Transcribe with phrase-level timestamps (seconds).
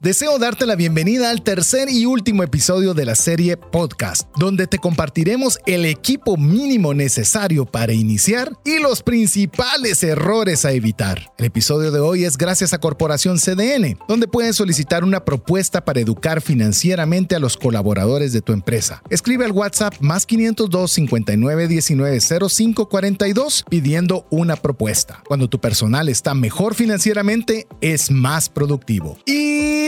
[0.00, 4.78] Deseo darte la bienvenida al tercer y último episodio de la serie Podcast, donde te
[4.78, 11.32] compartiremos el equipo mínimo necesario para iniciar y los principales errores a evitar.
[11.36, 15.98] El episodio de hoy es gracias a Corporación CDN, donde puedes solicitar una propuesta para
[15.98, 19.02] educar financieramente a los colaboradores de tu empresa.
[19.10, 25.24] Escribe al WhatsApp más 502 59 19 05 42 pidiendo una propuesta.
[25.26, 29.18] Cuando tu personal está mejor financieramente, es más productivo.
[29.26, 29.87] Y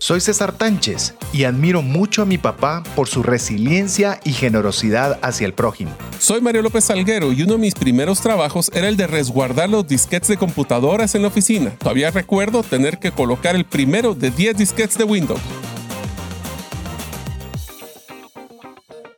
[0.00, 5.44] Soy César Tánchez y admiro mucho a mi papá por su resiliencia y generosidad hacia
[5.44, 5.90] el prójimo.
[6.20, 9.88] Soy Mario López Salguero y uno de mis primeros trabajos era el de resguardar los
[9.88, 11.70] disquetes de computadoras en la oficina.
[11.78, 15.40] Todavía recuerdo tener que colocar el primero de 10 disquetes de Windows.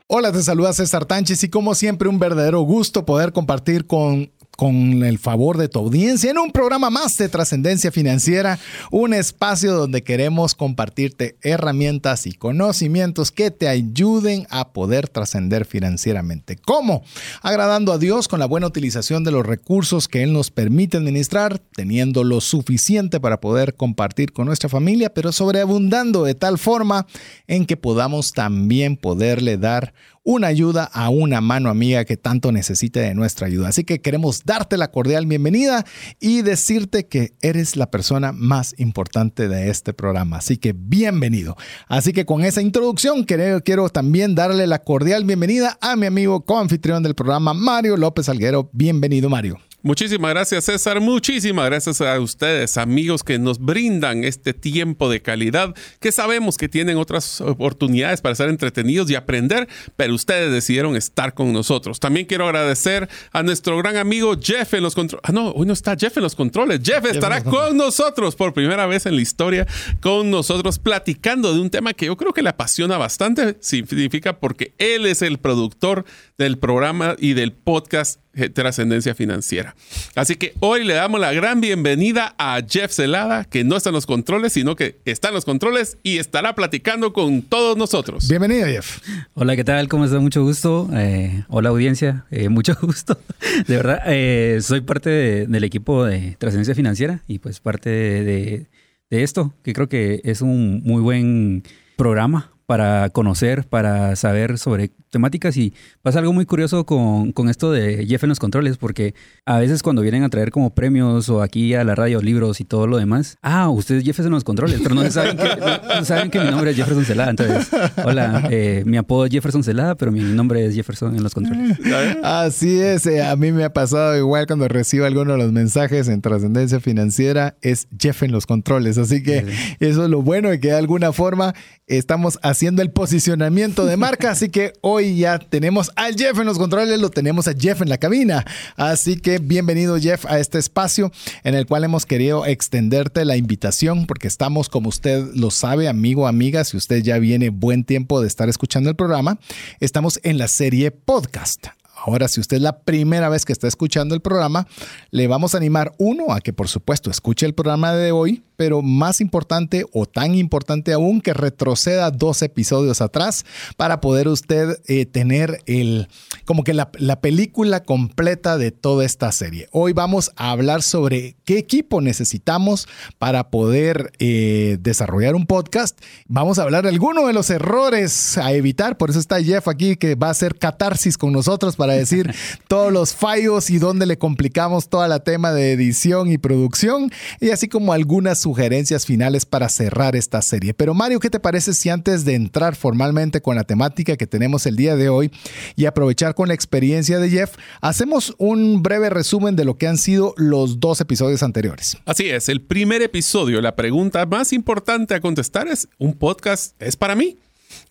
[0.07, 5.05] Hola, te saluda César Tánchez y como siempre un verdadero gusto poder compartir con con
[5.05, 8.59] el favor de tu audiencia en un programa más de trascendencia financiera,
[8.91, 16.57] un espacio donde queremos compartirte herramientas y conocimientos que te ayuden a poder trascender financieramente.
[16.57, 17.03] ¿Cómo?
[17.41, 21.59] Agradando a Dios con la buena utilización de los recursos que Él nos permite administrar,
[21.59, 27.07] teniendo lo suficiente para poder compartir con nuestra familia, pero sobreabundando de tal forma
[27.47, 33.01] en que podamos también poderle dar una ayuda a una mano amiga que tanto necesite
[33.01, 33.69] de nuestra ayuda.
[33.69, 35.85] Así que queremos darte la cordial bienvenida
[36.21, 40.39] y decirte que eres la persona más importante de este programa.
[40.39, 41.57] Así que bienvenido.
[41.89, 46.45] Así que con esa introducción quiero, quiero también darle la cordial bienvenida a mi amigo
[46.45, 48.69] coanfitrión del programa, Mario López Alguero.
[48.73, 49.59] Bienvenido, Mario.
[49.83, 55.75] Muchísimas gracias César, muchísimas gracias a ustedes amigos que nos brindan este tiempo de calidad,
[56.01, 61.33] que sabemos que tienen otras oportunidades para ser entretenidos y aprender, pero ustedes decidieron estar
[61.33, 61.99] con nosotros.
[61.99, 65.23] También quiero agradecer a nuestro gran amigo Jeff en los controles.
[65.27, 66.81] Ah, no, hoy no está Jeff en los controles.
[66.85, 69.67] Jeff estará con nosotros por primera vez en la historia,
[70.01, 74.75] con nosotros platicando de un tema que yo creo que le apasiona bastante, significa porque
[74.77, 76.05] él es el productor
[76.37, 78.21] del programa y del podcast
[78.55, 79.75] trascendencia financiera.
[80.15, 83.95] Así que hoy le damos la gran bienvenida a Jeff Celada, que no está en
[83.95, 88.29] los controles, sino que está en los controles y estará platicando con todos nosotros.
[88.29, 89.01] Bienvenido, Jeff.
[89.35, 89.89] Hola, ¿qué tal?
[89.89, 90.21] ¿Cómo está?
[90.21, 90.89] Mucho gusto.
[90.95, 92.25] Eh, hola, audiencia.
[92.31, 93.19] Eh, mucho gusto.
[93.67, 95.11] De verdad, eh, soy parte
[95.47, 98.67] del equipo de trascendencia financiera y pues parte de
[99.11, 101.65] esto, que creo que es un muy buen
[101.97, 107.73] programa para conocer, para saber sobre temáticas y pasa algo muy curioso con, con, esto
[107.73, 111.43] de Jeff en los controles, porque a veces cuando vienen a traer como premios o
[111.43, 114.81] aquí a la radio libros y todo lo demás, ah, ustedes Jeff en los controles,
[114.83, 115.49] pero no saben que,
[115.95, 117.69] no, saben que mi nombre es Jefferson Celada, entonces,
[118.05, 121.79] hola, eh, mi apodo es Jefferson Celada, pero mi nombre es Jefferson en los controles.
[122.23, 126.09] Así es, eh, a mí me ha pasado igual cuando recibo alguno de los mensajes
[126.09, 129.47] en trascendencia financiera, es Jeff en los controles, así que
[129.81, 131.55] eso es lo bueno de que de alguna forma
[131.87, 136.59] estamos haciendo el posicionamiento de marca, así que hoy ya tenemos al Jeff en los
[136.59, 138.45] controles, lo tenemos a Jeff en la cabina,
[138.77, 141.11] así que bienvenido Jeff a este espacio
[141.45, 146.27] en el cual hemos querido extenderte la invitación porque estamos, como usted lo sabe, amigo,
[146.27, 149.39] amiga, si usted ya viene buen tiempo de estar escuchando el programa,
[149.81, 151.69] estamos en la serie podcast.
[152.03, 154.67] Ahora, si usted es la primera vez que está escuchando el programa,
[155.11, 158.83] le vamos a animar uno a que por supuesto escuche el programa de hoy, pero
[158.83, 163.47] más importante o tan importante aún que retroceda dos episodios atrás
[163.79, 166.09] para poder usted eh, tener el
[166.45, 166.91] como que la,
[167.23, 169.69] película completa de toda esta serie.
[169.73, 172.87] Hoy vamos a hablar sobre qué equipo necesitamos
[173.19, 175.99] para poder eh, desarrollar un podcast.
[176.27, 179.97] Vamos a hablar de algunos de los errores a evitar, por eso está Jeff aquí
[179.97, 182.35] que va a hacer catarsis con nosotros para decir
[182.69, 187.51] todos los fallos y dónde le complicamos toda la tema de edición y producción y
[187.51, 190.75] así como algunas sugerencias finales para cerrar esta serie.
[190.75, 194.67] Pero Mario, ¿qué te parece si antes de entrar formalmente con la temática que tenemos
[194.67, 195.31] el día de hoy
[195.77, 199.99] y aprovechar con la experiencia de Jeff, hacemos un breve resumen de lo que han
[199.99, 201.97] sido los dos episodios anteriores?
[202.07, 206.97] Así es, el primer episodio, la pregunta más importante a contestar es, ¿un podcast es
[206.97, 207.37] para mí?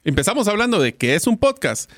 [0.03, 1.89] Empezamos hablando de qué es un podcast.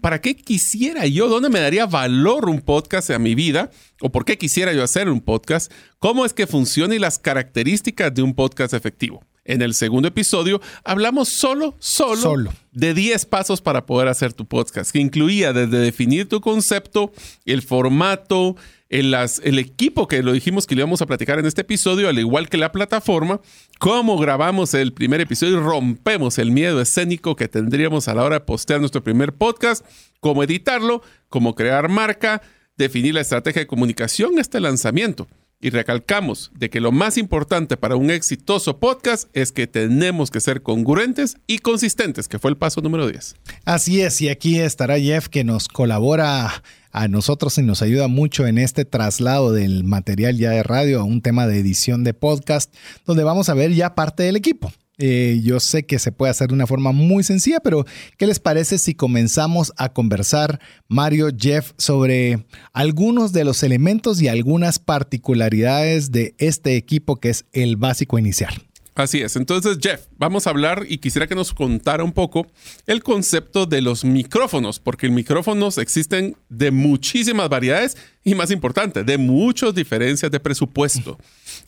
[0.00, 1.28] ¿Para qué quisiera yo?
[1.28, 3.70] ¿Dónde me daría valor un podcast a mi vida?
[4.00, 5.70] ¿O por qué quisiera yo hacer un podcast?
[6.00, 9.22] ¿Cómo es que funciona y las características de un podcast efectivo?
[9.44, 12.52] En el segundo episodio hablamos solo, solo, Solo.
[12.72, 17.12] de 10 pasos para poder hacer tu podcast, que incluía desde definir tu concepto,
[17.46, 18.56] el formato,
[18.90, 22.08] el, las- el equipo que lo dijimos que le íbamos a platicar en este episodio,
[22.08, 23.40] al igual que la plataforma,
[23.78, 28.36] cómo grabamos el primer episodio y rompemos el miedo escénico que tendríamos a la hora
[28.38, 29.84] de postear nuestro primer podcast,
[30.20, 32.40] cómo editarlo, cómo crear marca,
[32.76, 35.28] definir la estrategia de comunicación el lanzamiento.
[35.60, 40.38] Y recalcamos de que lo más importante para un exitoso podcast es que tenemos que
[40.38, 43.34] ser congruentes y consistentes, que fue el paso número 10.
[43.64, 46.62] Así es, y aquí estará Jeff que nos colabora
[46.92, 51.04] a nosotros y nos ayuda mucho en este traslado del material ya de radio a
[51.04, 52.74] un tema de edición de podcast,
[53.06, 54.72] donde vamos a ver ya parte del equipo.
[55.00, 57.86] Eh, yo sé que se puede hacer de una forma muy sencilla, pero
[58.16, 64.26] ¿qué les parece si comenzamos a conversar, Mario, Jeff, sobre algunos de los elementos y
[64.26, 68.67] algunas particularidades de este equipo que es el básico inicial?
[68.98, 69.36] Así es.
[69.36, 72.48] Entonces, Jeff, vamos a hablar y quisiera que nos contara un poco
[72.84, 79.16] el concepto de los micrófonos, porque micrófonos existen de muchísimas variedades y más importante, de
[79.16, 81.16] muchas diferencias de presupuesto.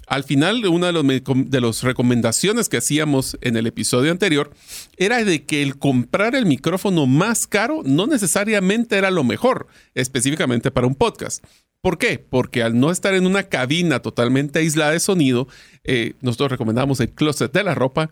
[0.09, 4.51] Al final, una de, me- de las recomendaciones que hacíamos en el episodio anterior
[4.97, 10.73] era de que el comprar el micrófono más caro no necesariamente era lo mejor, específicamente
[10.73, 11.45] para un podcast.
[11.83, 12.19] ¿Por qué?
[12.19, 15.49] Porque al no estar en una cabina totalmente aislada de sonido,
[15.85, 18.11] eh, nosotros recomendamos el closet de la ropa,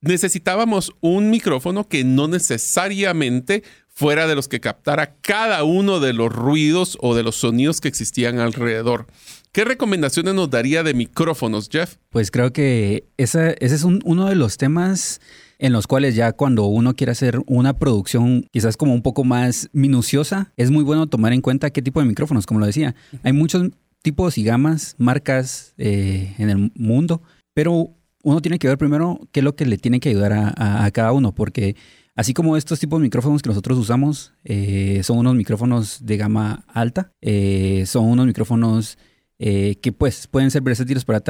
[0.00, 3.62] necesitábamos un micrófono que no necesariamente
[3.94, 7.88] fuera de los que captara cada uno de los ruidos o de los sonidos que
[7.88, 9.06] existían alrededor.
[9.52, 11.96] ¿Qué recomendaciones nos daría de micrófonos, Jeff?
[12.08, 15.20] Pues creo que esa- ese es un- uno de los temas
[15.62, 19.68] en los cuales ya cuando uno quiere hacer una producción quizás como un poco más
[19.72, 22.94] minuciosa, es muy bueno tomar en cuenta qué tipo de micrófonos, como lo decía.
[23.22, 23.70] Hay muchos
[24.02, 27.22] tipos y gamas, marcas eh, en el mundo,
[27.54, 27.90] pero
[28.24, 30.84] uno tiene que ver primero qué es lo que le tiene que ayudar a, a-
[30.84, 31.76] a cada uno, porque
[32.16, 36.64] así como estos tipos de micrófonos que nosotros usamos eh, son unos micrófonos de gama
[36.68, 38.98] alta, eh, son unos micrófonos
[39.44, 41.20] eh, que pues pueden ser versátiles para,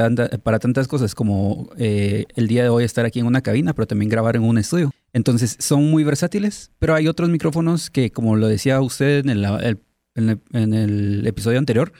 [0.43, 3.87] para tantas cosas como eh, el día de hoy estar aquí en una cabina, pero
[3.87, 4.91] también grabar en un estudio.
[5.13, 9.45] Entonces son muy versátiles, pero hay otros micrófonos que, como lo decía usted en el,
[9.45, 9.79] el-
[10.15, 11.91] en el- en el episodio anterior,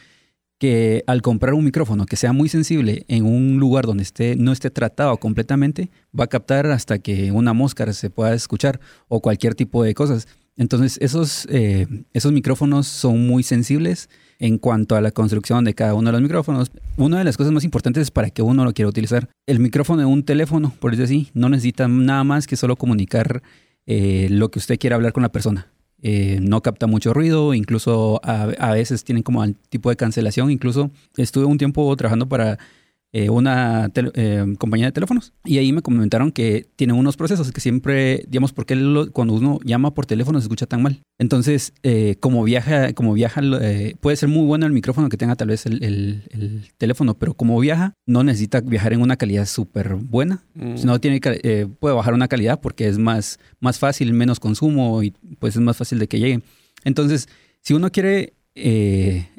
[0.59, 4.51] que al comprar un micrófono que sea muy sensible en un lugar donde esté, no
[4.51, 9.55] esté tratado completamente, va a captar hasta que una mosca se pueda escuchar o cualquier
[9.55, 10.27] tipo de cosas.
[10.55, 14.09] Entonces, esos, eh, esos micrófonos son muy sensibles
[14.43, 16.69] en cuanto a la construcción de cada uno de los micrófonos.
[16.97, 19.29] Una de las cosas más importantes es para que uno lo quiera utilizar.
[19.47, 23.41] El micrófono de un teléfono, por decirlo así, no necesita nada más que solo comunicar
[23.85, 25.71] eh, lo que usted quiera hablar con la persona.
[26.01, 30.51] Eh, no capta mucho ruido, incluso a, a veces tienen como el tipo de cancelación.
[30.51, 32.59] Incluso estuve un tiempo trabajando para
[33.13, 37.61] eh, una eh, compañía de teléfonos y ahí me comentaron que tienen unos procesos que
[37.61, 40.99] siempre, digamos, porque lo- cuando uno llama por teléfono se escucha tan mal.
[41.19, 43.41] Entonces, eh, como viaja, como viaja,
[44.01, 47.35] puede ser muy bueno el micrófono que tenga tal vez el, el- el teléfono, pero
[47.35, 50.77] como viaja, no necesita viajar en una calidad súper buena, Mm.
[50.77, 51.19] sino tiene,
[51.79, 55.77] puede bajar una calidad porque es más, más fácil, menos consumo y pues es más
[55.77, 56.41] fácil de que llegue.
[56.83, 57.29] Entonces,
[57.61, 58.33] si uno quiere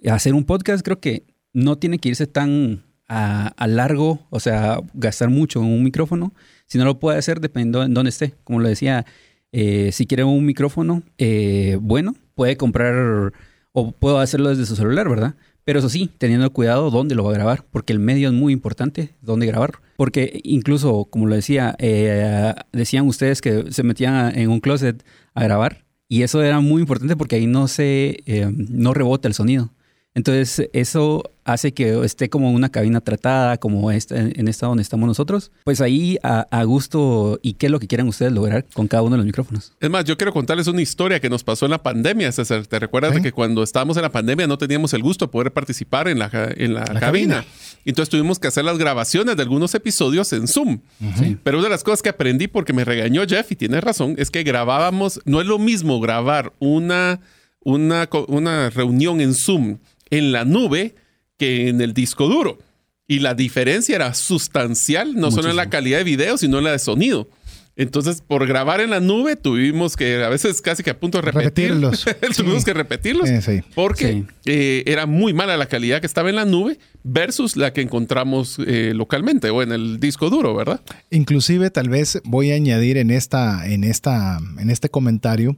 [0.09, 5.29] hacer un podcast, creo que no tiene que irse tan a, largo, o sea, gastar
[5.31, 6.33] mucho en un micrófono,
[6.67, 8.35] si no lo puede hacer dependiendo en dónde esté.
[8.45, 9.05] Como lo decía,
[9.53, 13.33] eh, si quiere un micrófono eh, bueno, puede comprar
[13.73, 15.35] o puedo hacerlo desde su celular, ¿verdad?
[15.65, 18.53] Pero eso sí, teniendo cuidado dónde lo va a grabar, porque el medio es muy
[18.53, 19.73] importante, dónde grabar.
[19.97, 25.03] Porque incluso, como lo decía, eh, decían ustedes que se metían a- en un closet
[25.35, 29.71] a grabar, y eso era muy importante porque ahí no se, no rebota el sonido.
[30.17, 35.07] Entonces, eso hace que esté como una cabina tratada, como esta, en esta donde estamos
[35.09, 35.51] nosotros.
[35.65, 39.03] Pues ahí a, a gusto y qué es lo que quieran ustedes lograr con cada
[39.03, 39.73] uno de los micrófonos.
[39.81, 42.65] Es más, yo quiero contarles una historia que nos pasó en la pandemia, César.
[42.67, 43.17] ¿Te recuerdas Sí.
[43.19, 46.21] de que cuando estábamos en la pandemia no teníamos el gusto de poder participar en
[46.21, 47.35] la, en la, La cabina?
[47.37, 47.45] cabina.
[47.85, 50.79] Entonces tuvimos que hacer las grabaciones de algunos episodios en Zoom.
[51.19, 51.37] Sí.
[51.43, 54.31] Pero una de las cosas que aprendí, porque me regañó Jeff y tiene razón, es
[54.31, 57.21] que grabábamos, no es lo mismo grabar una,
[57.65, 59.79] una, una reunión en Zoom
[60.19, 60.95] en la nube
[61.39, 62.59] que en el disco duro.
[63.07, 66.73] Y la diferencia era sustancial, no solo en la calidad de video, sino en la
[66.73, 67.29] de sonido.
[67.77, 71.23] Entonces, por grabar en la nube, tuvimos que, a veces casi que a punto de
[71.23, 71.71] repetir.
[71.75, 72.05] Repetirlos.
[72.37, 72.65] tuvimos Sí.
[72.67, 73.29] que repetirlos.
[73.29, 73.63] Eh, sí.
[73.75, 74.25] Porque Sí.
[74.47, 78.59] eh, era muy mala la calidad que estaba en la nube versus la que encontramos
[78.65, 80.81] eh, localmente o en el disco duro, ¿verdad?
[81.11, 85.57] Inclusive, tal vez voy a añadir en esta, en esta, en este comentario,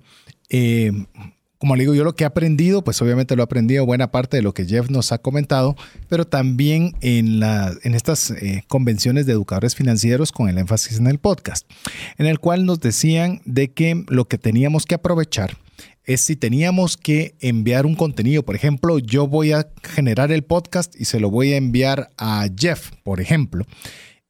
[1.66, 4.36] como le digo, yo lo que he aprendido, pues obviamente lo he aprendido buena parte
[4.36, 5.74] de lo que Jeff nos ha comentado,
[6.08, 11.08] pero también en, la, en estas eh, convenciones de educadores financieros con el énfasis en
[11.08, 11.68] el podcast,
[12.18, 15.56] en el cual nos decían de que lo que teníamos que aprovechar
[16.04, 18.44] es si teníamos que enviar un contenido.
[18.44, 22.46] Por ejemplo, yo voy a generar el podcast y se lo voy a enviar a
[22.56, 23.66] Jeff, por ejemplo.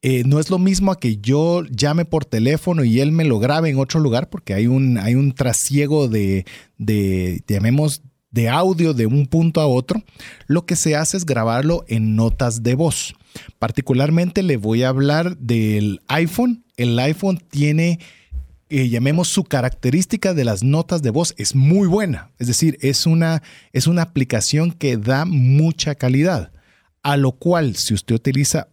[0.02, 3.38] Eh, no es lo mismo a que yo llame por teléfono y él me lo
[3.38, 6.44] grabe en otro lugar porque hay un, hay un trasiego de,
[6.76, 10.02] de, llamemos, de audio de un punto a otro.
[10.46, 13.14] Lo que se hace es grabarlo en notas de voz.
[13.58, 16.64] Particularmente le voy a hablar del iPhone.
[16.76, 17.98] El iPhone tiene
[18.68, 22.32] eh, llamemos su característica de las notas de voz es muy buena.
[22.38, 26.50] Es decir, es una, es una aplicación que da mucha calidad
[27.06, 28.66] a lo cual si usted utiliza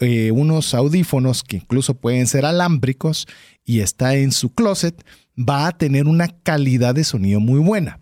[0.00, 3.26] eh, unos audífonos que incluso pueden ser alámbricos
[3.64, 5.02] y está en su closet,
[5.38, 8.00] va a tener una calidad de sonido muy buena.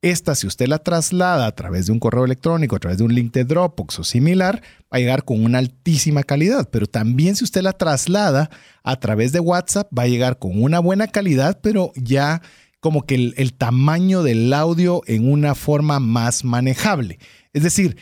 [0.00, 3.14] Esta, si usted la traslada a través de un correo electrónico, a través de un
[3.14, 6.70] link de Dropbox o similar, va a llegar con una altísima calidad.
[6.70, 8.48] Pero también si usted la traslada
[8.84, 12.40] a través de WhatsApp, va a llegar con una buena calidad, pero ya
[12.80, 17.18] como que el, el tamaño del audio en una forma más manejable.
[17.52, 17.96] Es decir,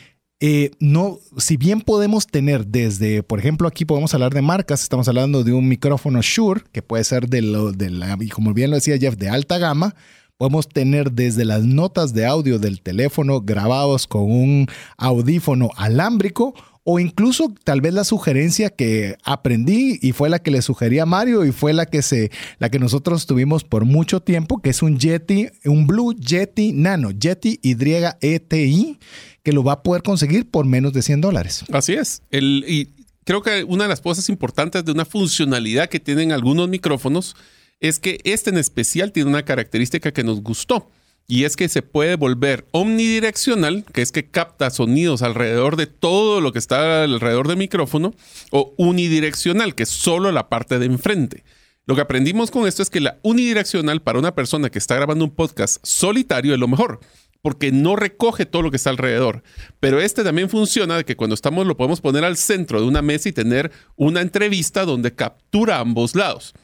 [0.45, 5.07] eh, no, si bien podemos tener desde, por ejemplo, aquí podemos hablar de marcas, estamos
[5.07, 8.71] hablando de un micrófono Shure, que puede ser de, lo, de la, y como bien
[8.71, 9.95] lo decía Jeff, de alta gama,
[10.39, 16.99] podemos tener desde las notas de audio del teléfono grabados con un audífono alámbrico o
[16.99, 21.45] incluso tal vez la sugerencia que aprendí y fue la que le sugerí a Mario
[21.45, 24.99] y fue la que se la que nosotros tuvimos por mucho tiempo, que es un
[24.99, 28.99] Yeti, un Blue Yeti Nano, Yeti YETI
[29.43, 31.65] que lo va a poder conseguir por menos de 100 dólares.
[31.73, 32.23] Así es.
[32.31, 32.91] El, y
[33.25, 37.37] creo que una de las cosas importantes de una funcionalidad que tienen algunos micrófonos
[37.81, 40.89] es que este en especial tiene una característica que nos gustó.
[41.29, 46.41] Y es que se puede volver omnidireccional, que es que capta sonidos alrededor de todo
[46.41, 48.13] lo que está alrededor del micrófono,
[48.51, 51.45] o unidireccional, que es solo la parte de enfrente.
[51.87, 55.25] Lo que aprendimos con esto es que la unidireccional para una persona que está grabando
[55.25, 57.01] un podcast solitario es lo mejor
[57.43, 59.43] porque no recoge todo lo que está alrededor.
[59.81, 63.03] Pero este también funciona de que cuando estamos lo podemos poner al centro de una
[63.03, 66.55] mesa y tener una entrevista donde captura ambos lados.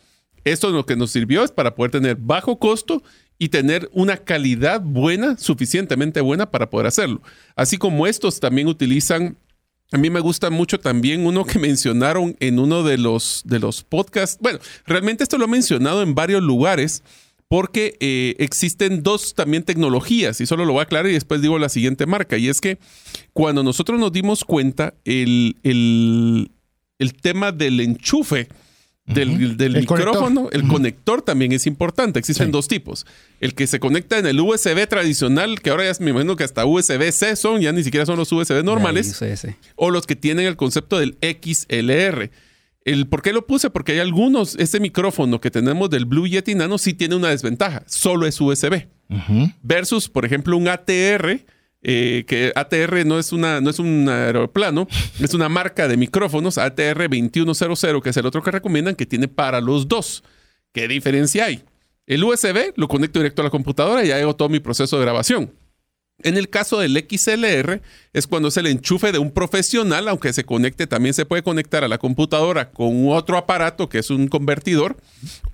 [0.44, 3.02] Esto lo que nos sirvió es para poder tener bajo costo
[3.38, 7.22] y tener una calidad buena, suficientemente buena para poder hacerlo.
[7.54, 9.36] Así como estos también utilizan
[9.90, 13.82] a mí me gusta mucho también uno que mencionaron en uno de los, de los
[13.82, 14.36] podcasts.
[14.40, 17.02] Bueno, realmente esto lo he mencionado en varios lugares,
[17.48, 21.58] porque eh, existen dos también tecnologías, y solo lo voy a aclarar y después digo
[21.58, 22.78] la siguiente marca, y es que
[23.32, 28.48] cuando nosotros nos dimos cuenta, el, el, tema del enchufe
[29.06, 32.18] del, micrófono, el conector también es importante.
[32.18, 33.06] Existen dos tipos.
[33.40, 36.66] El que se conecta en el USB tradicional, que ahora ya me imagino que hasta
[36.66, 39.18] USB-C son, ya ni siquiera son los USB normales,
[39.76, 42.30] o los que tienen el concepto del XLR
[42.84, 46.54] el por qué lo puse, porque hay algunos, este micrófono que tenemos del Blue Yeti
[46.54, 48.86] Nano sí tiene una desventaja, solo es USB.
[49.62, 51.44] Versus, por ejemplo, un ATR,
[51.82, 54.86] eh, que ATR no es, una, no es un aeroplano,
[55.20, 59.28] es una marca de micrófonos, ATR 2100, que es el otro que recomiendan, que tiene
[59.28, 60.24] para los dos.
[60.72, 61.62] ¿Qué diferencia hay?
[62.06, 65.52] El USB lo conecto directo a la computadora y hago todo mi proceso de grabación.
[66.22, 67.80] En el caso del XLR
[68.12, 71.84] es cuando es el enchufe de un profesional, aunque se conecte, también se puede conectar
[71.84, 74.96] a la computadora con otro aparato que es un convertidor,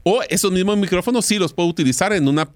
[0.04, 2.50] o esos mismos micrófonos sí los puedo utilizar en una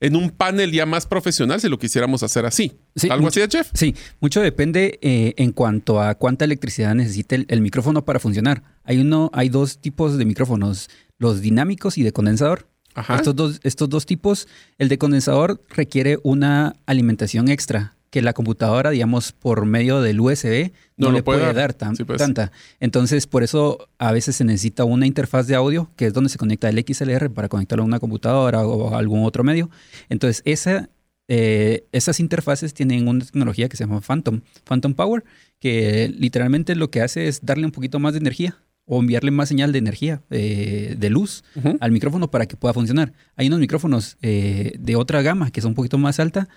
[0.00, 2.72] en un panel ya más profesional si lo quisiéramos hacer así.
[3.10, 3.68] ¿Algo así, chef?
[3.74, 8.62] Sí, mucho depende eh, en cuanto a cuánta electricidad necesita el, micrófono para funcionar.
[8.82, 10.88] Hay uno, hay dos tipos de micrófonos,
[11.18, 12.66] los dinámicos y de condensador.
[13.08, 18.90] Estos, dos, estos dos tipos, el de condensador requiere una alimentación extra que la computadora,
[18.90, 22.18] digamos, por medio del USB no, le puede, dar, pues.
[22.18, 22.52] tanta.
[22.80, 26.36] Entonces, por eso a veces se necesita una interfaz de audio, que es donde se
[26.36, 29.70] conecta el XLR para conectarlo a una computadora o a algún otro medio.
[30.08, 30.90] Entonces, esa,
[31.28, 35.24] eh, esas interfaces tienen una tecnología que se llama Phantom, Phantom Power,
[35.60, 38.56] que literalmente lo que hace es darle un poquito más de energía
[38.92, 41.44] o enviarle más señal de energía, eh, de luz
[41.78, 43.12] al micrófono para que pueda funcionar.
[43.36, 46.48] Hay unos micrófonos eh, de otra gama que son un poquito más alta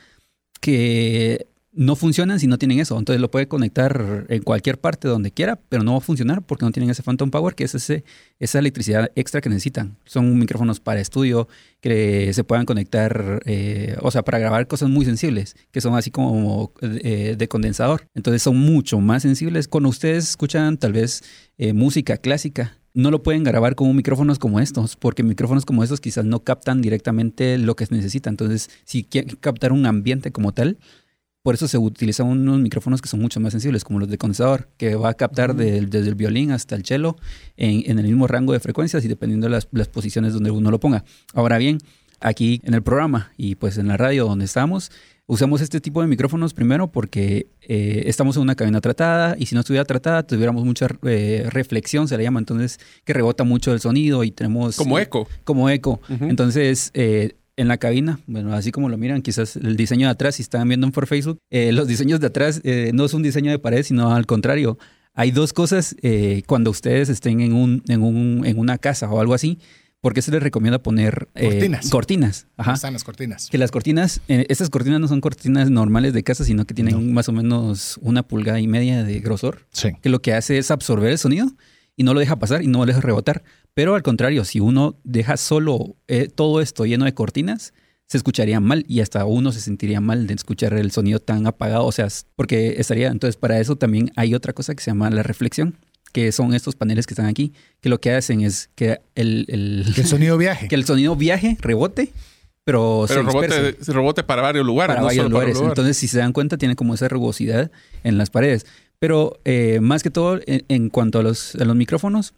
[0.59, 2.97] que no funcionan si no tienen eso.
[2.97, 6.65] Entonces lo puede conectar en cualquier parte donde quiera, pero no va a funcionar porque
[6.65, 8.03] no tienen ese Phantom Power, que es ese,
[8.39, 9.97] esa electricidad extra que necesitan.
[10.05, 11.47] Son micrófonos para estudio
[11.81, 16.11] que se puedan conectar, eh, o sea, para grabar cosas muy sensibles, que son así
[16.11, 18.07] como eh, de condensador.
[18.13, 19.67] Entonces son mucho más sensibles.
[19.67, 21.23] Cuando ustedes escuchan tal vez
[21.57, 25.99] eh, música clásica, no lo pueden grabar con micrófonos como estos, porque micrófonos como estos
[25.99, 28.29] quizás no captan directamente lo que se necesita.
[28.29, 30.77] Entonces, si quieren captar un ambiente como tal,
[31.43, 34.69] por eso se utilizan unos micrófonos que son mucho más sensibles, como los de condensador,
[34.77, 37.17] que va a captar desde el violín hasta el cello
[37.57, 41.03] en, el mismo rango de frecuencias y dependiendo de las, posiciones donde uno lo ponga.
[41.33, 41.79] Ahora bien,
[42.21, 44.89] aquí en el programa y pues en la radio donde estamos,
[45.27, 49.53] usamos este tipo de micrófonos primero porque eh, estamos en una cabina tratada y si
[49.53, 53.81] no estuviera tratada tuviéramos mucha eh, reflexión, se le llama, entonces que rebota mucho el
[53.81, 54.77] sonido y tenemos...
[54.77, 55.27] Como eco.
[55.43, 55.99] Como eco.
[56.07, 56.93] Entonces...
[57.55, 60.41] Eh, en la cabina, bueno, así como lo miran, quizás el diseño de atrás, si
[60.41, 63.59] están viendo por Facebook, eh, los diseños de atrás eh, no es un diseño de
[63.59, 64.77] pared, sino al contrario.
[65.13, 69.19] Hay dos cosas eh, cuando ustedes estén en, un, en, un, en una casa o
[69.19, 69.59] algo así,
[70.01, 71.89] porque se les recomienda poner cortinas.
[71.89, 72.47] Cortinas.
[72.57, 72.73] Ajá.
[72.73, 73.47] Están las cortinas.
[73.49, 77.29] Que las cortinas, estas cortinas no son cortinas normales de casa, sino que tienen más
[77.29, 79.65] o menos una pulgada y media de grosor.
[79.71, 79.91] Sí.
[80.01, 81.47] Que lo que hace es absorber el sonido
[81.95, 83.43] y no lo deja pasar y no lo deja rebotar.
[83.73, 87.73] Pero al contrario, si uno deja solo eh, todo esto lleno de cortinas,
[88.07, 91.85] se escucharía mal y hasta uno se sentiría mal de escuchar el sonido tan apagado.
[91.85, 93.07] O sea, porque estaría.
[93.07, 95.77] Entonces, para eso también hay otra cosa que se llama la reflexión,
[96.11, 100.05] que son estos paneles que están aquí, que lo que hacen es que el, el,
[100.05, 100.67] sonido viaje.
[100.69, 102.13] Que el sonido viaje, rebote.
[102.65, 104.95] Pero, pero rebote, rebote, para varios lugares.
[104.95, 105.59] Para varios lugares.
[105.59, 107.71] Entonces, si se dan cuenta, tiene como esa rugosidad
[108.03, 108.65] en las paredes.
[109.03, 112.33] Pero eh, más que todo, en, cuanto a los, a los micrófonos,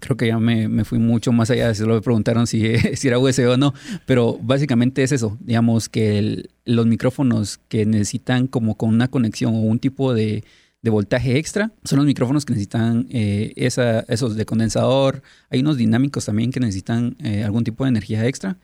[0.00, 1.72] creo que ya me, fui mucho más allá.
[1.72, 3.74] Se lo me preguntaron si, si, era USB o no,
[4.06, 5.38] pero básicamente es eso.
[5.38, 10.42] Digamos que los micrófonos que necesitan como con una conexión o un tipo de,
[10.82, 15.22] voltaje extra son los micrófonos que necesitan eh, esa, esos de condensador.
[15.48, 18.58] Hay unos dinámicos también que necesitan eh, algún tipo de energía extra.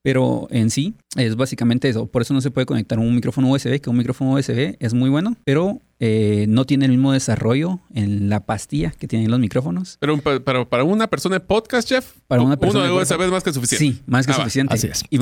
[0.00, 2.06] Pero en sí es básicamente eso.
[2.06, 5.10] Por eso no se puede conectar un micrófono USB, que un micrófono USB es muy
[5.10, 9.98] bueno, pero eh, no tiene el mismo desarrollo en la pastilla que tienen los micrófonos.
[10.00, 10.20] Pero,
[10.68, 13.52] para una persona de podcast, Jeff, para una persona uno de USB es más que
[13.52, 13.84] suficiente.
[13.84, 14.74] Sí, más que ah, suficiente.
[14.74, 15.04] Así es.
[15.10, 15.18] Y,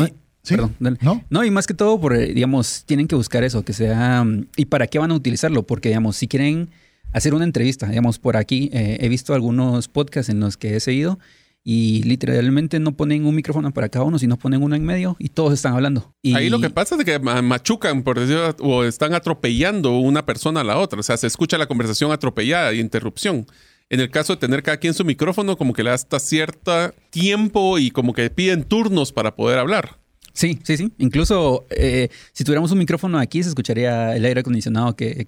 [0.47, 1.25] Perdón, ¿No?
[1.31, 4.27] no, y más que todo, por, digamos, tienen que buscar eso, que sea...
[4.57, 5.67] ¿Y para qué van a utilizarlo?
[5.67, 6.69] Porque, digamos, si quieren
[7.13, 10.81] hacer una entrevista, digamos, por aquí eh, he visto algunos podcasts en los que he
[10.81, 11.19] seguido
[11.67, 15.31] y literalmente no ponen un micrófono para cada uno, sino ponen uno en medio y
[15.31, 16.15] todos están hablando.
[16.21, 16.35] Y...
[16.35, 20.65] Ahí lo que pasa es que machucan, por decirlo, o están atropellando una persona a
[20.65, 21.01] la otra.
[21.01, 23.47] O sea, se escucha la conversación atropellada y interrupción.
[23.89, 26.93] En el caso de tener cada quien su micrófono, como que le da hasta cierto
[27.11, 29.99] tiempo y como que piden turnos para poder hablar.
[30.35, 30.93] Sí, sí, sí.
[30.99, 35.25] Incluso eh, si tuviéramos un micrófono aquí, se escucharía el aire acondicionado que,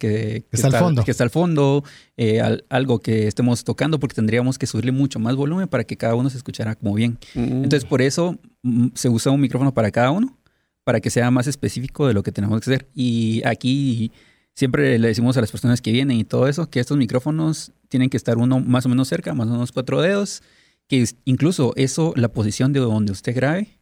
[0.50, 1.04] está, al fondo.
[1.04, 1.84] Que está al fondo,
[2.16, 6.16] eh, algo que estemos tocando, porque tendríamos que subirle mucho más volumen para que cada
[6.16, 7.18] uno se escuchara como bien.
[7.34, 7.64] Mm.
[7.64, 10.36] Entonces, por eso mm, se usa un micrófono para cada uno,
[10.82, 12.88] para que sea más específico de lo que tenemos que hacer.
[12.92, 14.10] Y aquí
[14.54, 18.10] siempre le decimos a las personas que vienen y todo eso, que estos micrófonos tienen
[18.10, 20.42] que estar uno más o menos cerca, más o menos cuatro dedos,
[20.88, 23.75] que incluso eso, la posición de donde usted grabe,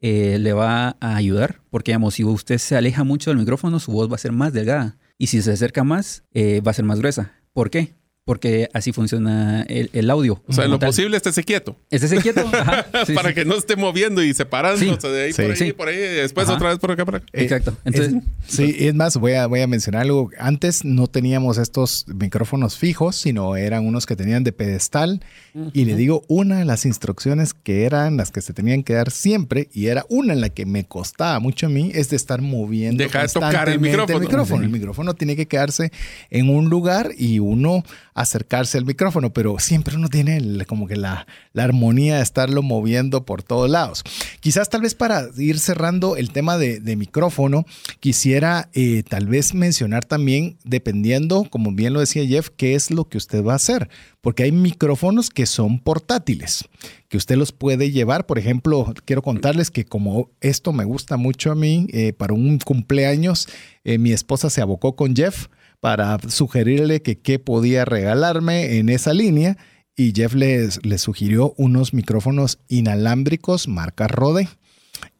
[0.00, 3.92] eh, le va a ayudar, porque digamos, si usted se aleja mucho del micrófono, su
[3.92, 4.96] voz va a ser más delgada.
[5.18, 7.32] Y si se acerca más, eh, va a ser más gruesa.
[7.52, 7.99] ¿Por qué?
[8.30, 10.40] Porque así funciona el, audio.
[10.46, 11.76] O sea, en lo posible estése quieto.
[11.90, 12.48] Estése quieto,
[13.16, 16.68] para que no esté moviendo y separándose de ahí por ahí, por ahí, después otra
[16.68, 17.26] vez por acá, por acá.
[17.32, 17.76] Eh, Exacto.
[17.84, 20.30] Entonces, sí, es más, voy a, voy a mencionar algo.
[20.38, 25.20] Antes no teníamos estos micrófonos fijos, sino eran unos que tenían de pedestal.
[25.72, 29.10] Y le digo, una de las instrucciones que eran las que se tenían que dar
[29.10, 32.40] siempre, y era una en la que me costaba mucho a mí, es de estar
[32.40, 34.18] moviendo Deja de tocar el micrófono.
[34.18, 34.62] El micrófono.
[34.62, 35.90] el micrófono tiene que quedarse
[36.30, 37.82] en un lugar y uno
[38.20, 43.42] acercarse al micrófono, pero siempre uno tiene como que la, armonía de estarlo moviendo por
[43.42, 44.02] todos lados.
[44.40, 47.64] Quizás tal vez para ir cerrando el tema de, micrófono,
[48.00, 53.08] quisiera eh, tal vez mencionar también, dependiendo, como bien lo decía Jeff, qué es lo
[53.08, 53.88] que usted va a hacer,
[54.20, 56.64] porque hay micrófonos que son portátiles,
[57.08, 58.26] que usted los puede llevar.
[58.26, 62.58] Por ejemplo, quiero contarles que como esto me gusta mucho a mí, eh, para un
[62.58, 63.48] cumpleaños,
[63.84, 65.46] eh, mi esposa se abocó con Jeff
[65.80, 69.56] para sugerirle que qué podía regalarme en esa línea
[69.96, 74.48] y Jeff le sugirió unos micrófonos inalámbricos marca Rode.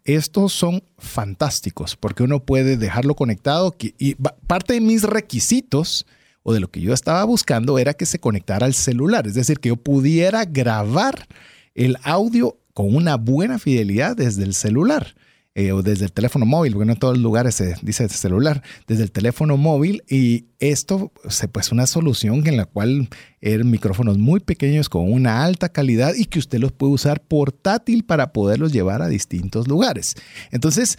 [0.04, 4.14] Estos son fantásticos porque uno puede dejarlo conectado y
[4.46, 6.06] parte de mis requisitos
[6.42, 9.60] o de lo que yo estaba buscando era que se conectara al celular, es decir,
[9.60, 11.26] que yo pudiera grabar
[11.74, 15.14] el audio con una buena fidelidad desde el celular.
[15.60, 18.62] Eh, o desde el teléfono móvil, porque no en todos los lugares se dice celular,
[18.86, 23.10] desde el teléfono móvil y esto se pues una solución en la cual
[23.42, 28.04] eran micrófonos muy pequeños con una alta calidad y que usted los puede usar portátil
[28.04, 30.14] para poderlos llevar a distintos lugares.
[30.50, 30.96] Entonces,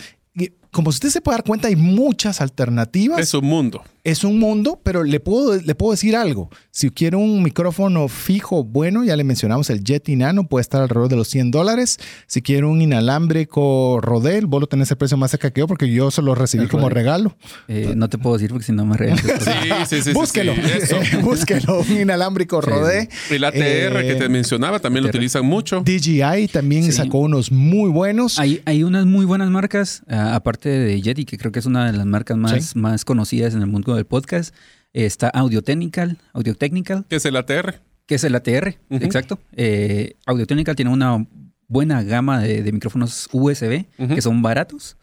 [0.69, 3.19] como usted se puede dar cuenta, hay muchas alternativas.
[3.19, 3.83] Es un mundo.
[4.03, 6.49] Es un mundo, pero le puedo, le puedo decir algo.
[6.71, 11.09] Si quiere un micrófono fijo bueno, ya le mencionamos el Yeti Nano, puede estar alrededor
[11.09, 11.97] de los 100 dólares.
[12.25, 15.91] Si quiere un inalámbrico Rodel, vos lo tenés el precio más cerca que yo porque
[15.91, 16.95] yo se lo recibí El como Rodel.
[16.95, 17.35] regalo.
[17.67, 19.21] Eh, no te puedo decir porque si no me regalas.
[19.41, 20.01] Sí, sí, sí.
[20.03, 20.95] sí, búsquelo, sí, eso.
[21.21, 23.09] búsquelo, un inalámbrico Rodé.
[23.29, 23.57] El ATR
[24.01, 25.81] que Eh, te mencionaba también lo utilizan mucho.
[25.85, 26.91] DJI también Sí.
[26.91, 28.39] sacó unos muy buenos.
[28.39, 31.91] Hay, hay unas muy buenas marcas, ah, aparte de Yeti, que creo que es una
[31.91, 32.79] de las marcas más, Sí.
[32.79, 34.53] más conocidas en el mundo del podcast.
[34.93, 37.75] Está Audio Technical, Audio Technical, que es el ATR.
[38.05, 39.39] que es el ATR, exacto.
[39.53, 41.25] Eh, Audio Technical tiene una
[41.67, 44.97] buena gama de, de micrófonos USB que son baratos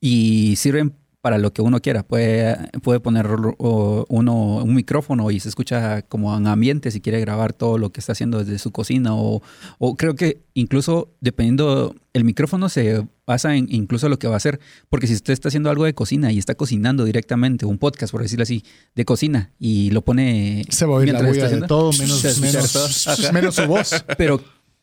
[0.00, 2.02] y sirven para lo que uno quiera.
[2.02, 3.26] Puede, puede poner
[3.58, 7.90] o, uno un micrófono y se escucha como en ambiente si quiere grabar todo lo
[7.90, 9.42] que está haciendo desde su cocina o,
[9.78, 14.36] o creo que incluso dependiendo el micrófono se basa en incluso lo que va a
[14.38, 14.60] hacer.
[14.88, 18.22] Porque si usted está haciendo algo de cocina y está cocinando directamente, un podcast, por
[18.22, 20.64] decirlo así, de cocina y lo pone...
[20.68, 24.04] Se va a oír la bulla de todo, menos, menos su voz.
[24.18, 24.40] Pero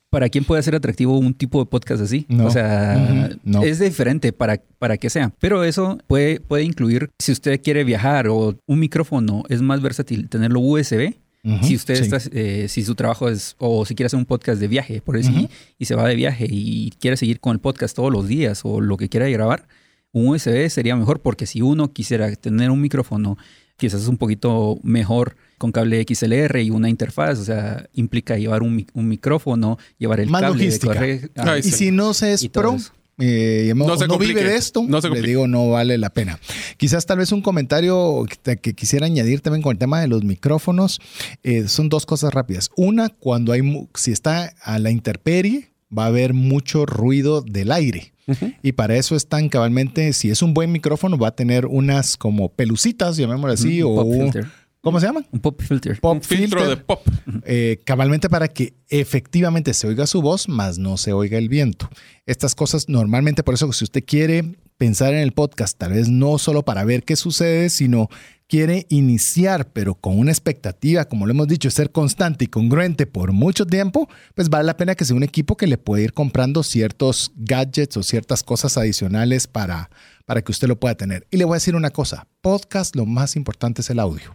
[0.10, 2.26] ¿para quién puede ser atractivo un tipo de podcast así?
[2.30, 2.46] No.
[2.46, 3.64] O sea, no.
[3.64, 5.34] es diferente para, para que sea.
[5.40, 10.30] Pero eso puede, puede incluir, si usted quiere viajar o un micrófono, es más versátil
[10.30, 11.14] tenerlo USB.
[11.62, 12.04] Si usted sí.
[12.04, 15.16] está, eh, si su trabajo es, o si quiere hacer un podcast de viaje, por
[15.16, 18.62] decir, y se va de viaje y quiere seguir con el podcast todos los días
[18.66, 19.66] o lo que quiera grabar,
[20.12, 23.38] un USB sería mejor porque si uno quisiera tener un micrófono
[23.78, 28.86] quizás un poquito mejor con cable XLR y una interfaz, o sea, implica llevar un,
[28.94, 30.94] un micrófono, llevar el Más cable de logística.
[30.94, 31.72] corre- Ay, ah, Y sí.
[31.72, 32.78] si no se es pro,
[33.20, 36.12] eh, no, No se no vive de esto, No se le digo, no vale la
[36.12, 36.40] pena.
[36.78, 40.24] Quizás tal vez un comentario que, que quisiera añadir también con el tema de los
[40.24, 41.00] micrófonos.
[41.44, 42.70] eh, son dos cosas rápidas.
[42.78, 47.72] Una, cuando hay, mu- si está a la intemperie, va a haber mucho ruido del
[47.72, 48.14] aire.
[48.62, 52.50] Y para eso están cabalmente, si es un buen micrófono, va a tener unas como
[52.50, 54.48] pelucitas, llamémoslo así, o pop filter.
[54.88, 55.28] ¿Cómo se llaman?
[55.32, 56.00] Un pop filter.
[56.00, 56.78] Pop Un filtro filter.
[56.78, 57.02] de pop.
[57.46, 61.90] eh, cabalmente para que efectivamente se oiga su voz, más no se oiga el viento.
[62.26, 66.38] Estas cosas normalmente, por eso si usted quiere pensar en el podcast, tal vez no
[66.38, 68.10] solo para ver qué sucede, sino
[68.48, 73.34] quiere iniciar, pero con una expectativa, como lo hemos dicho, ser constante y congruente por
[73.34, 76.64] mucho tiempo, pues vale la pena que sea un equipo que le puede ir comprando
[76.64, 79.90] ciertos gadgets o ciertas cosas adicionales para,
[80.26, 81.28] para que usted lo pueda tener.
[81.30, 84.32] Y le voy a decir una cosa, podcast lo más importante es el audio.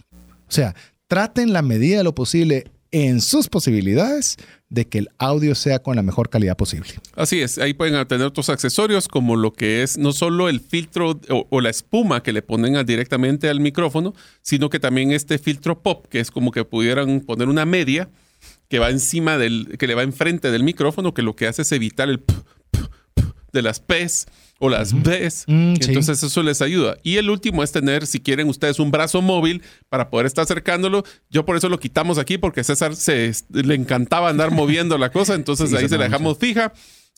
[0.53, 0.75] O sea,
[1.07, 4.37] traten la medida de lo posible en sus posibilidades
[4.69, 6.91] de que el audio sea con la mejor calidad posible.
[7.17, 11.19] Así es, ahí pueden tener otros accesorios como lo que es no solo el filtro
[11.31, 14.12] o, o la espuma que le ponen a- directamente al micrófono,
[14.43, 18.11] sino que también este filtro pop, que es como que pudieran poner una media
[18.69, 21.73] que va encima del, que le va enfrente del micrófono, que lo que hace es
[21.73, 22.35] evitar el p,
[22.71, 22.79] p,
[23.15, 23.23] p
[23.55, 24.27] de las P's
[24.64, 25.44] o las B's.
[25.48, 25.88] Mm, sí.
[25.88, 26.96] Entonces eso les ayuda.
[27.03, 31.03] Y el último es tener, si quieren ustedes, un brazo móvil para poder estar acercándolo.
[31.31, 35.11] Yo por eso lo quitamos aquí porque a César se, le encantaba andar moviendo la
[35.11, 35.35] cosa.
[35.35, 36.72] Entonces Sí, ahí se la dejamos fija.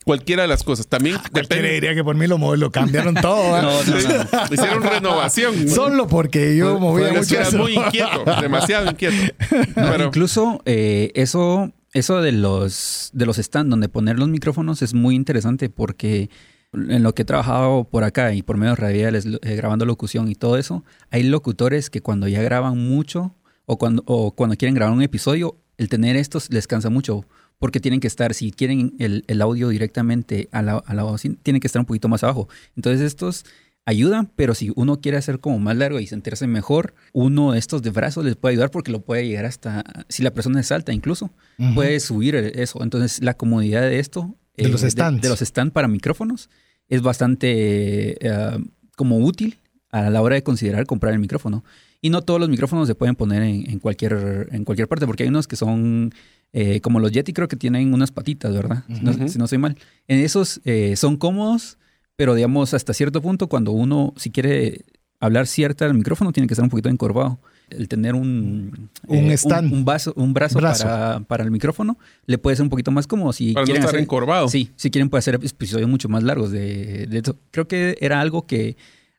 [0.06, 0.86] Cualquiera de las cosas.
[0.86, 1.72] También Cualquiera depende.
[1.74, 3.58] diría que por mí lo, lo cambiaron todo.
[3.58, 3.62] ¿eh?
[3.62, 4.54] No, no, no.
[4.54, 5.68] Hicieron renovación.
[5.68, 7.58] Solo porque yo movía mucho era eso.
[7.58, 9.34] muy inquieto, demasiado inquieto.
[9.76, 14.80] No, Pero incluso eh, eso, eso de los de los stand donde poner los micrófonos
[14.80, 16.30] es muy interesante porque
[16.74, 20.34] en lo que he trabajado por acá y por medios radiales, eh, grabando locución y
[20.34, 23.34] todo eso, hay locutores que cuando ya graban mucho
[23.66, 27.26] o cuando, o cuando quieren grabar un episodio, el tener estos les cansa mucho
[27.58, 31.36] porque tienen que estar, si quieren el, el audio directamente a la, a la bocina,
[31.42, 32.48] tienen que estar un poquito más abajo.
[32.76, 33.44] Entonces estos
[33.86, 37.82] ayudan, pero si uno quiere hacer como más largo y sentirse mejor, uno de estos
[37.82, 40.92] de brazos les puede ayudar porque lo puede llegar hasta, si la persona es alta
[40.92, 41.30] incluso,
[41.74, 42.82] puede subir eso.
[42.82, 45.22] Entonces la comodidad de esto, eh, De los stands.
[45.22, 46.48] de, los stands para micrófonos,
[46.88, 48.58] es bastante eh,
[48.96, 49.58] como útil
[49.90, 51.64] a la hora de considerar comprar el micrófono.
[52.00, 55.22] Y no todos los micrófonos se pueden poner en, en cualquier, en cualquier parte, porque
[55.22, 56.12] hay unos que son
[56.52, 58.84] eh, como los Yeti, creo que tienen unas patitas, ¿verdad?
[58.88, 59.76] Si no- si no soy mal.
[60.06, 61.78] En esos eh, son cómodos,
[62.16, 64.84] pero digamos hasta cierto punto, cuando uno, si quiere
[65.18, 67.40] hablar cierta al micrófono, tiene que estar un poquito encorvado.
[67.70, 69.72] El tener un, Un eh, stand.
[69.72, 70.84] un, vaso, un brazo, Brazo.
[70.84, 73.32] Para, para el micrófono, le puede ser un poquito más cómodo.
[73.32, 74.48] Si para no quieren estar hacer- encorvado.
[74.48, 77.36] Sí, si quieren puede hacer episodios mucho más largos de, de eso.
[77.50, 78.76] Creo que era algo que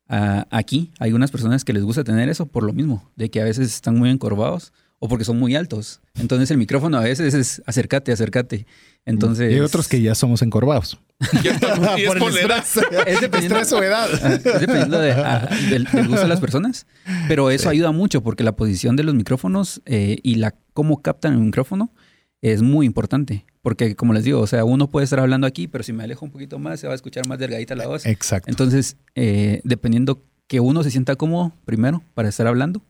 [0.08, 3.42] ah, aquí hay unas personas que les gusta tener eso por lo mismo, de que
[3.42, 6.00] a veces están muy encorvados o porque son muy altos.
[6.16, 8.66] Entonces el micrófono a veces es acércate, acércate.
[9.06, 9.52] Entonces...
[9.52, 10.98] Y hay otros que ya somos encorvados.
[11.44, 12.78] Y, estamos- y es.
[13.08, 14.10] Es dependiendo- Estrés o edad.
[14.22, 16.86] Ah, es dependiendo de, ah, del, del gusto de las personas.
[17.28, 21.34] Pero eso ayuda mucho porque la posición de los micrófonos eh, y la cómo captan
[21.34, 21.94] el micrófono
[22.42, 23.46] es muy importante.
[23.62, 26.26] Porque como les digo, o sea, uno puede estar hablando aquí, pero si me alejo
[26.26, 28.06] un poquito más, se va a escuchar más delgadita la voz.
[28.06, 28.50] Exacto.
[28.50, 32.84] Entonces, eh, dependiendo que uno se sienta cómodo primero para estar hablando,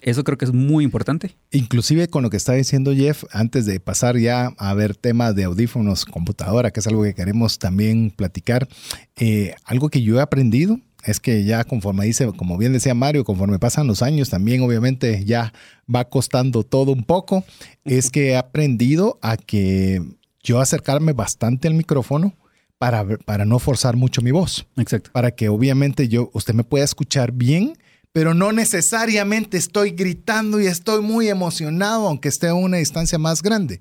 [0.00, 1.34] eso creo que es muy importante.
[1.50, 5.44] Inclusive con lo que está diciendo Jeff, antes de pasar ya a ver temas de
[5.44, 8.68] audífonos, computadora, que es algo que queremos también platicar,
[9.16, 13.24] eh, algo que yo he aprendido es que ya conforme dice, como bien decía Mario,
[13.24, 15.52] conforme pasan los años, también obviamente ya
[15.92, 17.44] va costando todo un poco,
[17.84, 20.02] es que he aprendido a que
[20.42, 22.34] yo acercarme bastante al micrófono
[22.78, 24.66] para, para no forzar mucho mi voz.
[24.76, 25.10] Exacto.
[25.12, 27.74] Para que obviamente yo, usted me pueda escuchar bien
[28.12, 33.42] pero no necesariamente estoy gritando y estoy muy emocionado, aunque esté a una distancia más
[33.42, 33.80] grande.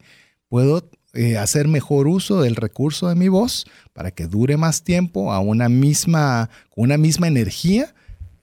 [0.49, 5.33] Puedo eh, hacer mejor uso del recurso de mi voz para que dure más tiempo
[5.33, 7.95] a una misma, una misma energía,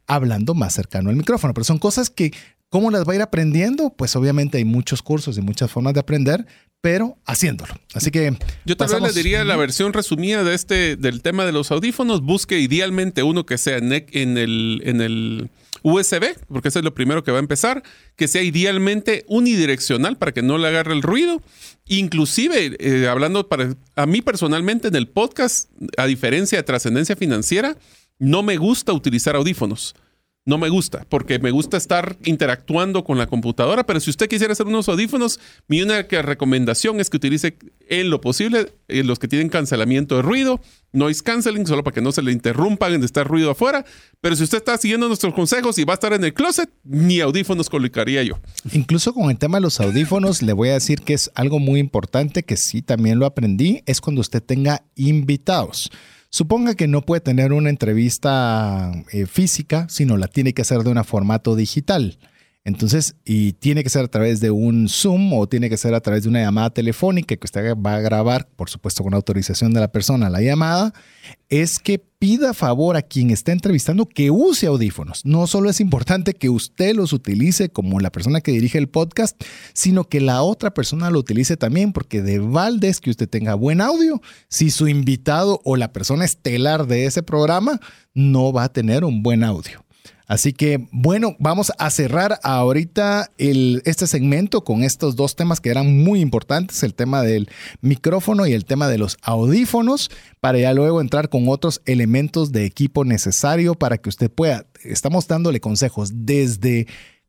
[0.07, 1.55] hablando más cercano al micrófono.
[1.55, 2.33] Pero son cosas que,
[2.75, 3.91] ¿cómo las va a ir aprendiendo?
[3.91, 6.45] Pues obviamente hay muchos cursos y muchas formas de aprender,
[6.81, 7.73] pero haciéndolo.
[7.95, 11.71] Así que yo vez le diría la versión resumida de este del tema de los
[11.71, 12.21] audífonos.
[12.23, 15.51] Busque idealmente uno que sea en el, en el
[15.83, 17.85] USB, porque eso es lo primero que va a empezar,
[18.17, 21.45] que sea idealmente unidireccional para que no le agarre el ruido.
[21.87, 27.77] Inclusive, eh, hablando para a mí personalmente en el podcast, a diferencia de trascendencia financiera,
[28.19, 29.95] no me gusta utilizar audífonos
[30.47, 34.53] no me gusta, porque me gusta estar interactuando con la computadora, pero si usted quisiera
[34.53, 37.57] hacer unos audífonos, mi única recomendación es que utilice
[37.89, 40.61] en lo posible eh, los que tienen cancelamiento de ruido,
[40.93, 43.87] noise canceling, solo para que no se le interrumpan de estar ruido afuera,
[44.21, 47.21] pero si usted está siguiendo nuestros consejos y va a estar en el closet, ni
[47.21, 48.39] audífonos colocaría yo.
[48.73, 51.81] Incluso con el tema de los audífonos, le voy a decir que es algo muy
[51.81, 55.91] importante que sí también lo aprendí, es cuando usted tenga invitados.
[56.35, 60.91] Suponga que no puede tener una entrevista eh, física, sino la tiene que hacer de
[60.91, 62.19] un formato digital.
[62.67, 66.01] Entonces, y tiene que ser a través de un Zoom o tiene que ser a
[66.01, 69.81] través de una llamada telefónica que usted va a grabar, por supuesto con autorización de
[69.81, 70.95] la persona, la llamada,
[71.51, 75.27] es que pida favor a quien está entrevistando que use audífonos.
[75.27, 79.39] No solo es importante que usted los utilice como la persona que dirige el podcast,
[79.75, 83.57] sino que la otra persona lo utilice también, porque de balde es que usted tenga
[83.57, 87.79] buen audio si su invitado o la persona estelar de ese programa
[88.15, 89.84] no va a tener un buen audio.
[90.27, 96.03] Así que bueno, vamos a cerrar ahorita este segmento con estos dos temas que eran
[96.03, 97.49] muy importantes, el tema del
[97.83, 100.11] micrófono y el tema de los audífonos,
[100.41, 105.29] para ya luego entrar con otros elementos de equipo necesario para que usted pueda, estamos
[105.29, 106.87] dándole consejos desde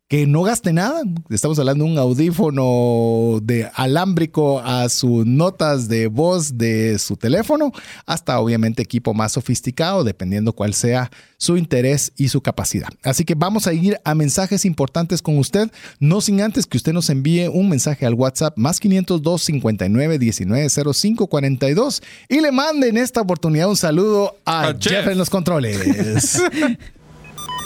[0.07, 1.01] que no gaste nada.
[1.29, 7.71] Estamos hablando de un audífono de alámbrico a sus notas de voz de su teléfono,
[8.05, 12.89] hasta obviamente equipo más sofisticado, dependiendo cuál sea su interés y su capacidad.
[13.03, 16.93] Así que vamos a ir a mensajes importantes con usted, no sin antes que usted
[16.93, 22.89] nos envíe un mensaje al WhatsApp más 502 59 19 05 42 y le mande
[22.89, 26.41] en esta oportunidad un saludo a, Jeff en los controles.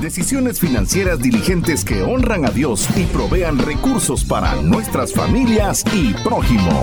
[0.00, 6.82] Decisiones financieras diligentes que honran a Dios y provean recursos para nuestras familias y prójimo.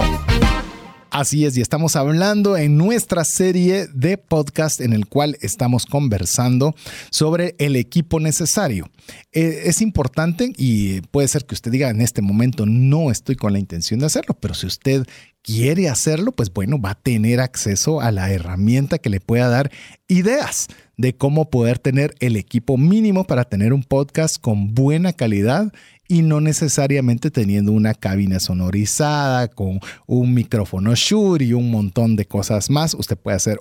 [1.09, 6.75] Así es, y estamos hablando en nuestra serie de podcast en el cual estamos conversando
[7.09, 8.87] sobre el equipo necesario.
[9.31, 13.51] Eh, es importante y puede ser que usted diga en este momento no estoy con
[13.51, 15.07] la intención de hacerlo, pero si usted
[15.41, 19.71] quiere hacerlo, pues bueno, va a tener acceso a la herramienta que le pueda dar
[20.07, 25.71] ideas de cómo poder tener el equipo mínimo para tener un podcast con buena calidad
[26.07, 32.25] y no necesariamente teniendo una cabina sonorizada con un micrófono Shure y un montón de
[32.25, 32.93] cosas más.
[32.93, 33.59] Usted puede hacer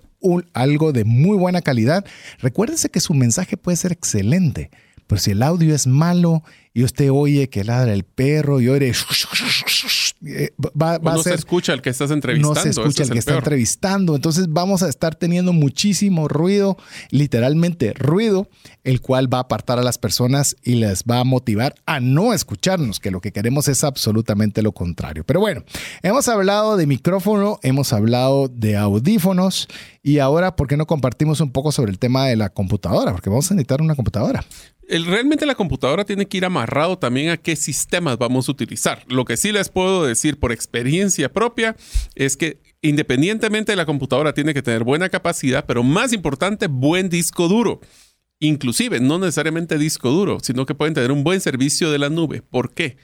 [0.55, 2.05] algo de muy buena calidad.
[2.38, 4.70] Recuérdese que su mensaje puede ser excelente,
[5.07, 6.42] pero si el audio es malo
[6.77, 8.92] y usted oye que ladra el perro y oye
[10.27, 12.55] eh, va, va no a ser, se escucha el que estás entrevistando.
[12.55, 14.14] No se escucha el que está entrevistando.
[14.14, 16.77] Entonces vamos a estar teniendo muchísimo ruido,
[17.11, 18.49] literalmente ruido,
[18.85, 22.35] el cual va a apartar a las personas y les va a motivar a no
[22.35, 25.25] escucharnos, que lo que queremos es absolutamente lo contrario.
[25.25, 25.64] Pero bueno,
[26.03, 29.69] hemos hablado de micrófono, hemos hablado de audífonos
[30.03, 33.12] y ahora, ¿por qué no compartimos un poco sobre el tema de la computadora?
[33.12, 34.45] Porque vamos a necesitar una computadora
[34.88, 39.05] realmente la computadora tiene que ir amarrado también a qué sistemas vamos a utilizar.
[39.09, 41.77] Lo que sí les puedo decir por experiencia propia
[42.14, 47.09] es que independientemente de la computadora tiene que tener buena capacidad, pero más importante, buen
[47.09, 47.81] disco duro.
[48.38, 52.42] Inclusive, no necesariamente disco duro, sino que pueden tener un buen servicio de la nube.
[52.42, 52.96] ¿Por qué?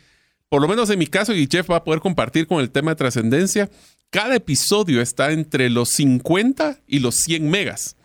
[0.48, 2.90] Por lo menos en mi caso, y Jeff va a poder compartir con el tema
[2.92, 3.70] de trascendencia,
[4.10, 7.96] cada episodio está entre los 50 y los 100 megas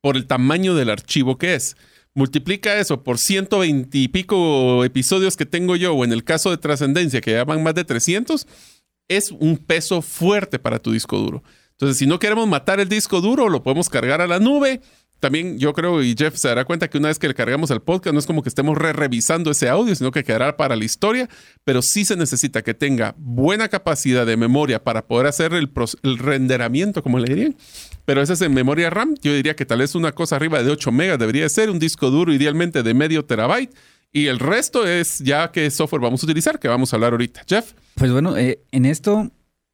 [0.00, 1.76] por el tamaño del archivo que es
[2.18, 6.58] multiplica eso por 120 y pico episodios que tengo yo, o en el caso de
[6.58, 8.46] Trascendencia, que ya van más de 300,
[9.06, 11.44] es un peso fuerte para tu disco duro.
[11.70, 14.80] Entonces, si no queremos matar el disco duro, lo podemos cargar a la nube
[15.20, 17.82] también yo creo, y Jeff se dará cuenta que una vez que le cargamos al
[17.82, 20.84] podcast, no es como que estemos re revisando ese audio, sino que quedará para la
[20.84, 21.28] historia,
[21.64, 25.70] pero sí se necesita que tenga buena capacidad de memoria para poder hacer el,
[26.02, 27.56] el renderamiento, como le dirían.
[28.04, 29.14] Pero ese es en memoria RAM.
[29.20, 32.10] Yo diría que tal vez una cosa arriba de 8 megas debería ser, un disco
[32.10, 33.74] duro idealmente de medio terabyte.
[34.12, 37.42] Y el resto es ya qué software vamos a utilizar, que vamos a hablar ahorita.
[37.46, 37.74] Jeff.
[37.94, 39.30] Pues bueno, eh, en esto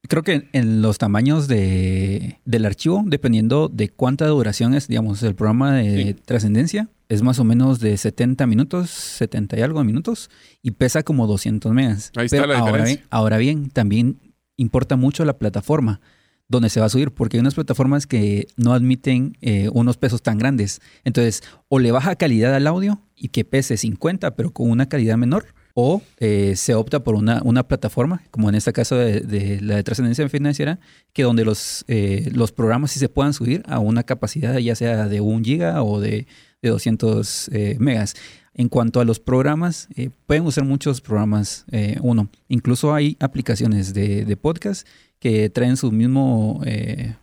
[0.08, 5.34] Creo que en los tamaños de, del archivo, dependiendo de cuánta duración es, digamos, el
[5.34, 10.30] programa de trascendencia, es más o menos de 70 minutos, 70 y algo de minutos,
[10.62, 12.12] y pesa como 200 megas.
[12.16, 14.18] Ahí está la ahora bien, ahora bien, también
[14.56, 16.00] importa mucho la plataforma
[16.48, 20.22] donde se va a subir, porque hay unas plataformas que no admiten eh, unos pesos
[20.22, 20.80] tan grandes.
[21.04, 25.16] Entonces, o le baja calidad al audio y que pese 50, pero con una calidad
[25.16, 29.74] menor, o eh, se opta por una, una, plataforma, como en este caso de, la
[29.74, 30.78] de trascendencia financiera,
[31.12, 35.08] que donde los, eh, los programas sí se puedan subir a una capacidad ya sea
[35.08, 36.26] de 1 giga o de,
[36.62, 38.14] de 200 eh, megas.
[38.56, 39.88] En cuanto a los programas,
[40.26, 41.64] pueden usar muchos programas
[42.02, 42.28] uno.
[42.46, 44.86] Incluso hay aplicaciones de, de podcast
[45.18, 46.62] que traen su mismo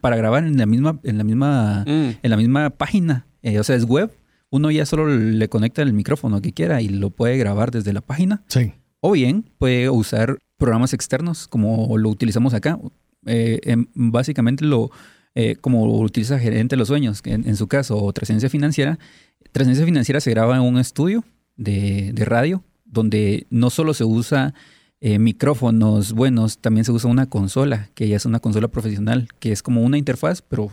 [0.02, 2.10] para grabar en la misma en la misma mm.
[2.22, 4.12] en la misma página o sea es web
[4.52, 8.02] uno ya solo le conecta el micrófono que quiera y lo puede grabar desde la
[8.02, 8.44] página.
[8.48, 8.74] Sí.
[9.00, 12.78] O bien puede usar programas externos como lo utilizamos acá.
[13.26, 14.92] Eh, básicamente lo,
[15.34, 19.00] eh, como lo utiliza Gerente de los Sueños, en, su caso, o Trascendencia Financiera.
[19.52, 21.24] Trascendencia Financiera se graba en un estudio
[21.56, 24.54] de, de radio donde no solo se usa
[25.04, 29.52] eh, micrófonos buenos, también se usa una consola, que ya es una consola profesional, que
[29.52, 30.72] es como una interfaz, pero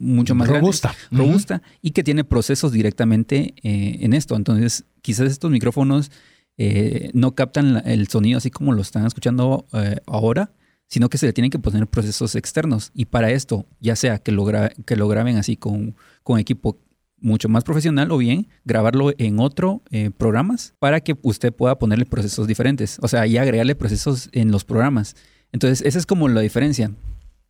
[0.00, 0.92] mucho más robusta.
[1.12, 4.34] robusta, y que tiene procesos directamente eh, en esto.
[4.34, 6.10] Entonces, quizás estos micrófonos
[6.58, 9.64] eh, no captan el sonido así como lo están escuchando
[10.06, 10.50] ahora,
[10.88, 12.90] sino que se le tienen que poner procesos externos.
[12.92, 14.44] Y para esto, ya sea que lo,
[14.84, 16.76] que lo graben así con, con equipo
[17.20, 22.06] mucho más profesional o bien grabarlo en otro eh, programas para que usted pueda ponerle
[22.06, 22.98] procesos diferentes.
[23.02, 25.16] O sea, y agregarle procesos en los programas.
[25.52, 26.90] Entonces, esa es como la diferencia.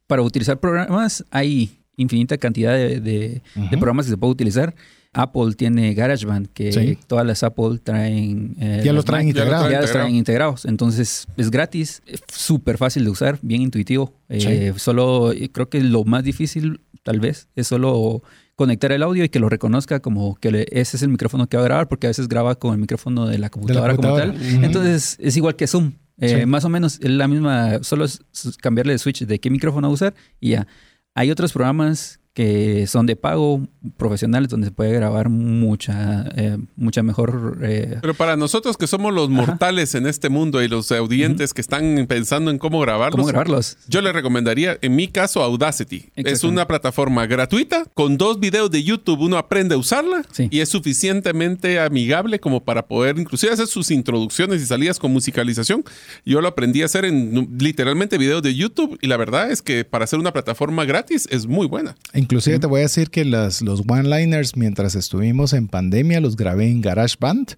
[0.06, 4.74] Para utilizar programas hay infinita cantidad de, programas que se puede utilizar.
[5.12, 8.56] Apple tiene GarageBand, que todas las Apple traen...
[8.60, 9.70] Eh, ya, los traen integrados.
[9.70, 10.64] Ya los traen integrados.
[10.64, 12.00] Entonces, es gratis,
[12.32, 14.14] súper fácil de usar, bien intuitivo.
[14.28, 18.22] Eh, solo, creo que lo más difícil, tal vez, es solo
[18.56, 21.62] conectar el audio y que lo reconozca como que ese es el micrófono que va
[21.62, 24.36] a grabar, porque a veces graba con el micrófono de la computadora, como tal.
[24.62, 25.92] Entonces es igual que Zoom.
[26.18, 28.20] Eh, más o menos es la misma, solo es
[28.60, 30.66] cambiarle el switch de qué micrófono usar y ya.
[31.14, 33.66] Hay otros programas que son de pago,
[33.96, 37.58] profesionales, donde se puede grabar mucha, eh, mucha mejor...
[37.62, 41.60] Eh, Pero para nosotros que somos los mortales en este mundo y los audientes que
[41.60, 46.10] están pensando en cómo grabarlos, ¿Cómo grabarlos, yo le recomendaría, en mi caso, Audacity.
[46.14, 50.68] Es una plataforma gratuita, con dos videos de YouTube uno aprende a usarla y es
[50.68, 55.84] suficientemente amigable como para poder inclusive hacer sus introducciones y salidas con musicalización.
[56.24, 59.84] Yo lo aprendí a hacer en literalmente videos de YouTube y la verdad es que
[59.84, 61.96] para hacer una plataforma gratis es muy buena.
[62.20, 66.68] Inclusive te voy a decir que las, los one-liners mientras estuvimos en pandemia los grabé
[66.68, 67.54] en GarageBand.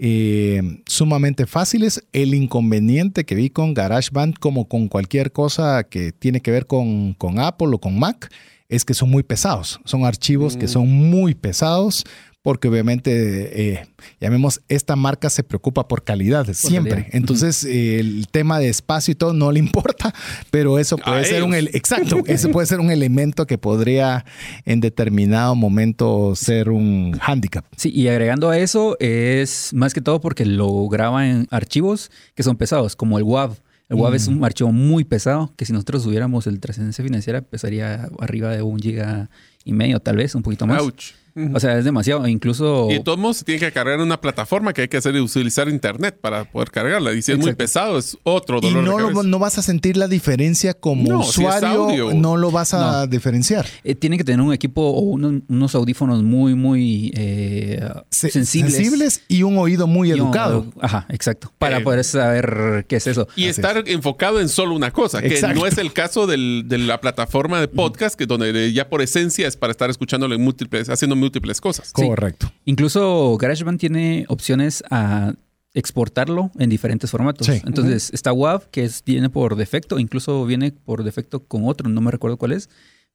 [0.00, 2.02] Eh, sumamente fáciles.
[2.12, 7.14] El inconveniente que vi con GarageBand, como con cualquier cosa que tiene que ver con,
[7.14, 8.32] con Apple o con Mac,
[8.68, 9.78] es que son muy pesados.
[9.84, 10.70] Son archivos que mm.
[10.70, 12.04] son muy pesados
[12.42, 13.86] porque obviamente, eh,
[14.18, 16.90] llamemos, esta marca se preocupa por calidad siempre.
[16.92, 17.10] calidad.
[17.12, 20.14] Entonces, eh, el tema de espacio y todo no le importa,
[20.50, 21.54] pero eso puede A ser un...
[21.54, 21.74] ellos.
[21.74, 24.24] Exacto, eso puede ser un elemento que podría
[24.64, 27.66] en determinado momento ser un hándicap.
[27.76, 32.42] Sí, y agregando a eso es más que todo porque lo graba en archivos que
[32.42, 33.56] son pesados, como el WAV.
[33.90, 38.08] El WAV es un archivo muy pesado que si nosotros tuviéramos el trascendencia financiera pesaría
[38.20, 39.28] arriba de un giga
[39.64, 40.80] y medio, tal vez, un poquito más.
[40.80, 41.19] Ouch.
[41.54, 42.26] O sea, es demasiado.
[42.26, 42.88] Incluso...
[42.90, 45.14] Y de todos modos se tiene que cargar en una plataforma que hay que hacer
[45.16, 47.12] y utilizar internet para poder cargarla.
[47.12, 49.62] Y si es muy pesado, es otro Y dolor no, de lo- no vas a
[49.62, 53.66] sentir la diferencia como No, usuario, no lo vas a diferenciar.
[53.84, 59.22] Eh, tiene que tener un equipo o uno- unos audífonos muy, muy eh, Se- sensibles.
[59.28, 60.66] y un oído muy Y un- educado.
[60.80, 61.52] Ajá, exacto.
[61.58, 63.28] Para Eh, poder saber qué es eso.
[63.36, 65.60] Y Así estar enfocado en solo una cosa, que Exacto.
[65.60, 69.46] no es el caso del- de la plataforma de podcast, que donde ya por esencia
[69.48, 71.92] es para estar escuchándolo en múltiples, haciendo múltiples cosas.
[71.94, 72.06] Sí.
[72.06, 72.52] Correcto.
[72.64, 75.34] Incluso GarageBand tiene opciones a
[75.72, 77.46] exportarlo en diferentes formatos.
[77.46, 77.60] Sí.
[77.64, 82.00] Entonces está WAV, que es, viene por defecto, incluso viene por defecto con otro, no
[82.00, 82.68] me recuerdo cuál es,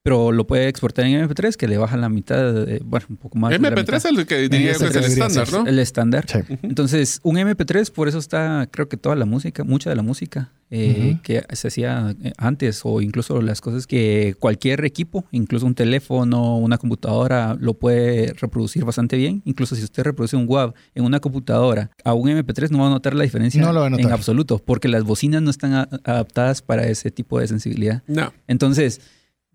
[0.05, 3.39] pero lo puede exportar en MP3, que le baja la mitad, de- bueno, un poco
[3.39, 3.49] más.
[3.49, 3.95] de la MP3 mitad.
[3.95, 5.65] es el que diría MP3 que es el estándar, ¿no?
[5.65, 6.25] El estándar.
[6.27, 6.39] Sí.
[6.61, 10.51] Entonces, un MP3, por eso está, creo que toda la música, mucha de la música
[10.69, 15.73] eh, que se hacía eh, antes, o incluso las cosas que cualquier equipo, incluso un
[15.73, 19.41] teléfono, una computadora, lo puede reproducir bastante bien.
[19.45, 22.89] Incluso si usted reproduce un WAV en una computadora a un MP3, no va a
[22.91, 24.05] notar la diferencia No lo va a notar.
[24.05, 28.03] en absoluto, porque las bocinas no están adaptadas para ese tipo de sensibilidad.
[28.05, 28.31] No.
[28.47, 29.01] Entonces,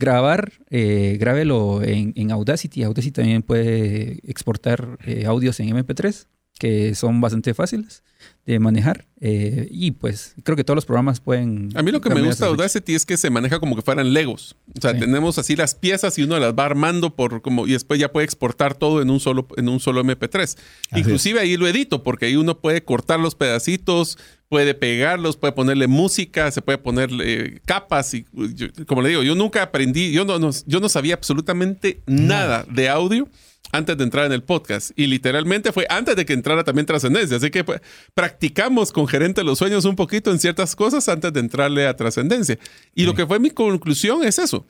[0.01, 2.83] grabar, eh, grábelo en, Audacity.
[2.83, 6.27] Audacity también puede exportar eh, audios en MP3,
[6.59, 8.03] que son bastante fáciles
[8.47, 9.05] de manejar.
[9.23, 11.69] eh, y pues creo que todos los programas pueden...
[11.75, 14.15] A mí lo que me gusta de Audacity es que se maneja como que fueran
[14.15, 14.57] Legos.
[14.77, 14.99] O sea, Sí.
[15.01, 18.25] tenemos así las piezas y uno las va armando por como y después ya puede
[18.25, 20.57] exportar todo en un solo en un solo MP3.
[20.97, 24.17] Inclusive ahí lo edito porque ahí uno puede cortar los pedacitos,
[24.49, 28.25] puede pegarlos, puede ponerle música, se puede ponerle capas y
[28.55, 32.65] yo- como le digo, yo nunca aprendí, yo no, no- yo no sabía absolutamente nada
[32.71, 33.29] de audio
[33.73, 34.91] antes de entrar en el podcast.
[34.97, 37.37] Y literalmente fue antes de que entrara también Trascendencia.
[37.37, 37.81] Así que pues,
[38.15, 41.97] practicamos con Gerente de los Sueños un poquito en ciertas cosas antes de entrarle a
[41.97, 42.59] Trascendencia.
[42.95, 44.67] Y lo que fue mi conclusión es eso.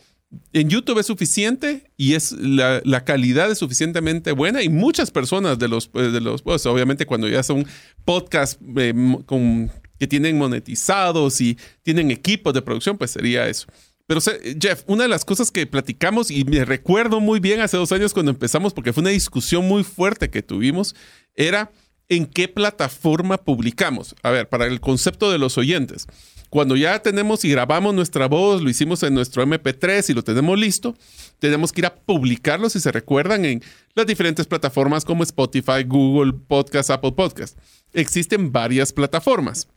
[0.53, 5.59] En YouTube es suficiente y es la, la calidad es suficientemente buena y muchas personas
[5.59, 7.67] de los, eh, de los pues, obviamente cuando ya son
[8.05, 8.95] podcasts eh,
[9.27, 13.67] con, que tienen monetizados y tienen equipos de producción, pues sería eso.
[14.11, 14.21] Pero
[14.61, 18.13] Jeff, una de las cosas que platicamos y me recuerdo muy bien hace dos años
[18.13, 20.97] cuando empezamos, porque fue una discusión muy fuerte que tuvimos,
[21.37, 21.71] era
[22.09, 24.17] en qué plataforma publicamos.
[24.25, 26.09] A ver, para el concepto de los oyentes,
[26.49, 30.59] cuando ya tenemos y grabamos nuestra voz, lo hicimos en nuestro MP3 y lo tenemos
[30.59, 30.97] listo,
[31.39, 33.63] tenemos que ir a publicarlo, si se recuerdan, en
[33.95, 37.57] las diferentes plataformas como Spotify, Google Podcast, Apple Podcast.
[37.93, 39.69] Existen varias plataformas.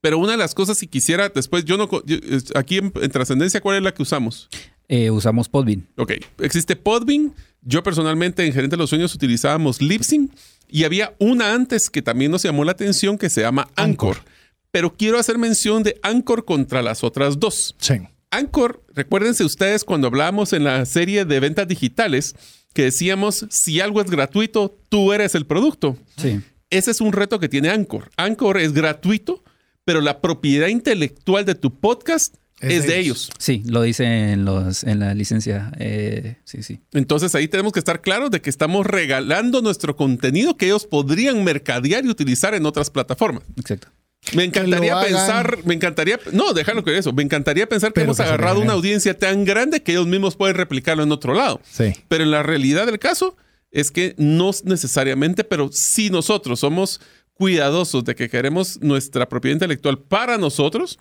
[0.00, 1.88] Pero una de las cosas, si quisiera, después, yo no.
[2.06, 2.16] yo-
[2.54, 4.48] aquí en, en Trascendencia, ¿cuál es la que usamos?
[4.88, 5.86] Eh, usamos Podbean.
[5.96, 7.34] Ok, existe Podbean.
[7.62, 10.32] Yo personalmente en Gerente de los Sueños utilizábamos Lipsync
[10.68, 14.16] y había una antes que también nos llamó la atención que se llama Anchor.
[14.16, 14.24] Anchor.
[14.72, 17.74] Pero quiero hacer mención de Anchor contra las otras dos.
[17.78, 17.94] Sí.
[18.30, 22.34] Anchor, recuérdense ustedes cuando hablábamos en la serie de ventas digitales
[22.72, 25.96] que decíamos, si algo es gratuito, tú eres el producto.
[26.16, 26.40] Sí.
[26.70, 28.10] Ese es un reto que tiene Anchor.
[28.16, 29.42] Anchor es gratuito,
[29.90, 33.28] pero la propiedad intelectual de tu podcast es, de ellos.
[33.38, 35.72] Sí, lo dice en, los, en la licencia.
[35.80, 36.78] eh, sí, sí.
[36.92, 41.42] Entonces ahí tenemos que estar claros de que estamos regalando nuestro contenido que ellos podrían
[41.42, 43.42] mercadear y utilizar en otras plataformas.
[43.56, 43.88] Exacto.
[44.32, 48.20] Me encantaría pensar, me encantaría, no, déjalo que eso, me encaría pensar que Pero hemos
[48.20, 48.62] agarrado regalen.
[48.68, 51.60] una audiencia tan grande que ellos mismos pueden replicarlo en otro lado.
[51.68, 51.94] Sí.
[52.06, 53.36] Pero en la realidad del caso
[53.72, 57.00] es que no necesariamente, pero si nosotros somos
[57.40, 60.98] cuidadosos de que queremos nuestra propiedad intelectual para nosotros,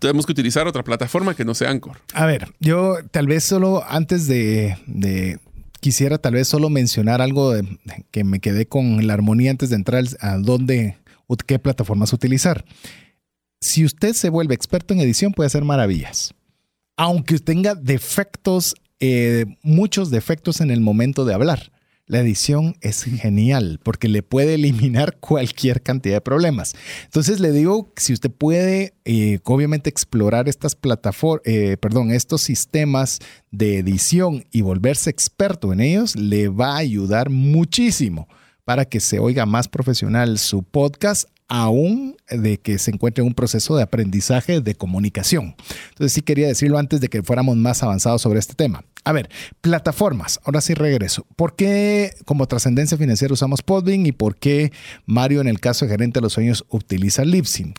[0.00, 1.98] tenemos que utilizar otra plataforma que no sea Anchor.
[2.14, 5.38] A ver, yo tal vez solo antes de,
[5.80, 7.52] quisiera tal vez solo mencionar algo
[8.10, 10.96] que me quedé con la armonía antes de entrar a dónde
[11.46, 12.64] qué plataformas utilizar.
[13.60, 16.32] Si usted se vuelve experto en edición, puede hacer maravillas.
[16.96, 21.70] Aunque tenga defectos, eh, muchos defectos en el momento de hablar.
[22.08, 26.74] La edición es genial porque le puede eliminar cualquier cantidad de problemas.
[27.04, 31.42] Entonces le digo, si usted puede, eh, obviamente explorar estas plataformas,
[31.80, 38.26] perdón, estos sistemas de edición y volverse experto en ellos, le va a ayudar muchísimo
[38.64, 43.34] para que se oiga más profesional su podcast aún de que se encuentre en un
[43.34, 45.56] proceso de aprendizaje de comunicación.
[45.90, 48.84] Entonces sí quería decirlo antes de que fuéramos más avanzados sobre este tema.
[49.04, 49.30] A ver,
[49.62, 50.38] plataformas.
[50.44, 51.26] Ahora sí regreso.
[51.34, 54.72] ¿Por qué como trascendencia financiera usamos Podbean y por qué
[55.06, 57.72] Mario en el caso de gerente de los sueños utiliza Libsyn?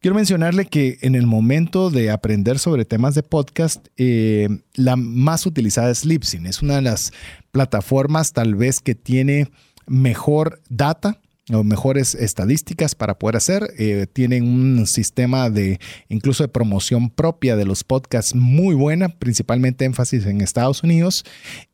[0.00, 5.46] Quiero mencionarle que en el momento de aprender sobre temas de podcast, eh, la más
[5.46, 6.44] utilizada es Libsyn.
[6.44, 7.12] Es una de las
[7.52, 9.48] plataformas tal vez que tiene
[9.86, 11.20] mejor data
[11.52, 13.68] o mejores estadísticas para poder hacer.
[13.78, 15.78] Eh, tienen un sistema de
[16.08, 21.24] incluso de promoción propia de los podcasts muy buena, principalmente énfasis en Estados Unidos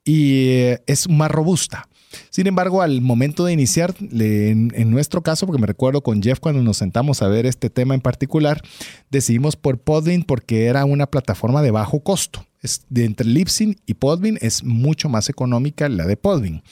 [0.05, 1.89] y eh, es más robusta.
[2.31, 6.63] Sin embargo, al momento de iniciar, en, nuestro caso, porque me recuerdo con Jeff cuando
[6.63, 8.63] nos sentamos a ver este tema en particular,
[9.11, 12.45] decidimos por Podbean porque era una plataforma de bajo costo.
[12.63, 16.63] Es, entre Libsyn y Podbean es mucho más económica la de Podbean.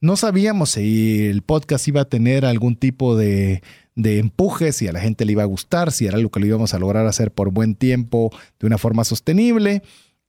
[0.00, 3.62] No sabíamos si el podcast iba a tener algún tipo de,
[3.96, 6.46] de empuje, si a la gente le iba a gustar, si era algo que lo
[6.46, 8.30] íbamos a lograr hacer por buen tiempo
[8.60, 9.82] de una forma sostenible.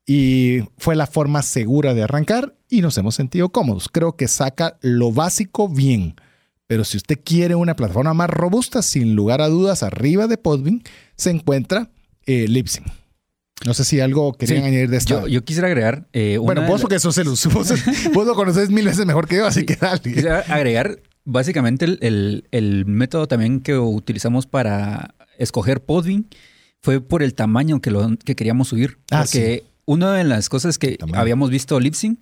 [0.06, 3.88] Y fue la forma segura de arrancar y nos hemos sentido cómodos.
[3.88, 6.16] Creo que saca lo básico bien.
[6.66, 10.82] Pero si usted quiere una plataforma más robusta, sin lugar a dudas, arriba de Podbean
[11.16, 11.90] se encuentra
[12.26, 12.46] eh.
[13.66, 15.20] No sé si algo querían Sí, añadir de esto.
[15.22, 16.06] Yo, yo quisiera agregar.
[16.12, 17.28] eh, bueno, vos la- porque sos el.
[17.28, 17.44] Vos,
[18.14, 20.00] vos lo conoces mil veces mejor que yo, así que dale.
[20.00, 26.26] Quisiera agregar básicamente el, el- el método también que utilizamos para escoger Podbean
[26.82, 28.98] fue por el tamaño que, lo, que queríamos subir.
[29.10, 31.20] Ah, porque una de las cosas que Tamaño.
[31.20, 32.18] habíamos visto Libsyn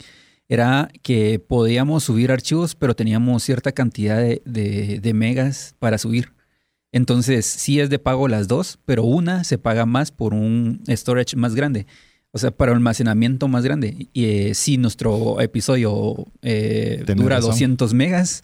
[0.49, 6.33] era que podíamos subir archivos, pero teníamos cierta cantidad de, de- de megas para subir.
[6.93, 11.37] Entonces, sí es de pago las dos, pero una se paga más por un storage
[11.37, 11.87] más grande.
[12.31, 14.09] O sea, para almacenamiento más grande.
[14.13, 17.51] Y eh, si nuestro episodio eh, dura razón.
[17.51, 18.43] 200 megas,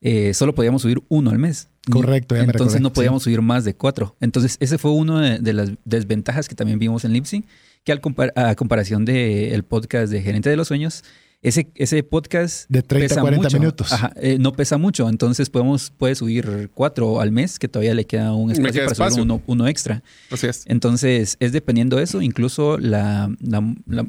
[0.00, 1.68] eh, solo podíamos subir uno al mes.
[1.90, 2.94] Correcto, ya me Entonces recordé, no sí.
[2.94, 4.16] podíamos subir más de cuatro.
[4.20, 7.44] Entonces, ese fue uno de, de las desventajas que también vimos en Libsyn,
[7.84, 11.04] que al compar- a comparación del podcast de Gerente de los Sueños,
[11.42, 13.58] ese, ese podcast De 30 a pesa 40 mucho.
[13.58, 13.92] minutos.
[13.92, 18.04] Ajá, eh, no pesa mucho, entonces podemos puede subir cuatro al mes, que todavía le
[18.06, 19.14] queda un espacio queda para espacio.
[19.14, 20.02] subir uno, uno extra.
[20.30, 20.64] Así es.
[20.66, 24.06] Entonces, es dependiendo de eso, incluso la, la, la-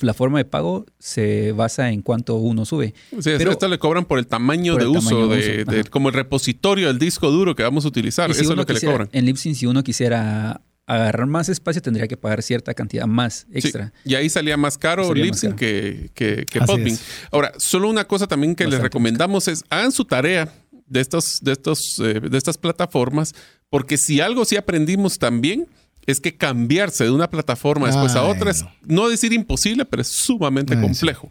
[0.00, 2.94] la forma de pago se basa en cuánto uno sube.
[3.10, 5.62] Sí, Pero- esto le cobran por el tamaño Por de el uso, tamaño de de,
[5.62, 5.90] uso, de- ajá.
[5.90, 8.32] como el repositorio del disco duro que vamos a utilizar.
[8.32, 9.08] Si Eso es lo que le cobran.
[9.12, 10.60] En Libsyn, si uno quisiera
[10.96, 13.92] agarrar más espacio, tendría que pagar cierta cantidad más Sí, extra.
[14.04, 16.98] y ahí salía más caro Libsyn que, que, Podbean.
[17.30, 20.52] Ahora, solo una cosa también que les recomendamos es hagan su tarea
[20.86, 23.34] de, estos, de, estos, eh, de estas plataformas,
[23.68, 25.66] porque si algo sí aprendimos también
[26.06, 29.10] es que cambiarse de una plataforma después a otra es, no.
[29.10, 30.86] decir imposible, pero es sumamente Ay, sí.
[30.86, 31.30] complejo.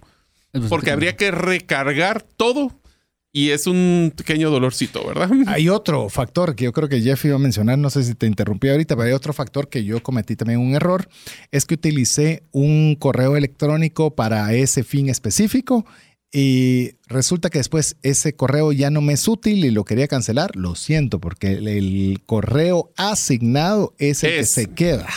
[0.53, 2.79] Es Porque habría que recargar todo
[3.37, 5.29] y es un pequeño dolorcito, ¿verdad?
[5.45, 8.25] Hay otro factor que yo creo que Jeff iba a mencionar, no sé si te
[8.25, 11.07] interrumpí ahorita, pero hay otro factor que yo cometí también un error,
[11.51, 15.85] es que utilicé un correo electrónico para ese fin específico
[16.31, 20.55] y resulta que después ese correo ya no me es útil y lo quería cancelar.
[20.55, 24.37] Lo siento, porque el, el correo asignado es el Es.
[24.37, 25.07] que se queda.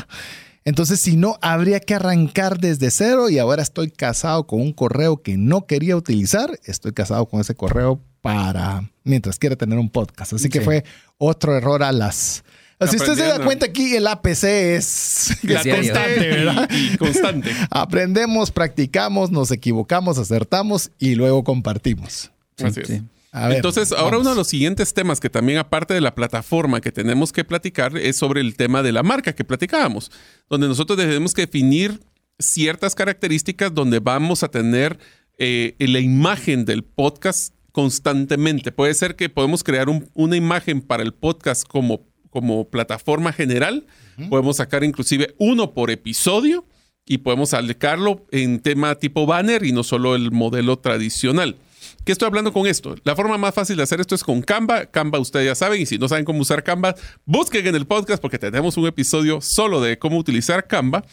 [0.66, 5.22] Entonces, si no, habría que arrancar desde cero y ahora estoy casado con un correo
[5.22, 6.60] que no quería utilizar.
[6.64, 10.32] Estoy casado con ese correo para mientras quiera tener un podcast.
[10.34, 10.64] Así que Sí.
[10.64, 10.84] fue
[11.18, 12.44] otro error a las...
[12.88, 14.44] Si usted se da cuenta aquí, el APC
[14.76, 16.70] es, La es constante, ¿verdad?
[16.70, 17.50] Y, y constante.
[17.70, 22.30] Aprendemos, practicamos, nos equivocamos, acertamos y luego compartimos.
[22.62, 22.86] Así es.
[22.88, 23.02] Sí.
[23.32, 24.20] A ver, Entonces, ahora vamos.
[24.22, 27.96] uno de los siguientes temas que también, aparte de la plataforma que tenemos que platicar,
[27.98, 30.10] es sobre el tema de la marca que platicábamos,
[30.48, 32.00] donde nosotros tenemos que definir
[32.38, 34.98] ciertas características donde vamos a tener
[35.36, 38.72] eh, la imagen del podcast constantemente.
[38.72, 43.86] Puede ser que podemos crear un- una imagen para el podcast como, como plataforma general.
[44.28, 46.66] Podemos sacar inclusive uno por episodio
[47.06, 51.56] y podemos aplicarlo en tema tipo banner y no solo el modelo tradicional.
[52.04, 52.94] ¿Qué estoy hablando con esto?
[53.04, 54.86] La forma más fácil de hacer esto es con Canva.
[54.86, 56.94] Canva ustedes ya saben y si no saben cómo usar Canva,
[57.24, 61.04] busquen en el podcast porque tenemos un episodio solo de cómo utilizar Canva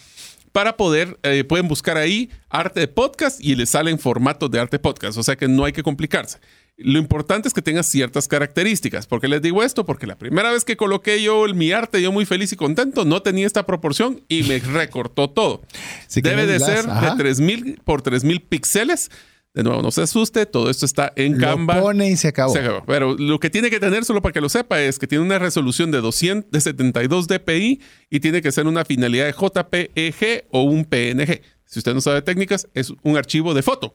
[0.51, 4.79] para poder, eh, pueden buscar ahí arte de podcast y les salen formatos de arte
[4.79, 6.39] podcast, o sea que no hay que complicarse.
[6.79, 9.07] Lo importante es que tenga ciertas características.
[9.07, 9.83] ¿Por qué les digo esto?
[9.85, 13.03] Porque la primera vez que coloqué yo el- mi arte, yo muy feliz y contento,
[13.03, 15.61] no tenía esta proporción y me recortó todo.
[16.07, 17.11] Si Debe de ser ajá.
[17.11, 19.09] de 3000 por 3000 píxeles.
[19.57, 21.81] De nuevo, no se asuste, todo esto está en Lo Canva.
[21.81, 22.53] pone y se acabó.
[22.53, 22.83] Se acabó.
[22.85, 25.39] Pero lo que tiene que tener, solo para que lo sepa, es que tiene una
[25.39, 27.81] resolución de 200, de 72 dpi
[28.11, 31.41] y tiene que ser una finalidad de JPEG o un PNG.
[31.65, 33.93] Si usted no sabe técnicas, es un archivo de foto,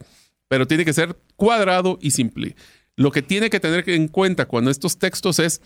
[0.49, 2.57] pero tiene que ser cuadrado y simple.
[2.97, 5.61] Lo que tiene que tener en cuenta cuando estos textos es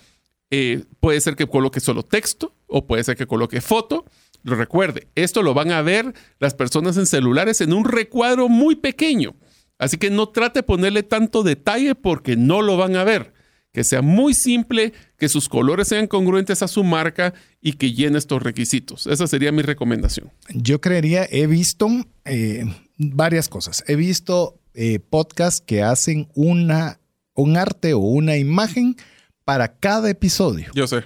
[0.51, 4.05] Eh, puede ser que coloque solo texto o puede ser que coloque foto.
[4.45, 9.35] Recuerde, esto lo van a ver las personas en celulares en un recuadro muy pequeño.
[9.79, 13.35] Así que no trate de ponerle tanto detalle porque no lo van a ver.
[13.73, 18.17] Que sea muy simple, que sus colores sean congruentes a su marca y que llene
[18.17, 19.07] estos requisitos.
[19.07, 20.33] Esa sería mi recomendación.
[20.55, 21.89] Yo creería, he visto
[22.25, 22.65] eh,
[22.97, 23.85] varias cosas.
[23.87, 27.01] He visto eh, podcasts que hacen una,
[27.35, 28.97] un arte o una imagen
[29.45, 30.71] para cada episodio.
[30.75, 31.05] Yo sé.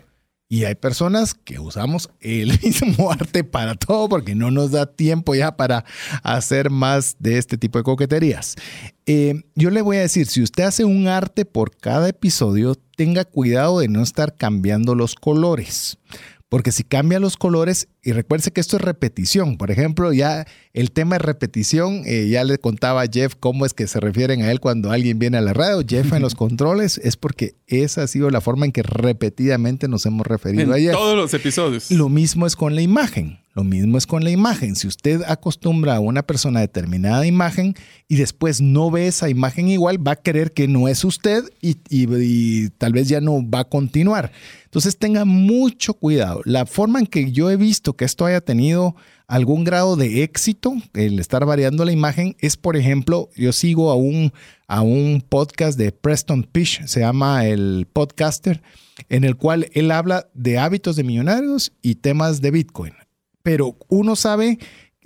[0.53, 5.37] Y hay personas que usamos el mismo arte para todo porque no nos da tiempo
[5.37, 5.85] ya para
[6.25, 8.57] hacer más de este tipo de coqueterías.
[9.07, 13.25] Eh, yo le voy a decir, si usted hace un arte por cada episodio, tenga
[13.25, 15.99] cuidado de no estar cambiando los colores.
[16.51, 20.91] Porque si cambia los colores, y recuerde que esto es repetición, por ejemplo, ya el
[20.91, 24.51] tema de repetición, eh, ya le contaba a Jeff cómo es que se refieren a
[24.51, 25.85] él cuando alguien viene a la radio.
[25.89, 30.05] Jeff en los controles es porque esa ha sido la forma en que repetidamente nos
[30.07, 30.93] hemos referido en a Jeff.
[30.93, 31.89] Todos los episodios.
[31.93, 33.39] Lo mismo es con la imagen.
[33.55, 34.75] Lo mismo es con la imagen.
[34.75, 37.75] Si usted acostumbra a una persona a determinada imagen
[38.09, 41.77] y después no ve esa imagen igual, va a creer que no es usted y,
[41.89, 44.33] y, y tal vez ya no va a continuar.
[44.71, 46.43] Entonces tenga mucho cuidado.
[46.45, 48.95] La forma en que yo he visto que esto haya tenido
[49.27, 53.97] algún grado de éxito, el estar variando la imagen, es por ejemplo, yo sigo a
[53.97, 54.33] un,
[54.69, 58.63] a un podcast de Preston Pish, se llama el podcaster,
[59.09, 62.93] en el cual él habla de hábitos de millonarios y temas de Bitcoin.
[63.43, 64.61] Pero uno sabe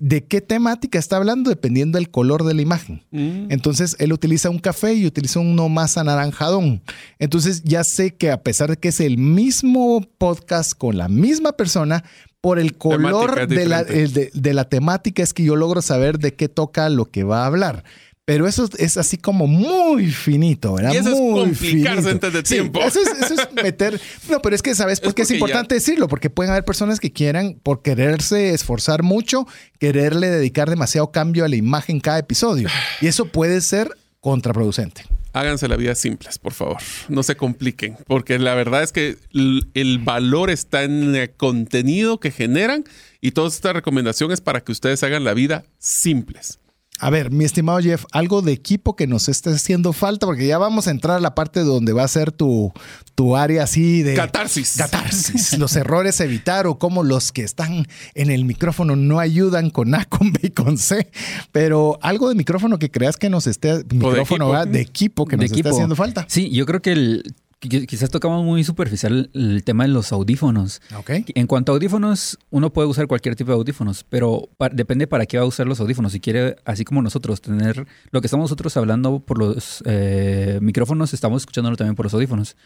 [0.05, 3.03] de qué temática está hablando dependiendo del color de la imagen.
[3.11, 3.47] Mm.
[3.49, 6.83] Entonces, él utiliza un café y utiliza uno más anaranjadón.
[7.19, 11.53] Entonces, ya sé que a pesar de que es el mismo podcast con la misma
[11.53, 12.05] persona,
[12.43, 16.35] por el color de la, de, de la, temática es que yo logro saber de
[16.35, 17.83] qué toca lo que va a hablar.
[18.27, 20.95] Pero eso es así como muy finito, ¿verdad?
[20.95, 22.11] Y eso muy es complicarse finito.
[22.11, 22.81] antes de tiempo.
[22.81, 24.01] Sí, eso, es, eso, es, meter.
[24.31, 25.79] No, pero es que, ¿sabes por qué es, es importante ya...
[25.79, 26.09] decirlo?
[26.09, 29.47] Porque pueden haber personas que quieran, por quererse esforzar mucho,
[29.79, 32.71] quererle dedicar demasiado cambio a la imagen cada episodio.
[33.03, 35.05] Y eso puede ser contraproducente.
[35.35, 36.79] Háganse la vida simples, por favor.
[37.11, 42.31] No se compliquen, porque la verdad es que el valor está en el contenido que
[42.31, 42.85] generan
[43.21, 46.59] y toda esta recomendación es para que ustedes hagan la vida simples.
[47.01, 50.59] A ver, mi estimado Jeff, algo de equipo que nos esté haciendo falta, porque ya
[50.59, 52.73] vamos a entrar a la parte donde va a ser tu,
[53.17, 54.15] tu área así de...
[54.15, 54.77] Catarsis.
[54.77, 55.59] Catarsis.
[55.59, 59.95] los errores a evitar o cómo los que están en el micrófono no ayudan con
[59.95, 61.11] A, con B y con C.
[61.51, 63.85] Pero algo de micrófono que creas que nos esté...
[63.93, 66.27] Micrófono de equipo, de equipo que nos esté haciendo falta.
[66.29, 67.35] Sí, yo creo que el,
[67.69, 70.81] quizás tocamos muy superficial el tema de los audífonos.
[70.99, 71.25] Okay.
[71.35, 75.39] En cuanto a audífonos, uno puede usar cualquier tipo de audífonos, pero depende para qué
[75.39, 76.13] va a usar los audífonos.
[76.13, 81.15] Si quiere, así como nosotros, tener lo que estamos nosotros hablando por los eh, micrófonos,
[81.15, 82.57] estamos escuchándolo también por los audífonos.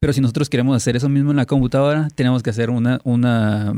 [0.00, 3.72] Pero si nosotros queremos hacer eso mismo en la computadora, tenemos que hacer una, una,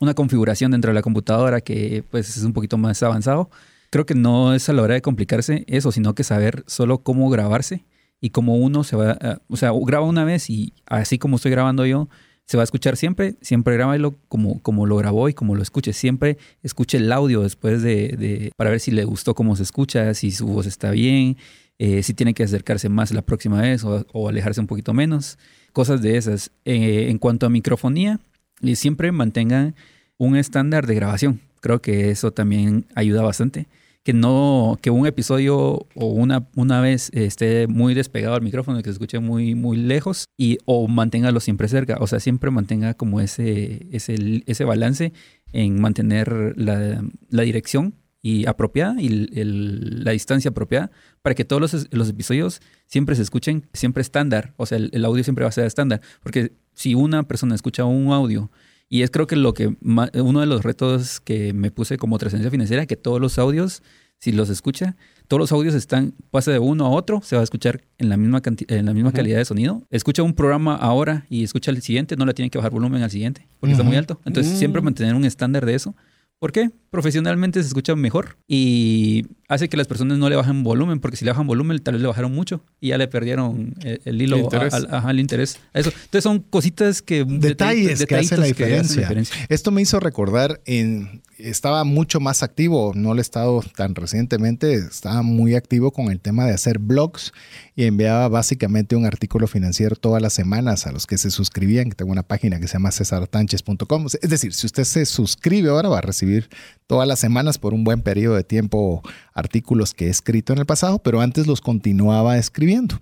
[0.00, 3.50] una configuración dentro de la computadora que pues es un poquito más avanzado.
[3.90, 7.28] Creo que no es a la hora de complicarse eso, sino que saber solo cómo
[7.28, 7.84] grabarse
[8.20, 11.50] y como uno se va, uh, o sea, graba una vez y así como estoy
[11.50, 12.08] grabando yo,
[12.50, 15.92] se va a escuchar siempre, siempre grábalo como, como lo grabó y como lo escuche,
[15.92, 20.32] siempre escuche el audio después de, para ver si le gustó cómo se escucha, si
[20.32, 21.36] su voz está bien,
[21.78, 25.38] eh, si tiene que acercarse más la próxima vez o, alejarse un poquito menos,
[25.72, 26.50] cosas de esas.
[26.64, 28.18] Eh, en cuanto a microfonía,
[28.62, 29.76] eh, siempre mantengan
[30.18, 33.68] un estándar de grabación, creo que eso también ayuda bastante
[34.02, 38.82] que no, que un episodio o una, una vez esté muy despegado al micrófono y
[38.82, 41.98] que se escuche muy, muy lejos y o manténgalo siempre cerca.
[42.00, 45.12] O sea, siempre mantenga como ese, ese, ese balance
[45.52, 49.06] en mantener la, la dirección y apropiada y
[49.38, 50.90] el, la distancia apropiada
[51.22, 54.54] para que todos los, los, episodios siempre se escuchen siempre estándar.
[54.56, 56.00] O sea, el, el audio siempre va a ser estándar.
[56.22, 58.50] Porque si una persona escucha un audio
[58.90, 62.50] y es creo que lo que uno de los retos que me puse como trascendencia
[62.50, 63.82] financiera, que todos los audios,
[64.18, 64.96] si los escucha,
[65.28, 68.16] todos los audios están, pasa de uno a otro, se va a escuchar en la
[68.16, 69.16] misma, en la misma uh -huh.
[69.16, 69.86] calidad de sonido.
[69.90, 73.10] Escucha un programa ahora y escucha el siguiente, no le tiene que bajar volumen al
[73.12, 73.80] siguiente, porque uh -huh.
[73.80, 74.20] está muy alto.
[74.26, 74.58] Entonces, uh -huh.
[74.58, 75.94] siempre mantener un estándar de eso.
[76.40, 76.70] ¿Por qué?
[76.88, 81.26] Profesionalmente se escucha mejor y hace que las personas no le bajen volumen, porque si
[81.26, 84.36] le bajan volumen, tal vez le bajaron mucho y ya le perdieron el, el hilo,
[84.36, 84.72] el interés.
[84.72, 85.60] A, a, al interés.
[85.74, 85.90] A eso.
[85.90, 87.26] Entonces son cositas que...
[87.26, 88.80] Detalles, detalles que, hacen la diferencia.
[88.80, 89.46] hacen la diferencia.
[89.50, 91.20] Esto me hizo recordar en...
[91.36, 96.20] Estaba mucho más activo, no lo he estado tan recientemente, estaba muy activo con el
[96.20, 97.32] tema de hacer blogs
[97.80, 101.94] y enviaba básicamente un artículo financiero todas las semanas a los que se suscribían, que
[101.94, 104.04] tengo una página que se llama cesartanches.com.
[104.20, 106.50] Es decir, si usted se suscribe ahora va a recibir
[106.86, 109.00] todas las semanas por un buen periodo de tiempo
[109.32, 113.00] artículos que he escrito en el pasado, pero antes los continuaba escribiendo.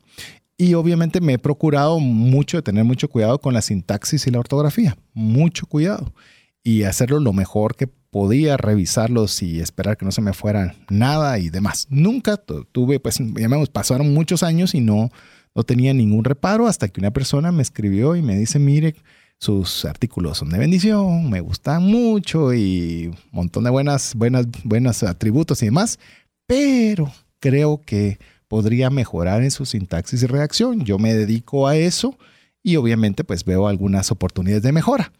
[0.56, 4.38] Y obviamente me he procurado mucho de tener mucho cuidado con la sintaxis y la
[4.38, 4.96] ortografía.
[5.12, 6.14] Mucho cuidado.
[6.62, 11.38] Y hacerlo lo mejor que podía, revisarlos y esperar que no se me fuera nada
[11.38, 11.86] y demás.
[11.90, 15.10] Nunca tuve, pues, llamemos, pasaron muchos años y no,
[15.54, 18.94] no tenía ningún reparo hasta que una persona me escribió y me dice, mire,
[19.38, 25.02] sus artículos son de bendición, me gustan mucho y un montón de buenas, buenas, buenos
[25.02, 25.98] atributos y demás,
[26.46, 30.84] pero creo que podría mejorar en su sintaxis y redacción.
[30.84, 32.18] Yo me dedico a eso
[32.62, 35.12] y obviamente pues veo algunas oportunidades de mejora.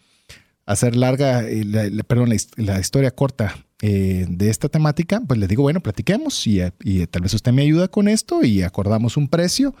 [0.69, 1.65] Hacer larga, eh,
[2.05, 7.07] perdón, la, historia corta eh, de esta temática, pues les digo, bueno, platiquemos y, y,
[7.07, 9.73] tal vez usted me ayuda con esto y acordamos un precio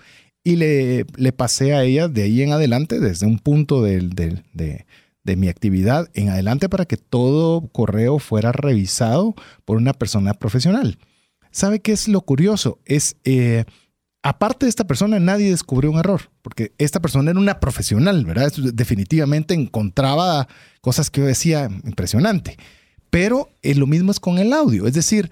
[0.43, 3.99] y le, le pasé a ella de ahí en adelante, desde un punto de,
[5.23, 9.35] de mi actividad en adelante para que todo correo fuera revisado
[9.65, 10.97] por una persona profesional.
[11.51, 12.79] ¿Sabe qué es lo curioso?
[12.85, 13.65] Es, eh,
[14.23, 18.51] aparte de esta persona, nadie descubrió un error, porque esta persona era una profesional, ¿verdad?
[18.73, 20.47] Definitivamente encontraba
[20.81, 22.57] cosas que yo decía impresionante.
[23.09, 25.31] Pero eh, lo mismo es con el audio, es decir,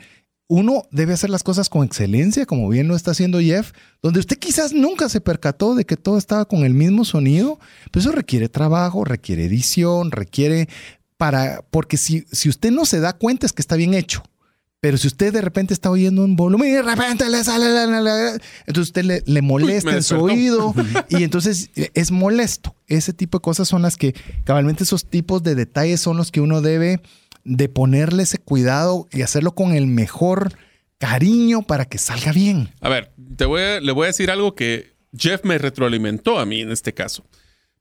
[0.50, 4.38] uno debe hacer las cosas con excelencia, como bien lo está haciendo Jeff, donde usted
[4.40, 7.60] quizás nunca se percató de que todo estaba con el mismo sonido,
[7.92, 10.70] pero eso requiere trabajo, requiere edición, requiere
[11.18, 14.24] para, porque si, si usted no se da cuenta es que está bien hecho.
[14.80, 17.66] Pero si usted de repente está oyendo un volumen y de repente le sale,
[18.68, 20.76] entonces usted le, molesta en su oído
[21.10, 22.76] y entonces es molesto.
[22.88, 24.14] Ese tipo de cosas son las que,
[24.44, 27.02] cabalmente esos tipos de detalles son los que uno debe
[27.44, 30.54] de ponerle ese cuidado y hacerlo con el mejor
[31.00, 32.70] cariño para que salga bien.
[32.80, 36.62] A ver, te voy le voy a decir algo que Jeff me retroalimentó a mí
[36.62, 37.26] en este caso.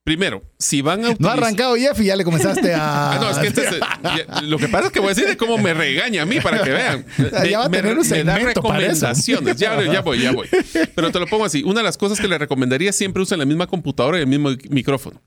[0.06, 2.78] Primero, si van a No ha arrancado Jeff y ya le comenzaste a...
[3.12, 3.80] Ah, no, es que este
[4.44, 6.62] lo que pasa es que voy a decir de cómo me regaña a mí para
[6.62, 7.04] que vean.
[7.50, 9.56] ya va a tener un me da recomendaciones.
[9.56, 10.46] Ya, ya voy, ya voy.
[10.94, 11.64] Pero te lo pongo así.
[11.64, 14.50] Una de las cosas que le recomendaría siempre usen la misma computadora y el mismo
[14.70, 15.20] micrófono.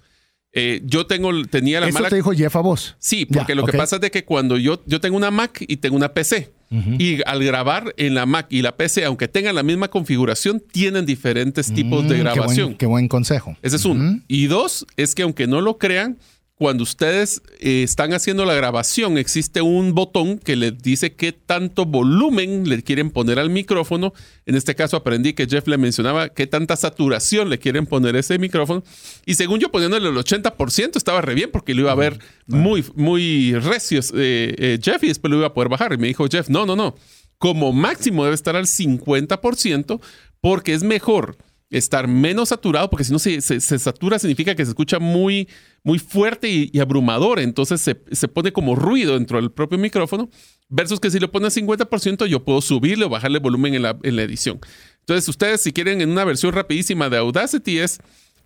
[0.54, 2.96] Eh, yo tengo, tenía la ¿Eso te dijo Jeff a vos?
[3.00, 5.76] Sí, porque lo que pasa es de que cuando yo, yo tengo una Mac y
[5.76, 9.64] tengo una PC, y al grabar en la Mac y la PC, aunque tengan la
[9.64, 12.74] misma configuración, tienen diferentes tipos de grabación.
[12.74, 13.58] Mm, qué buen, consejo.
[13.62, 14.20] Ese es uno.
[14.28, 16.18] Y dos, es que aunque no lo crean,
[16.60, 21.86] cuando ustedes eh, están haciendo la grabación, existe un botón que les dice qué tanto
[21.86, 24.12] volumen le quieren poner al micrófono.
[24.46, 28.20] En este caso aprendí que Jeff le mencionaba qué tanta saturación le quieren poner a
[28.20, 28.84] ese micrófono.
[29.26, 32.84] Y según yo poniéndole el 80% estaba re bien porque lo iba a ver muy,
[32.94, 35.94] muy recio eh, eh, Jeff y después lo iba a poder bajar.
[35.94, 36.94] Y me dijo Jeff, no, no, no.
[37.38, 40.02] Como máximo debe estar al 50%
[40.42, 41.38] porque es mejor
[41.70, 45.48] estar menos saturado, porque si no se, satura significa que se escucha muy,
[45.84, 50.30] muy fuerte y, abrumador, entonces se, pone como ruido dentro del propio micrófono,
[50.68, 53.98] versus que si lo pone a 50% yo puedo subirle o bajarle volumen en la,
[54.04, 54.60] en la edición.
[55.02, 58.00] Entonces ustedes si quieren en una versión rapidísima de Audacity es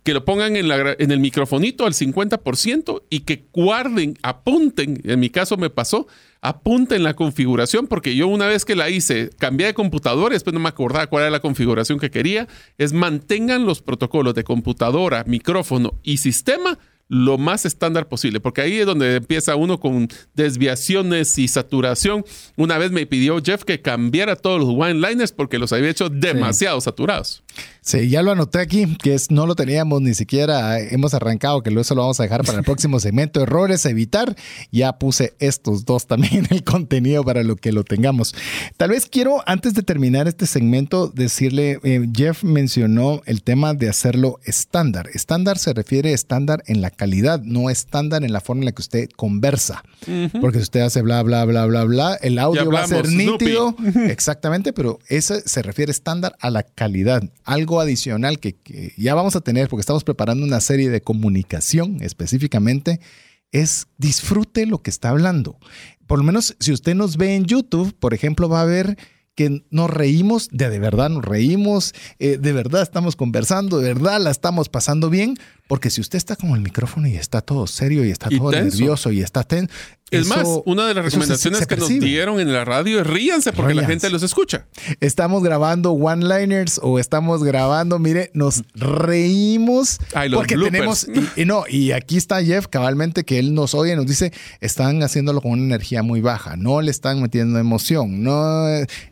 [0.04, 5.18] que lo pongan en, la, en el microfonito al 50% y que guarden, apunten, en
[5.18, 6.06] mi caso me pasó,
[6.42, 10.52] apunten la configuración, porque yo una vez que la hice, cambié de computadora y después
[10.52, 12.46] no me acordaba cuál era la configuración que quería,
[12.76, 16.78] es mantengan los protocolos de computadora, micrófono y sistema
[17.08, 22.24] lo más estándar posible, porque ahí es donde empieza uno con desviaciones y saturación.
[22.56, 26.08] Una vez me pidió Jeff que cambiara todos los wine liners porque los había hecho
[26.08, 27.43] demasiado saturados.
[27.84, 31.70] Sí, ya lo anoté aquí, que es, no lo teníamos ni siquiera, hemos arrancado, que
[31.70, 33.42] luego eso lo vamos a dejar para el próximo segmento.
[33.42, 34.34] Errores a evitar.
[34.72, 38.34] Ya puse estos dos también el contenido para lo que lo tengamos.
[38.78, 43.90] Tal vez quiero, antes de terminar este segmento, decirle, eh, Jeff mencionó el tema de
[43.90, 45.10] hacerlo estándar.
[45.12, 48.72] Estándar se refiere a estándar en la calidad, no estándar en la forma en la
[48.72, 49.84] que usted conversa.
[50.40, 53.76] Porque si usted hace bla, bla, bla, bla, bla, el audio va a ser nítido.
[54.08, 57.22] Exactamente, pero eso se refiere estándar a la calidad.
[57.44, 63.00] Algo adicional que, ya vamos a tener, porque estamos preparando una serie de comunicación específicamente,
[63.52, 65.58] es disfrute lo que está hablando.
[66.06, 68.96] Por lo menos si usted nos ve en YouTube, por ejemplo, va a ver
[69.34, 74.20] que nos reímos, de, de verdad nos reímos, eh, de verdad estamos conversando, de verdad
[74.20, 75.36] la estamos pasando bien,
[75.66, 79.10] porque si usted está con el micrófono y está todo serio y está todo nervioso
[79.10, 79.72] y está tenso,
[80.10, 83.74] es más, una de las recomendaciones que nos dieron en la radio es ríanse porque
[83.74, 84.66] la gente los escucha.
[85.00, 89.98] Estamos grabando one-liners o estamos grabando, mire, nos reímos
[90.32, 91.06] porque tenemos
[91.36, 95.02] y, no, y aquí está Jeff cabalmente que él nos oye y nos dice, están
[95.02, 98.66] haciéndolo con una energía muy baja, no le están metiendo emoción, no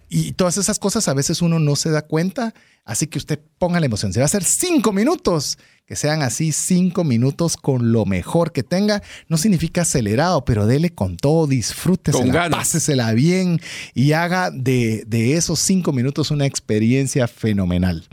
[0.09, 2.53] y todas esas cosas a veces uno no se da cuenta,
[2.85, 4.13] así que usted ponga la emoción.
[4.13, 5.57] Se va a hacer cinco minutos
[5.87, 9.03] que sean así cinco minutos con lo mejor que tenga.
[9.29, 13.61] No significa acelerado, pero dele con todo, disfrútesela, pásesela bien
[13.93, 18.07] y haga de, de esos cinco minutos una experiencia fenomenal.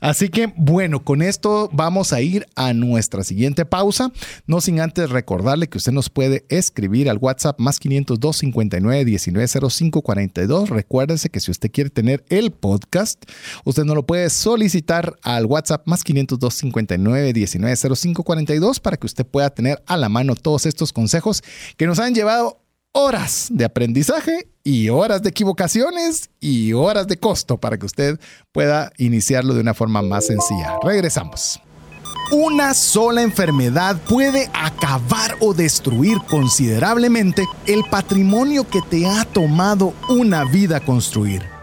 [0.00, 4.12] Así que, bueno, con esto vamos a ir a nuestra siguiente pausa.
[4.46, 9.48] No sin antes recordarle que usted nos puede escribir al WhatsApp más 502 59 19
[9.68, 10.70] 05 42.
[10.70, 13.22] Recuérdese que si usted quiere tener el podcast,
[13.64, 19.06] usted no lo puede solicitar al WhatsApp más 502 59 19 05 42 para que
[19.06, 21.42] usted pueda tener a la mano todos estos consejos
[21.76, 22.60] que nos han llevado
[22.92, 28.18] horas de aprendizaje y horas de equivocaciones y horas de costo para que usted
[28.52, 30.76] pueda iniciarlo de una forma más sencilla.
[30.82, 31.60] Regresamos.
[32.32, 40.44] Una sola enfermedad puede acabar o destruir considerablemente el patrimonio que te ha tomado una
[40.44, 41.49] vida construir.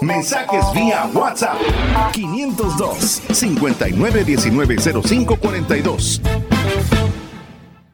[0.00, 1.58] Mensajes vía WhatsApp
[2.12, 6.20] 502 59190542.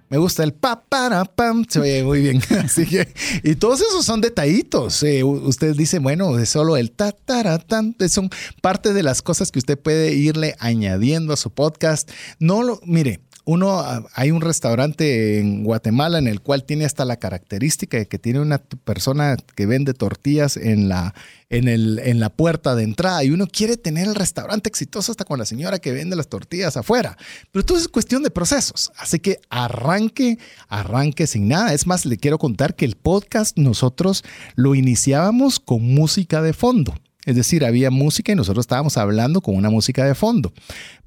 [0.08, 2.40] Me gusta el pa para pam, se oye muy bien.
[2.64, 5.02] Así que, y todos esos son detallitos.
[5.02, 8.30] Eh, usted dice, bueno, es solo el ta ta tan, son
[8.62, 12.08] parte de las cosas que usted puede irle añadiendo a su podcast.
[12.38, 17.04] No lo, mire, uno, ah, hay un restaurante en Guatemala en el cual tiene hasta
[17.04, 21.14] la característica de que tiene una persona que vende tortillas en la,
[21.48, 25.24] en, el, en la puerta de entrada y uno quiere tener el restaurante exitoso hasta
[25.24, 27.16] con la señora que vende las tortillas afuera.
[27.52, 28.90] Pero todo es cuestión de procesos.
[28.98, 31.72] Así que arranque, arranque sin nada.
[31.72, 34.24] Es más, le quiero contar que el podcast nosotros
[34.56, 36.94] lo iniciábamos con música de fondo.
[37.26, 40.52] Es decir, había música y nosotros estábamos hablando con una música de fondo.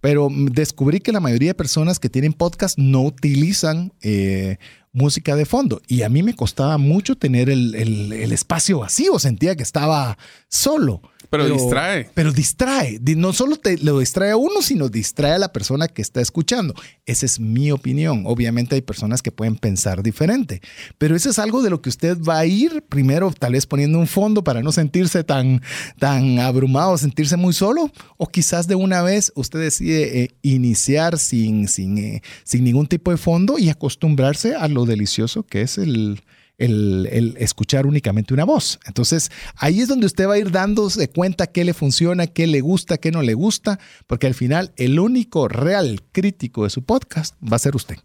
[0.01, 4.57] Pero descubrí que la mayoría de personas que tienen podcast no utilizan eh,
[4.91, 5.81] música de fondo.
[5.87, 9.17] Y a mí me costaba mucho tener el, el espacio vacío.
[9.17, 10.17] Sentía que estaba
[10.49, 11.01] solo.
[11.29, 12.09] Pero, distrae.
[12.13, 12.99] Pero distrae.
[13.15, 16.73] No solo te lo distrae a uno, sino distrae a la persona que está escuchando.
[17.05, 18.23] Esa es mi opinión.
[18.25, 20.61] Obviamente hay personas que pueden pensar diferente.
[20.97, 23.99] Pero eso es algo de lo que usted va a ir primero, tal vez poniendo
[23.99, 25.61] un fondo para no sentirse tan,
[25.99, 27.91] tan abrumado, sentirse muy solo.
[28.17, 33.11] O quizás de una vez usted decide eh, iniciar sin, sin, eh, sin ningún tipo
[33.11, 36.21] de fondo y acostumbrarse a lo delicioso que es el,
[36.59, 38.79] el, escuchar únicamente una voz.
[38.85, 42.61] Entonces, ahí es donde usted va a ir dándose cuenta qué le funciona, qué le
[42.61, 47.35] gusta, qué no le gusta, porque al final el único real crítico de su podcast
[47.41, 47.97] va a ser usted.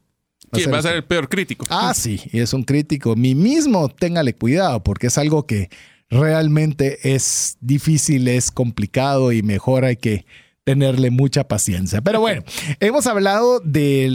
[0.50, 1.66] ¿Quién va a ser el peor crítico?
[1.68, 3.16] Ah, sí, y es un crítico.
[3.16, 5.68] Mi mismo, téngale cuidado, porque es algo que
[6.10, 10.26] realmente es difícil, es complicado y mejor hay que
[10.64, 12.00] tenerle mucha paciencia.
[12.00, 12.42] Pero bueno,
[12.80, 14.10] hemos hablado de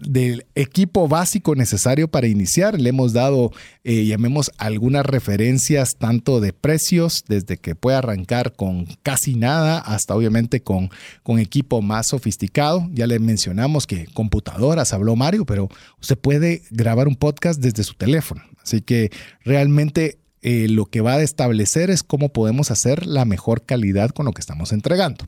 [0.00, 2.80] del equipo básico necesario para iniciar.
[2.80, 8.86] Le hemos dado, eh, llamemos, algunas referencias tanto de precios, desde que puede arrancar con
[9.02, 10.90] casi nada hasta obviamente con,
[11.24, 12.88] con equipo más sofisticado.
[12.92, 15.68] Ya le mencionamos que computadoras, habló Mario, pero
[16.00, 18.42] usted puede grabar un podcast desde su teléfono.
[18.62, 19.10] Así que
[19.44, 24.26] realmente eh, lo que va a establecer es cómo podemos hacer la mejor calidad con
[24.26, 25.24] lo que estamos entregando.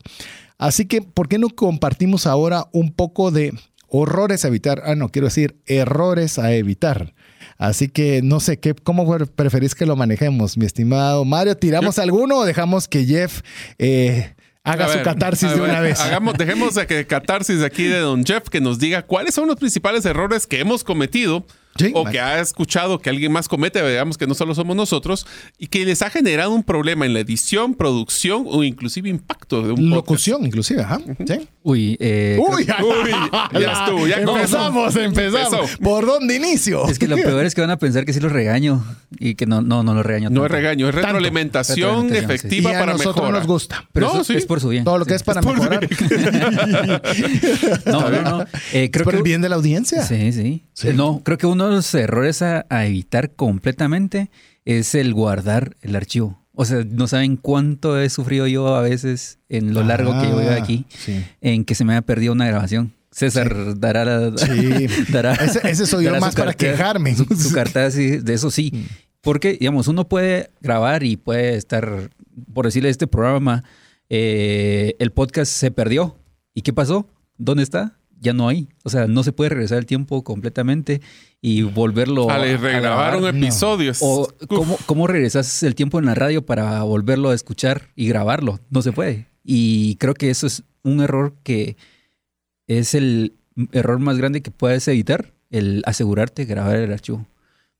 [0.58, 3.52] Así que, ¿por qué no compartimos ahora un poco de
[3.88, 4.82] horrores a evitar?
[4.84, 7.14] Ah, no, quiero decir errores a evitar.
[7.56, 11.56] Así que no sé, ¿qué, ¿cómo preferís que lo manejemos, mi estimado Mario?
[11.56, 13.42] ¿Tiramos alguno o dejamos que Jeff
[13.78, 16.00] eh, haga su catarsis de una vez?
[16.00, 19.56] Hagamos, dejemos de que catarsis aquí de Don Jeff que nos diga cuáles son los
[19.56, 21.44] principales errores que hemos cometido
[21.94, 25.26] o que ha escuchado que alguien más comete, digamos que no solo somos nosotros,
[25.58, 29.72] y que les ha generado un problema en la edición, producción o inclusive impacto de
[29.72, 31.00] un Locución, inclusive, ajá.
[31.62, 32.74] Uy, eh, Uy, ya
[33.84, 35.76] estuvo, ya empezamos, empezamos.
[35.76, 36.86] ¿Por dónde inicio?
[36.88, 38.84] Es que lo peor es que van a pensar que sí los regaño
[39.18, 40.30] y que no, no, no los regaño.
[40.30, 43.84] No es regaño, es retroalimentación efectiva para nosotros nos gusta.
[43.92, 44.84] Pero no, es por su bien.
[44.84, 45.88] Todo lo que es para mejorar.
[47.86, 48.44] no, no, no.
[48.72, 50.04] Eh, creo por el bien de la audiencia.
[50.04, 50.64] Sí, sí.
[50.94, 54.30] No, creo que uno de los errores a, evitar completamente
[54.64, 56.38] es el guardar el archivo.
[56.52, 60.38] O sea, no saben cuánto he sufrido yo a veces en lo largo que yo
[60.38, 60.84] vivo aquí,
[61.40, 62.92] en que se me haya perdido una grabación.
[63.12, 64.86] César dará, Sí.
[65.10, 67.14] dará- Ese, ese soy dará más para cartera- quejarme.
[67.16, 68.70] Su, su carta sí, de eso sí.
[68.74, 68.82] Mm.
[69.22, 72.10] Porque, digamos, uno puede grabar y puede estar,
[72.54, 73.64] por decirle, este programa,
[74.08, 76.16] eh, el podcast se perdió.
[76.54, 77.06] ¿Y qué pasó?
[77.38, 77.96] ¿Dónde está?
[78.20, 78.68] Ya no hay.
[78.84, 81.00] O sea, no se puede regresar el tiempo completamente
[81.40, 83.92] y volverlo Al a regrabar un episodio.
[84.00, 84.46] o Uf.
[84.46, 88.60] ¿cómo, ¿cómo regresas el tiempo en la radio para volverlo a escuchar y grabarlo?
[88.68, 89.26] No se puede.
[89.42, 91.76] Y creo que eso es un error que
[92.66, 93.32] es el
[93.72, 97.26] error más grande que puedes evitar, el asegurarte de grabar el archivo.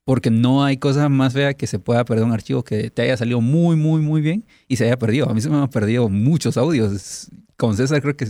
[0.05, 3.17] Porque no hay cosa más fea que se pueda perder un archivo que te haya
[3.17, 5.29] salido muy, muy, muy bien y se haya perdido.
[5.31, 7.29] A mí se me han perdido muchos audios.
[7.61, 8.27] Con César creo que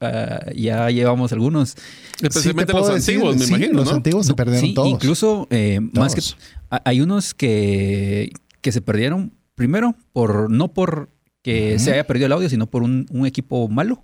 [0.00, 1.76] ah, ya llevamos algunos.
[2.22, 3.96] Especialmente Sí los decir, antiguos, me sí, imagino, Los ¿no?
[3.96, 4.88] antiguos se perdieron Sí, todos.
[4.88, 6.22] incluso eh, más que
[6.84, 11.10] hay unos que, que se perdieron primero por no por
[11.42, 14.02] que se haya perdido el audio, sino por un, un equipo malo.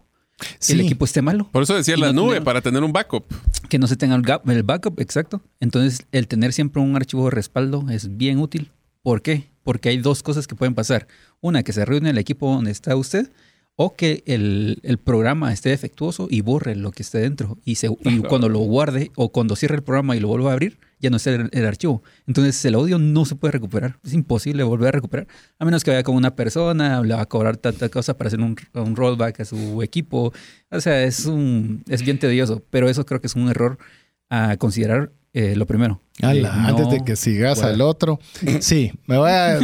[0.65, 1.49] Que el equipo esté malo.
[1.51, 3.25] Por eso decía la no nube, tener- para tener un backup.
[3.71, 5.41] Que no se tenga el, gap- el backup, exacto.
[5.61, 8.71] Entonces, el tener siempre un archivo de respaldo es bien útil.
[9.03, 9.49] ¿Por qué?
[9.65, 11.07] Porque hay dos cosas que pueden pasar.
[11.41, 13.31] Una, que se reúne el equipo donde está usted,
[13.81, 17.59] o que el, el programa esté defectuoso y borre lo que esté dentro.
[17.65, 20.55] Y, se, y cuando lo guarde o cuando cierre el programa y lo vuelva a
[20.55, 22.03] abrir, ya no esté el, el archivo.
[22.27, 24.01] Entonces, el audio no se puede recuperar.
[24.03, 25.29] Es imposible volver a recuperar.
[25.61, 28.41] A menos que vaya con una persona, le va a cobrar tanta cosa para hacer
[28.41, 30.33] un, un rollback a su equipo.
[30.73, 32.65] O sea, es, un, es bien tedioso.
[32.71, 33.79] Pero eso creo que es un error
[34.29, 36.01] a considerar eh, lo primero.
[36.21, 38.19] Ala, Eh, antes de que sigas al otro.
[38.61, 39.61] Sí, me voy a.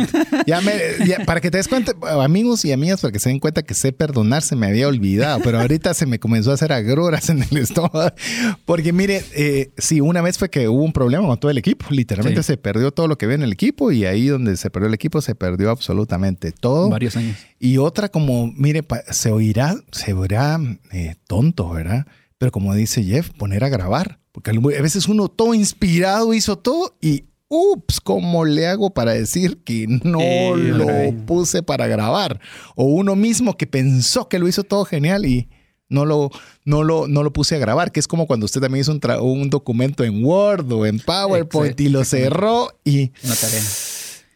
[0.47, 0.73] Ya me,
[1.05, 1.93] ya, para que te des cuenta,
[2.23, 5.41] amigos y amigas, para que se den cuenta que sé perdonar, se me había olvidado,
[5.43, 8.12] pero ahorita se me comenzó a hacer agruras en el estómago.
[8.67, 11.87] Porque mire, eh, sí, una vez fue que hubo un problema con todo el equipo.
[11.91, 12.47] Literalmente Sí.
[12.49, 14.95] se perdió todo lo que ve en el equipo y ahí donde se perdió el
[14.95, 16.89] equipo se perdió absolutamente todo.
[16.89, 17.37] varios años.
[17.59, 20.61] Y otra como, mire, se oirá, se oirá
[20.93, 22.07] eh, tonto, ¿verdad?
[22.39, 24.21] Pero como dice Jeff, poner a grabar.
[24.35, 29.62] Porque a veces uno todo inspirado hizo todo y, ups, ¿cómo le hago para decir
[29.62, 30.87] que no Eh, lo
[31.24, 32.41] puse para grabar?
[32.74, 35.49] O uno mismo que pensó que lo hizo todo genial y
[35.89, 36.30] no lo,
[36.64, 39.01] no lo, no lo puse a grabar, que es como cuando usted también hizo un,
[39.20, 43.61] un documento en Word o en PowerPoint y lo cerró y Una tarea.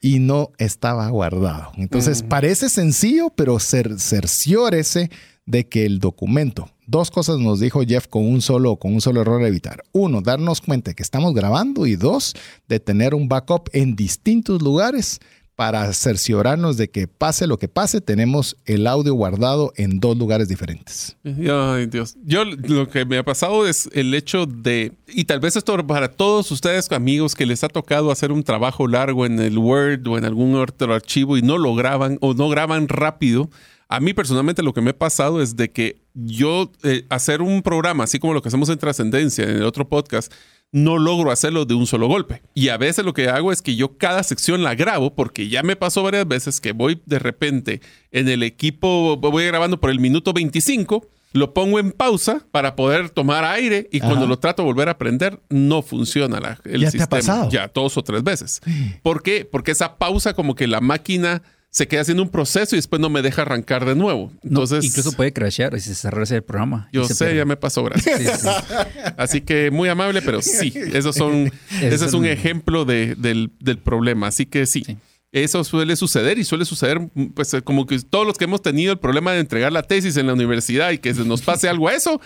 [0.01, 1.73] y no estaba guardado.
[1.77, 5.11] Entonces parece sencillo, pero cer- cerciórese
[5.47, 9.21] de que el documento, dos cosas nos dijo Jeff con un solo, con un solo
[9.21, 9.85] error a evitar.
[9.93, 12.35] Uno, darnos cuenta que estamos grabando y dos,
[12.67, 15.21] de tener un backup en distintos lugares
[15.55, 20.47] para cerciorarnos de que pase lo que pase, tenemos el audio guardado en dos lugares
[20.47, 21.17] diferentes.
[21.25, 22.17] Ay, Dios.
[22.25, 26.13] Yo lo que me ha pasado es el hecho de, y tal vez esto para
[26.13, 30.17] todos ustedes amigos que les ha tocado hacer un trabajo largo en el Word o
[30.17, 33.51] en algún otro archivo y no lo graban o no graban rápido.
[33.91, 37.63] A mí personalmente lo que me ha pasado es de que yo eh, hacer un
[37.63, 40.31] programa, así como lo que hacemos en Trascendencia, en el otro podcast,
[40.73, 42.43] no logro hacerlo de un solo golpe.
[42.53, 45.63] Y a veces lo que hago es que yo cada sección la grabo porque ya
[45.63, 47.81] me pasó varias veces que voy de repente
[48.13, 53.09] en el equipo, voy grabando por el minuto 25, lo pongo en pausa para poder
[53.09, 56.91] tomar aire y cuando lo trato de volver a aprender no funciona la- el ¿Ya
[56.91, 57.09] te ha sistema.
[57.09, 57.51] pasado?
[57.51, 58.61] Ya dos o tres veces.
[59.03, 59.47] ¿Por qué?
[59.51, 63.11] Porque esa pausa como que la máquina se queda haciendo un proceso y después no
[63.11, 64.33] me deja arrancar de nuevo.
[64.43, 66.89] No, Entonces, incluso puede crashear y cerrarse el programa.
[66.93, 67.37] yo sé, pierde.
[67.37, 68.19] ya me pasó, gracias.
[68.21, 68.49] Sí, sí.
[69.17, 71.53] Así que muy amable, pero sí, esos son,
[71.83, 74.29] ese es un ejemplo de- del, del problema.
[74.29, 74.97] Así que sí, Sí.
[75.31, 77.01] eso suele suceder y suele suceder,
[77.35, 80.27] pues como que todos los que hemos tenido el problema de entregar la tesis en
[80.27, 82.19] la universidad y que se nos pase algo a eso,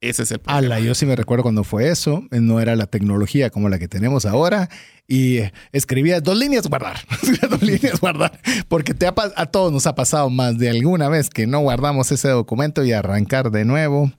[0.00, 0.76] ese es el problema.
[0.76, 3.88] Ala, yo sí me recuerdo cuando fue eso, no era la tecnología como la que
[3.88, 4.68] tenemos ahora
[5.06, 6.98] y eh, escribía dos líneas guardar,
[7.50, 8.38] dos líneas guardar,
[8.68, 12.12] porque te ha a todos nos ha pasado más de alguna vez que no guardamos
[12.12, 14.12] ese documento y arrancar de nuevo.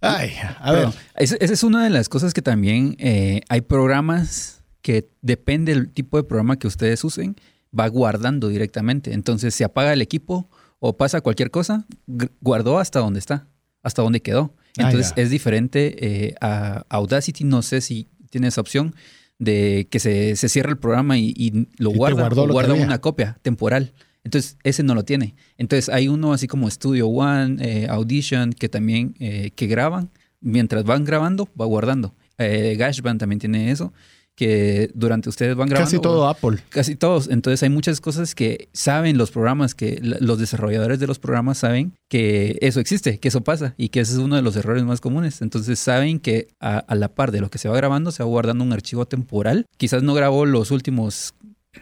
[0.00, 3.60] Ay, a ver, Pero esa esa es una de las cosas que también eh, hay
[3.62, 7.36] programas que depende del tipo de programa que ustedes usen,
[7.78, 9.12] va guardando directamente.
[9.12, 13.48] Entonces se apaga el equipo o pasa cualquier cosa, gu- guardó hasta donde está,
[13.82, 14.54] hasta donde quedó.
[14.78, 18.94] Ah, Entonces es diferente eh, a Audacity, no sé si tiene esa opción
[19.38, 22.74] de que se, se cierra el programa y, y lo Y guarda guardó lo guarda
[22.74, 23.92] una copia temporal.
[24.24, 25.34] Entonces, ese no lo tiene.
[25.56, 30.10] Entonces, hay uno así como Studio One, eh, Audition, que también eh, que graban.
[30.40, 32.14] Mientras van grabando, va guardando.
[32.36, 33.92] Eh, GarageBand también tiene eso,
[34.38, 35.90] que durante ustedes van grabando.
[35.90, 36.58] casi todo Apple.
[36.68, 37.28] Casi todos.
[37.28, 41.92] Entonces hay muchas cosas que saben los programas, que los desarrolladores de los programas saben
[42.08, 45.00] que eso existe, que eso pasa y que ese es uno de los errores más
[45.00, 45.42] comunes.
[45.42, 48.28] Entonces saben que a, a la par de lo que se va grabando, se va
[48.28, 49.66] guardando un archivo temporal.
[49.76, 51.34] Quizás no grabó los últimos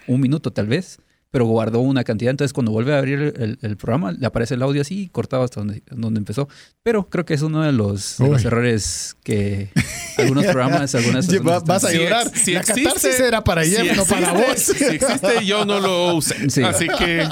[0.07, 0.99] un minuto tal vez,
[1.37, 2.31] pero guardó una cantidad.
[2.31, 5.61] Entonces, cuando vuelve a abrir el, el programa, le aparece el audio así, cortado hasta
[5.61, 6.49] donde, donde empezó.
[6.83, 9.69] Pero creo que es uno de los, de los errores que
[10.17, 12.31] algunos programas, algunas Va, Vas a llorar.
[12.35, 14.61] Si, la existe, catarsis era para si Jeff, no para vos.
[14.61, 16.49] Si existe, yo no lo usé.
[16.49, 16.63] Sí.
[16.63, 17.29] Así que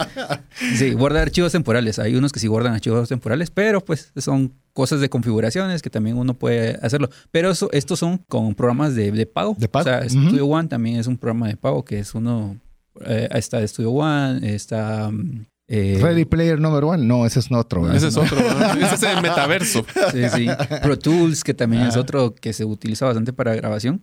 [0.76, 1.98] Sí, guarda archivos temporales.
[1.98, 6.18] Hay unos que sí guardan archivos temporales, pero pues son cosas de configuraciones que también
[6.18, 7.08] uno puede hacerlo.
[7.30, 9.56] Pero eso, estos son con programas de, de pago.
[9.58, 9.88] De pago.
[9.88, 10.06] O sea.
[10.06, 12.60] Studio One también es un programa de pago que es uno.
[13.06, 15.10] Eh, está Studio One, está.
[15.10, 17.04] mm, eh, Ready Player Number One.
[17.06, 17.82] No, ese es otro.
[17.82, 17.96] ¿verdad?
[17.96, 18.36] ese es otro.
[18.38, 18.64] ¿no?
[18.86, 19.84] Ese es el metaverso.
[20.12, 20.46] Sí, sí.
[20.82, 24.00] Pro Tools, que también es otro que se utiliza bastante para grabación.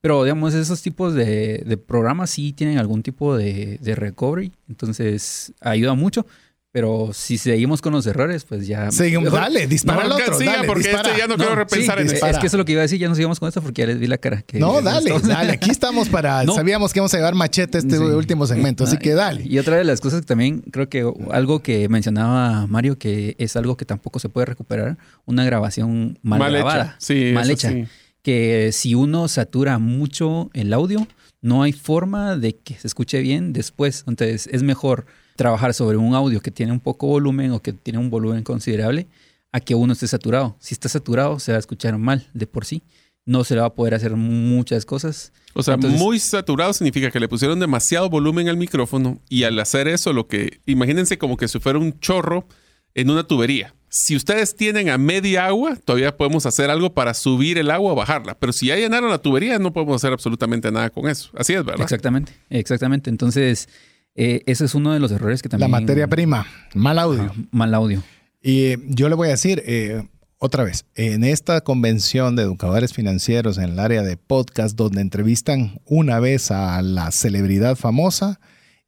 [0.00, 4.52] Pero, digamos, esos tipos de, de programas sí tienen algún tipo de, de recovery.
[4.68, 6.26] Entonces, ayuda mucho.
[6.74, 8.90] Pero si seguimos con los errores, pues ya...
[8.90, 10.36] Seguimos, dale, dispara al que otro.
[10.40, 11.08] siga, dale, porque dispara.
[11.10, 12.30] este ya no, quiero No, repensar sí, en dispara.
[12.32, 12.38] eso.
[12.38, 13.82] Es que eso es lo que iba a decir, ya no sigamos con esto porque
[13.82, 14.42] ya les vi la cara.
[14.42, 15.52] que- No, dale, esto- dale.
[15.52, 16.42] Aquí estamos para.
[16.42, 16.52] No.
[16.56, 18.02] Sabíamos que íbamos a llevar machete este Sí.
[18.02, 19.42] último segmento, así que dale.
[19.46, 23.54] Y otra de las cosas que también creo que algo que mencionaba Mario, que es
[23.54, 26.64] algo que tampoco se puede recuperar, una grabación mal, Mal hecha.
[26.64, 27.70] grabada, Sí, mal hecha.
[27.70, 27.84] sí.
[28.22, 31.06] Que si uno satura mucho el audio,
[31.40, 34.02] no hay forma de que se escuche bien después.
[34.08, 35.06] Entonces es mejor
[35.36, 39.06] trabajar sobre un audio que tiene un poco volumen o que tiene un volumen considerable
[39.52, 40.56] a que uno esté saturado.
[40.60, 42.82] Si está saturado, se va a escuchar mal de por sí.
[43.26, 45.32] No se le va a poder hacer muchas cosas.
[45.54, 49.58] O sea, Entonces- muy saturado significa que le pusieron demasiado volumen al micrófono y al
[49.58, 52.46] hacer eso, lo que imagínense como que si fuera un chorro
[52.94, 53.74] en una tubería.
[53.88, 57.94] Si ustedes tienen a media agua, todavía podemos hacer algo para subir el agua o
[57.94, 58.34] bajarla.
[58.38, 61.30] Pero si ya llenaron la tubería, no podemos hacer absolutamente nada con eso.
[61.34, 61.82] Así es, ¿verdad?
[61.82, 63.08] Exactamente, exactamente.
[63.08, 63.68] Entonces,
[64.14, 65.70] eh, ese es uno de los errores que La también...
[65.70, 67.32] materia prima, mal audio.
[67.50, 68.02] Mal audio.
[68.42, 70.02] Y eh, yo le voy a decir, eh,
[70.38, 75.80] otra vez, en esta convención de educadores financieros en el área de podcast, donde entrevistan
[75.86, 78.40] una vez a la celebridad famosa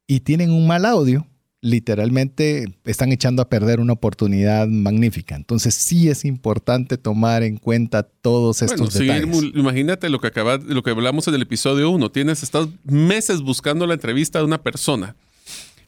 [0.05, 1.27] y tienen un mal audio,
[1.61, 5.35] literalmente están echando a perder una oportunidad magnífica.
[5.35, 9.51] Entonces sí es importante tomar en cuenta todos estos Bueno, detalles.
[9.55, 12.11] imagínate lo que acaba, lo que hablamos en el episodio 1.
[12.11, 15.15] Tienes, estás meses buscando la entrevista de una persona.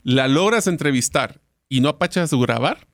[0.03, 2.87] La logras entrevistar y no apachas grabar.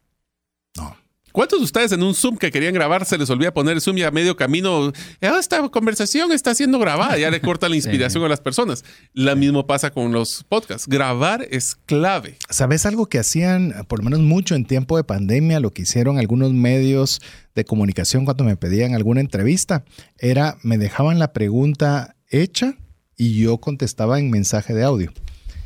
[0.76, 0.96] No.
[1.36, 3.98] ¿Cuántos de ustedes en un Zoom que querían grabar se les olvida poner el Zoom
[3.98, 7.18] y a medio camino, "Ah, esta conversación está siendo grabada?
[7.18, 8.86] Ya le corta la inspiración a las personas.
[9.12, 10.88] Lo mismo pasa con los podcasts.
[10.88, 12.38] Grabar es clave.
[12.50, 16.20] ¿Sabes algo que hacían, por lo menos mucho en tiempo de pandemia, lo que hicieron
[16.20, 17.20] algunos medios
[17.54, 19.84] de comunicación cuando me pedían alguna entrevista?
[20.18, 22.78] Era, me dejaban la pregunta hecha
[23.18, 25.12] y yo contestaba en mensaje de audio.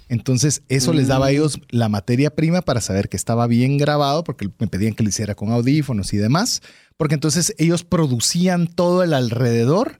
[0.10, 4.24] Entonces, eso les daba a ellos la materia prima para saber que estaba bien grabado,
[4.24, 6.62] porque me pedían que lo hiciera con audífonos y demás,
[6.98, 10.00] porque entonces ellos producían todo el alrededor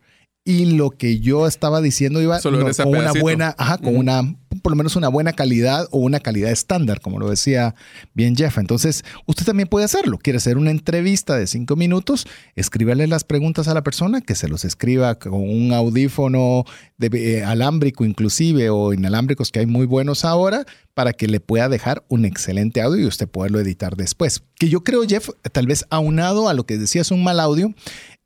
[0.50, 4.36] y lo que yo estaba diciendo iba Solo no, con una buena, ajá, con una,
[4.64, 7.76] por lo menos una buena calidad o una calidad estándar, como lo decía
[8.16, 8.58] bien Jeff.
[8.58, 10.18] Entonces, usted también puede hacerlo.
[10.18, 12.26] Quiere hacer una entrevista de cinco minutos,
[12.56, 16.66] escríbale las preguntas a la persona, que se los escriba con un audífono
[16.98, 21.70] de, eh, alámbrico inclusive o inalámbricos que hay muy buenos ahora para que le pueda
[21.70, 24.42] dejar un excelente audio y usted poderlo editar después.
[24.56, 27.74] Que yo creo, Jeff, tal vez aunado a lo que decías un mal audio,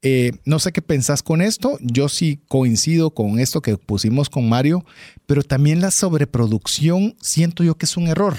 [0.03, 1.77] eh, no sé qué pensás con esto.
[1.81, 4.85] Yo sí coincido con esto que pusimos con Mario,
[5.25, 8.35] pero también la sobreproducción siento yo que es un error.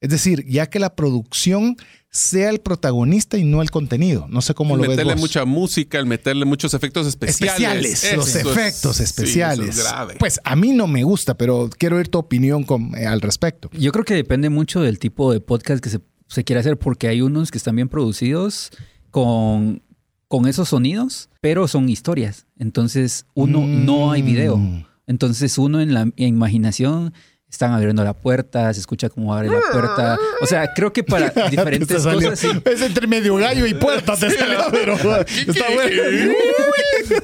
[0.00, 1.76] Es decir, ya que la producción
[2.10, 4.26] sea el protagonista y no el contenido.
[4.28, 5.20] No sé cómo el lo ves meterle vos.
[5.22, 7.44] mucha música, el meterle muchos efectos especiales.
[7.94, 9.68] especiales, los Eso es- efectos sí, especiales.
[9.70, 10.14] eso es grave.
[10.18, 13.70] pues a mí no me gusta, pero quiero oír tu opinión con- eh, al respecto.
[13.72, 17.08] Yo creo que depende mucho del tipo de podcast que se, se quiere hacer, porque
[17.08, 18.70] hay unos que están bien producidos
[19.10, 19.82] con,
[20.32, 22.46] con esos sonidos, pero son historias.
[22.58, 24.56] Entonces, uno no hay video.
[24.56, 24.86] Mm.
[25.06, 27.12] Entonces, uno en la imaginación
[27.50, 30.18] están abriendo la puerta, se escucha cómo abre la puerta.
[30.40, 32.38] O sea, creo que para diferentes cosas.
[32.38, 32.48] sí.
[32.64, 34.94] Es entre medio gallo y puerta, te salió, pero
[35.26, 36.02] está bueno.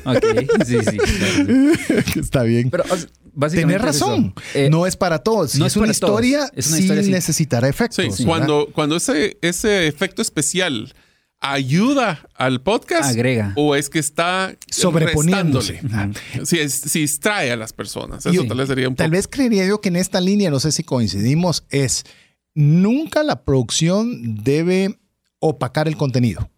[0.05, 0.99] Ok, sí, sí.
[0.99, 1.73] claro.
[2.21, 2.69] está bien.
[2.69, 3.79] Pero o sea, básicamente.
[3.81, 4.11] Tienes es eso.
[4.11, 4.35] razón.
[4.53, 5.53] Eh, no es para todos.
[5.53, 6.11] Si no es, es una para todos.
[6.11, 7.11] historia, Es una sí historia, sí.
[7.11, 8.21] necesitará efectos.
[8.27, 10.93] Cuando, cuando ese, ese efecto especial
[11.41, 13.53] ayuda al podcast Agrega.
[13.57, 15.81] o es que está Sobreponiéndose.
[16.45, 18.27] Si, es- si distrae a las personas.
[18.27, 19.17] Eso Y- tal vez sería un Tal poco.
[19.17, 22.05] vez creería yo que en esta línea, no sé si coincidimos, es
[22.55, 24.99] nunca la producción debe
[25.39, 26.51] opacar el contenido.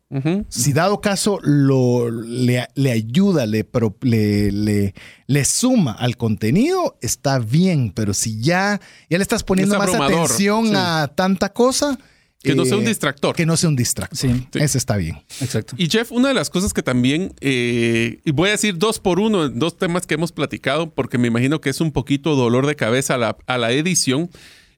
[0.49, 4.93] Si dado caso lo, le, le ayuda, le, pro- le, le-
[5.29, 9.95] le suma al contenido, está bien, pero si ya, ya le estás poniendo Es más
[9.95, 10.73] atención sí.
[10.75, 11.97] a tanta cosa,
[12.43, 13.37] Que no sea un eh, distractor.
[13.37, 14.17] Que no sea un distractor.
[14.17, 14.47] Sí.
[14.53, 14.59] Sí.
[14.59, 15.23] Ese está bien.
[15.41, 15.75] Exacto.
[15.77, 19.21] Y Jeff, una de las cosas que también, eh, y voy a decir dos por
[19.21, 22.77] uno, dos temas que hemos platicado, porque me imagino que es un poquito dolor de
[22.77, 24.31] cabeza a la, a la edición.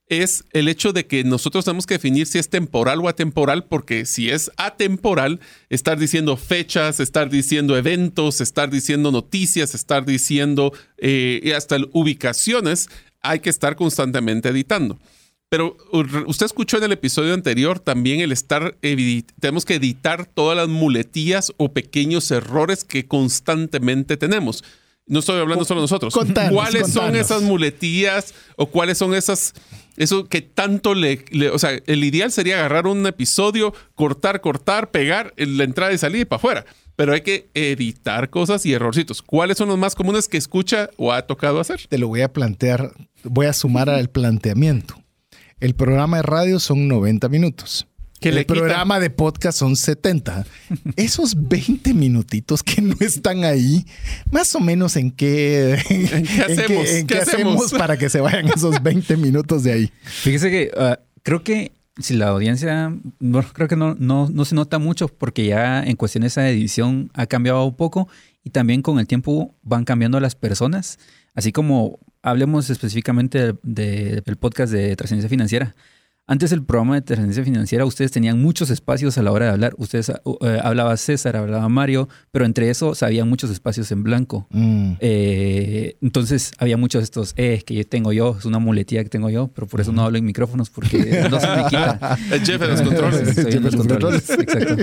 [0.09, 4.05] es el hecho de que nosotros tenemos que definir si es temporal o atemporal, porque
[4.05, 11.53] si es atemporal, estar diciendo fechas, estar diciendo eventos, estar diciendo noticias, estar diciendo eh,
[11.55, 12.89] hasta ubicaciones,
[13.21, 14.99] hay que estar constantemente editando.
[15.53, 15.77] Pero
[16.25, 18.75] usted escuchó en el episodio anterior también el estar,
[19.39, 24.63] tenemos que editar todas las muletillas o pequeños errores que constantemente tenemos.
[25.05, 26.15] No estoy hablando solo nosotros.
[26.49, 29.53] ¿Cuáles son esas muletillas o cuáles son esas,
[29.95, 31.23] eso que tanto le,
[31.53, 35.99] o sea, el ideal sería agarrar un episodio, cortar, cortar, pegar en la entrada y
[35.99, 36.65] salir y para afuera.
[36.95, 39.21] Pero hay que editar cosas y errorcitos.
[39.21, 41.85] ¿Cuáles son los más comunes que escucha o ha tocado hacer?
[41.87, 42.91] Te lo voy a plantear,
[43.23, 45.02] voy a sumar al planteamiento.
[45.63, 47.87] El programa de radio son 90 minutos
[48.29, 50.45] el programa de podcast son 70.
[50.95, 53.85] Esos 20 minutitos que no están ahí,
[54.31, 55.77] más o menos en qué,
[57.07, 59.91] qué hacemos, para que se vayan esos 20 minutos de ahí.
[60.03, 64.55] Fíjese que ah, creo que si la audiencia, bueno, creo que no, no, no se
[64.55, 68.07] nota mucho porque ya en cuestiones de edición ha cambiado un poco
[68.43, 70.97] y también con el tiempo van cambiando las personas,
[71.35, 75.75] así como hablemos específicamente del podcast de trascendencia financiera.
[76.25, 79.73] Antes el programa de tendencia financiera, ustedes tenían muchos espacios a la hora de hablar.
[79.77, 84.47] Ustedes eh, hablaba César, hablaba Mario, pero entre eso había muchos espacios en blanco.
[84.51, 84.93] Mm.
[85.01, 89.09] Eh, entonces había muchos de estos, eh, que yo tengo yo, es una muletilla que
[89.09, 92.17] tengo yo, pero por eso no hablo en micrófonos porque no se me quita.
[92.31, 93.37] El jefe de los controles.
[93.37, 94.29] Estoy en los controles.
[94.29, 94.75] Exacto.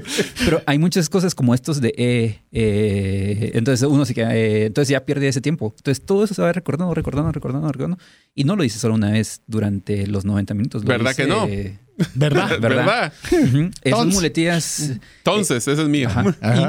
[0.44, 4.90] Pero hay muchas cosas como estos de eh, eh entonces uno sí que, eh, entonces
[4.90, 5.72] ya pierde ese tiempo.
[5.74, 7.98] Entonces todo eso se va recordando, recordando, recordando, recordando.
[8.34, 10.84] Y no lo dice solo una vez durante los 90 minutos.
[10.84, 11.48] ¿Verdad que no?
[12.15, 12.51] ¿Verdad?
[12.61, 13.12] ¿Verdad?
[13.82, 14.93] Esas muletillas.
[15.19, 16.09] Entonces, ese es mío.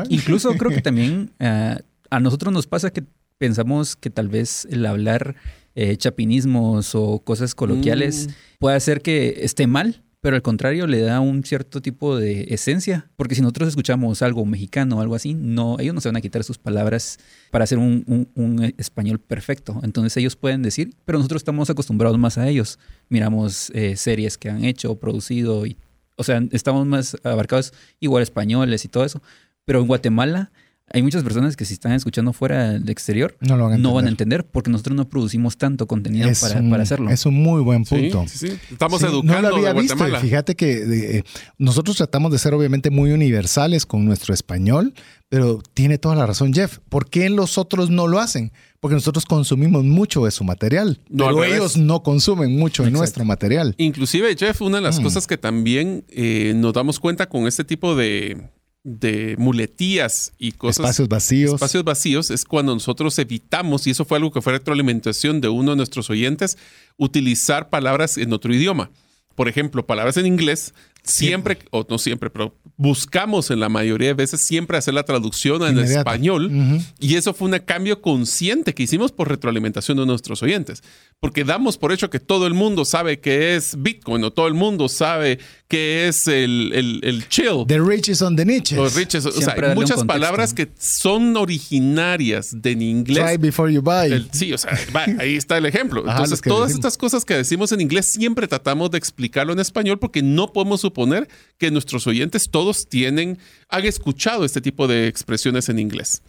[0.09, 1.77] incluso creo que también eh,
[2.09, 3.03] a nosotros nos pasa que
[3.37, 5.35] pensamos que tal vez el hablar
[5.73, 8.31] eh, chapinismos o cosas coloquiales mm.
[8.59, 13.09] puede hacer que esté mal pero al contrario le da un cierto tipo de esencia,
[13.15, 16.21] porque si nosotros escuchamos algo mexicano o algo así, no, ellos no se van a
[16.21, 17.17] quitar sus palabras
[17.49, 19.79] para hacer un, español perfecto.
[19.83, 22.77] Entonces ellos pueden decir, pero nosotros estamos acostumbrados más a ellos.
[23.09, 25.75] Miramos eh, series que han hecho, producido, y,
[26.17, 29.23] o sea, estamos más abarcados igual españoles y todo eso.
[29.65, 30.51] Pero en Guatemala
[30.93, 34.69] hay muchas personas que si están escuchando fuera del exterior no, van, a entender porque
[34.69, 37.09] nosotros no producimos tanto contenido para, hacerlo.
[37.09, 38.25] Es un muy buen punto.
[38.69, 39.41] Estamos educando.
[39.41, 39.97] No lo había visto.
[40.19, 41.23] Fíjate que eh,
[41.57, 44.93] nosotros tratamos de ser obviamente muy universales con nuestro español,
[45.29, 46.79] pero tiene toda la razón Jeff.
[46.89, 48.51] ¿Por qué los otros no lo hacen?
[48.79, 53.75] Porque nosotros consumimos mucho de su material, pero ellos no consumen mucho de nuestro material.
[53.77, 55.03] Inclusive, Jeff, una de las mm.
[55.03, 58.49] cosas que también eh, nos damos cuenta con este tipo de
[58.83, 60.79] de muletías y cosas.
[60.79, 61.53] Espacios vacíos.
[61.53, 65.71] Espacios vacíos es cuando nosotros evitamos, y eso fue algo que fue retroalimentación de uno
[65.71, 66.57] de nuestros oyentes,
[66.97, 68.91] utilizar palabras en otro idioma.
[69.35, 74.13] Por ejemplo, palabras en inglés siempre, o no siempre, pero buscamos en la mayoría de
[74.13, 76.51] veces siempre hacer la traducción en español.
[76.99, 80.83] Y eso fue un cambio consciente que hicimos por retroalimentación de nuestros oyentes.
[81.19, 84.53] Porque damos por hecho que todo el mundo sabe que es Bitcoin o todo el
[84.53, 85.39] mundo sabe
[85.71, 87.65] que es el, el, chill.
[87.65, 88.77] The riches on the niches.
[88.77, 89.25] Los riches.
[89.25, 93.23] O sea, hay muchas palabras que son originarias de en inglés.
[93.23, 94.27] Try before you buy.
[94.33, 94.77] sí, o sea,
[95.17, 96.03] ahí está el ejemplo.
[96.05, 100.21] Entonces, todas estas cosas que decimos en inglés siempre tratamos de explicarlo en español porque
[100.21, 103.39] no podemos suponer que nuestros oyentes todos tienen,
[103.69, 106.21] han escuchado este tipo de expresiones en inglés.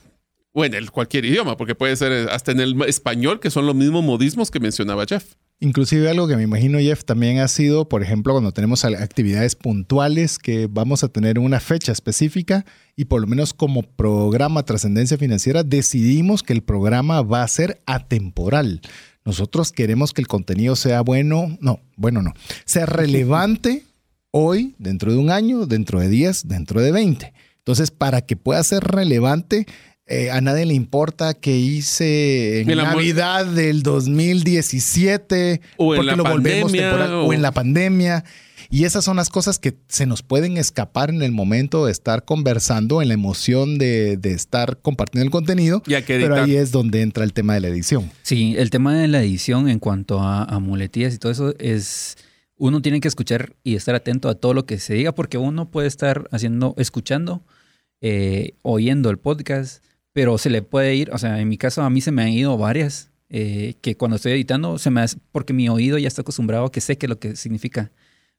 [0.52, 3.74] O en el, cualquier idioma, porque puede ser hasta en el español, que son los
[3.74, 5.34] mismos modismos que mencionaba Jeff.
[5.62, 10.40] Inclusive algo que me imagino, Jeff, también ha sido, por ejemplo, cuando tenemos actividades puntuales
[10.40, 12.66] que vamos a tener una fecha específica
[12.96, 17.80] y por lo menos como programa Trascendencia Financiera decidimos que el programa va a ser
[17.86, 18.80] atemporal.
[19.24, 22.32] Nosotros queremos que el contenido sea bueno, no, bueno no,
[22.64, 23.84] sea relevante
[24.32, 27.32] hoy, dentro de un año, dentro de 10, dentro de 20.
[27.58, 29.66] Entonces, para que pueda ser relevante,
[30.06, 36.24] eh, a nadie le importa que hice en, Navidad del 2017 o en la lo
[36.24, 37.32] pandemia, o...
[37.32, 38.24] en la pandemia.
[38.68, 42.24] Y esas son las cosas que se nos pueden escapar en el momento de estar
[42.24, 45.82] conversando, en la emoción de, estar compartiendo el contenido.
[46.06, 48.10] pero ahí es donde entra el tema de la edición.
[48.22, 52.16] Sí, el tema de la edición en cuanto a, a muletillas y todo eso es
[52.62, 55.68] uno tiene que escuchar y estar atento a todo lo que se diga, porque uno
[55.70, 57.42] puede estar haciendo, escuchando,
[58.00, 59.82] eh, oyendo el podcast,
[60.12, 62.28] pero se le puede ir, o sea, en mi caso a mí se me han
[62.28, 66.22] ido varias, eh, que cuando estoy editando se me hace, porque mi oído ya está
[66.22, 67.90] acostumbrado a que sé que lo que significa.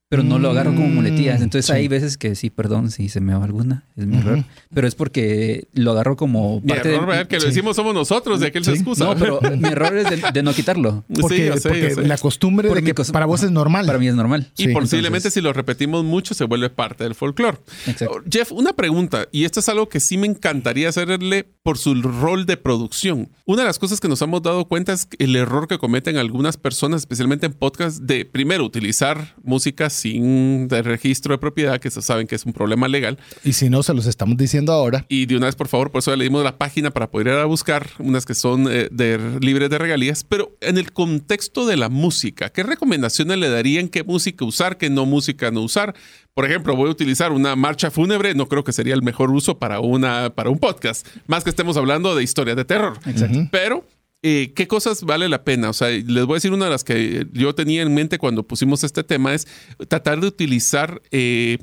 [0.09, 1.39] Pero no lo agarro como muletillas.
[1.39, 1.71] Mm, Entonces sí.
[1.71, 4.43] hay veces que sí, perdón si se me va alguna, es mi error.
[4.73, 7.47] Pero es porque lo agarro como Mi parte error, de- que lo sí.
[7.47, 9.05] decimos somos nosotros, de aquel se excusa.
[9.05, 11.03] No, pero mi error es de, de no quitarlo.
[11.07, 12.07] Porque, Sí, yo sé, yo porque sé.
[12.07, 13.85] la costumbre Porque de que cos- para vos es normal.
[13.87, 14.51] Para mí es normal.
[14.57, 17.57] Y Sí, posiblemente entonces- si lo repetimos mucho se vuelve parte del folclore.
[17.87, 18.21] Exacto.
[18.29, 22.45] Jeff, una pregunta, y esto es algo que sí me encantaría hacerle por su rol
[22.45, 23.29] de producción.
[23.45, 26.57] Una de las cosas que nos hemos dado cuenta es el error que cometen algunas
[26.57, 32.35] personas, especialmente en podcast, de primero utilizar música sin registro de propiedad, que saben que
[32.35, 33.17] es un problema legal.
[33.43, 35.05] Y si no, se los estamos diciendo ahora.
[35.09, 37.33] Y de una vez, por favor, por eso le dimos la página para poder ir
[37.33, 40.23] a buscar unas que son eh, de, libres de regalías.
[40.23, 43.87] Pero en el contexto de la música, ¿qué recomendaciones le darían?
[43.87, 44.77] ¿Qué música usar?
[44.77, 45.95] ¿Qué no música no usar?
[46.33, 48.33] Por ejemplo, voy a utilizar una marcha fúnebre.
[48.33, 51.05] No creo que sería el mejor uso para, una, para un podcast.
[51.27, 52.97] Más que estemos hablando de historias de terror.
[53.05, 53.47] Exacto.
[53.51, 53.85] Pero,
[54.23, 55.69] eh, ¿qué cosas vale la pena?
[55.69, 58.47] O sea, les voy a decir una de las que yo tenía en mente cuando
[58.47, 59.47] pusimos este tema es
[59.89, 61.57] tratar de utilizar eh,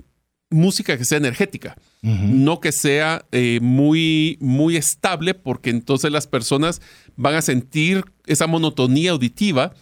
[0.50, 1.76] música que sea energética.
[2.02, 6.80] No que sea eh, muy, muy estable, porque entonces las personas
[7.16, 9.74] van a sentir esa monotonía auditiva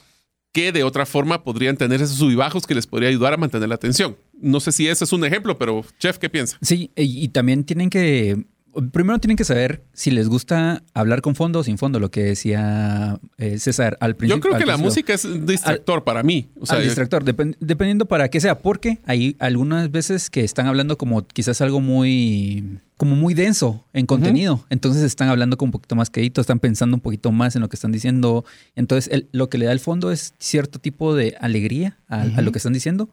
[0.52, 3.76] que de otra forma podrían tener esos subibajos que les podría ayudar a mantener la
[3.76, 4.16] atención.
[4.40, 6.58] No sé si ese es un ejemplo, pero Chef, ¿qué piensa?
[6.60, 8.44] Sí, y, y también tienen que.
[8.92, 12.22] Primero tienen que saber si les gusta hablar con fondo o sin fondo, lo que
[12.22, 14.36] decía eh, César al principio.
[14.36, 16.48] Yo creo al que la música es un distractor para mí.
[16.60, 20.66] O sea, al distractor, depen- dependiendo para qué sea, porque hay algunas veces que están
[20.66, 25.72] hablando como quizás algo muy como muy denso en contenido, entonces están hablando con un
[25.72, 29.28] poquito más quedito, están pensando un poquito más en lo que están diciendo, entonces el-
[29.32, 32.58] lo que le da el fondo es cierto tipo de alegría a, a lo que
[32.58, 33.08] están diciendo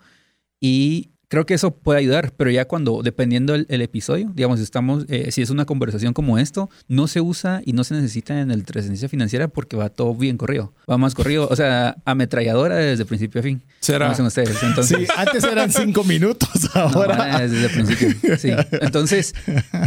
[0.59, 5.05] y creo que eso puede ayudar, pero ya cuando, dependiendo el, el episodio, digamos, estamos,
[5.09, 8.51] eh, si es una conversación como esto, no se usa y no se necesita en
[8.51, 13.05] el trascendencia financiera porque va todo bien corrido, va más corrido, o sea, ametralladora desde
[13.05, 13.61] principio a fin.
[13.79, 14.05] Será.
[14.05, 14.63] Como dicen ustedes.
[14.63, 17.39] Entonces, Sí, antes eran cinco minutos, ahora.
[17.47, 18.37] desde el principio.
[18.37, 18.49] Sí.
[18.81, 19.33] Entonces,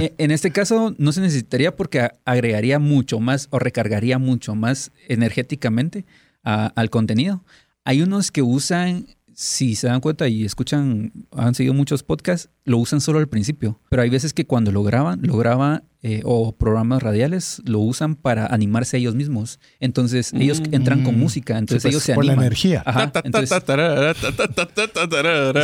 [0.01, 4.93] e- en este caso no se necesitaría porque agregaría mucho más o recargaría mucho más
[5.09, 6.05] energéticamente
[6.45, 7.45] a- al contenido.
[7.85, 9.07] Hay unos que usan,
[9.41, 13.81] si se dan cuenta y escuchan, han seguido muchos podcasts, lo usan solo al principio.
[13.89, 18.15] Pero hay veces que cuando lo graban, lo graban eh, o programas radiales lo usan
[18.15, 19.59] para animarse a ellos mismos.
[19.81, 22.47] Entonces, ellos entran con música, entonces pues, ellos se por la animan.
[22.47, 22.83] energía.
[22.87, 23.51] Ajá, entonces-.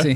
[0.03, 0.15] Sí,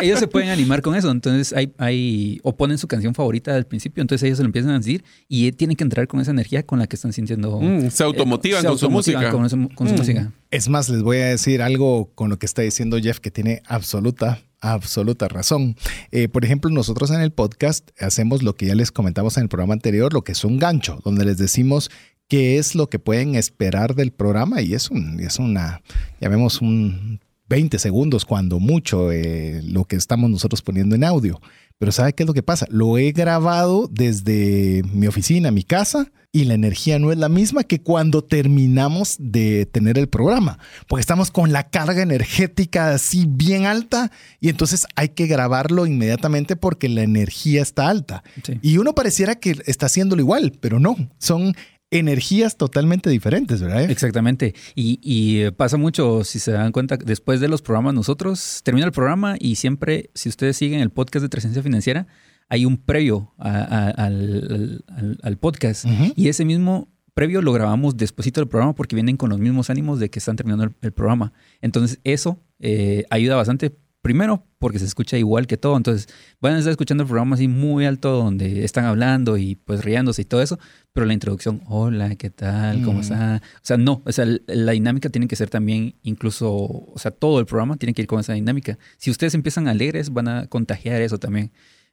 [0.00, 1.10] ellos se pueden animar con eso.
[1.10, 4.72] Entonces hay, hay, o ponen su canción favorita al principio, entonces ellos se lo empiezan
[4.72, 7.60] a decir y eh, tienen que entrar con esa energía con la que están sintiendo.
[7.60, 9.36] Mm, se automotivan se con su automotivan música.
[9.36, 9.96] Con, su- con su Mm.
[9.98, 10.32] música.
[10.50, 13.62] Es más, les voy a decir algo con lo que está diciendo Jeff que tiene
[13.66, 15.76] absoluta, absoluta razón.
[16.10, 19.48] Eh, por ejemplo, nosotros en el podcast hacemos lo que ya les comentamos en el
[19.50, 21.90] programa anterior, lo que es un gancho, donde les decimos
[22.28, 25.82] qué es lo que pueden esperar del programa y es, un, es una,
[26.20, 31.40] llamemos un 20 segundos cuando mucho eh, lo que estamos nosotros poniendo en audio.
[31.76, 32.66] Pero ¿sabe qué es lo que pasa?
[32.70, 37.62] Lo he grabado desde mi oficina, mi casa, y la energía no es la misma
[37.62, 43.66] que cuando terminamos de tener el programa, porque estamos con la carga energética así bien
[43.66, 44.10] alta
[44.40, 48.24] y entonces hay que grabarlo inmediatamente porque la energía está alta.
[48.42, 48.58] Sí.
[48.62, 51.54] Y uno pareciera que está haciéndolo igual, pero no, son
[51.90, 53.90] energías totalmente diferentes, ¿verdad?
[53.90, 54.54] Exactamente.
[54.74, 58.86] Y, y, eh, pasa mucho, si se dan cuenta, después de los programas, nosotros termina
[58.86, 62.06] el programa y siempre, si ustedes siguen el podcast de Presencia Financiera,
[62.52, 65.86] hay un previo a- a- al, al- al podcast.
[66.16, 69.98] Y ese mismo previo lo grabamos despuesito del programa porque vienen con los mismos ánimos
[70.00, 71.32] de que están terminando el, el programa.
[71.62, 73.74] Entonces, eso eh, ayuda bastante.
[74.02, 75.76] Primero, porque se escucha igual que todo.
[75.76, 76.08] Entonces,
[76.40, 80.22] van a estar escuchando el programa así muy alto donde están hablando y pues riéndose
[80.22, 80.58] y todo eso.
[80.92, 82.82] Pero la introducción, hola, ¿qué tal?
[82.82, 83.02] ¿Cómo Mm.
[83.02, 83.36] está?
[83.56, 84.02] O sea, no.
[84.04, 87.94] O sea, la dinámica tiene que ser también incluso, o sea, todo el programa tiene
[87.94, 88.76] que ir con esa dinámica.
[88.98, 91.52] Si ustedes empiezan alegres, van a contagiar eso también.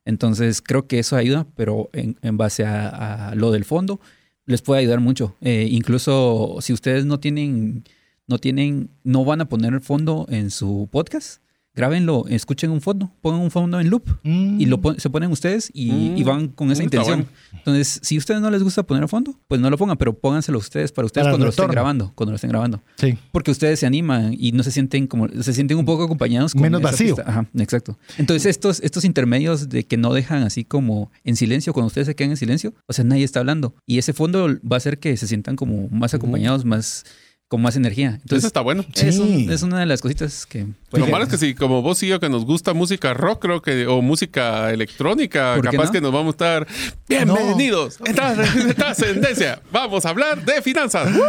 [0.09, 3.99] Entonces, creo que eso ayuda, pero en, en base a, lo del fondo,
[4.47, 5.35] les puede ayudar mucho.
[5.39, 7.83] Eh, incluso si ustedes no tienen,
[8.25, 11.43] no tienen, no van a poner el fondo en su podcast,
[11.79, 15.71] grábenlo, escuchen un fondo, pongan un fondo en loop y lo pon- se ponen ustedes
[15.73, 16.17] y, Mm.
[16.17, 17.19] y van con esa Mm, intención.
[17.21, 17.31] bueno.
[17.53, 20.13] Entonces, si a ustedes no les gusta poner el fondo, pues no lo pongan, pero
[20.13, 22.81] pónganselo ustedes para ustedes Para cuando lo estén grabando, cuando lo estén grabando.
[22.97, 23.17] Sí.
[23.31, 26.51] Porque ustedes se animan y no se sienten como, se sienten un poco acompañados.
[26.53, 27.15] con Menos vacío.
[27.15, 27.29] pista.
[27.29, 27.97] Ajá, exacto.
[28.17, 32.15] Entonces estos, estos intermedios de que no dejan así como en silencio, cuando ustedes se
[32.15, 33.73] quedan en silencio, o sea, nadie está hablando.
[33.85, 37.05] Y ese fondo va a hacer que se sientan como más acompañados, más
[37.49, 38.09] con más energía.
[38.21, 38.85] Entonces, Eso está bueno.
[38.93, 39.47] es, un- Sí.
[39.49, 40.67] es una de las cositas que...
[40.91, 43.61] Lo malo es que si como vos y yo que nos gusta música rock, creo
[43.63, 45.91] que, o música electrónica, ¿Por qué capaz no?
[45.93, 46.67] que nos vamos a estar
[47.07, 49.61] bienvenidos en Tras- en Trascendencia.
[49.71, 51.09] Vamos a hablar de finanzas.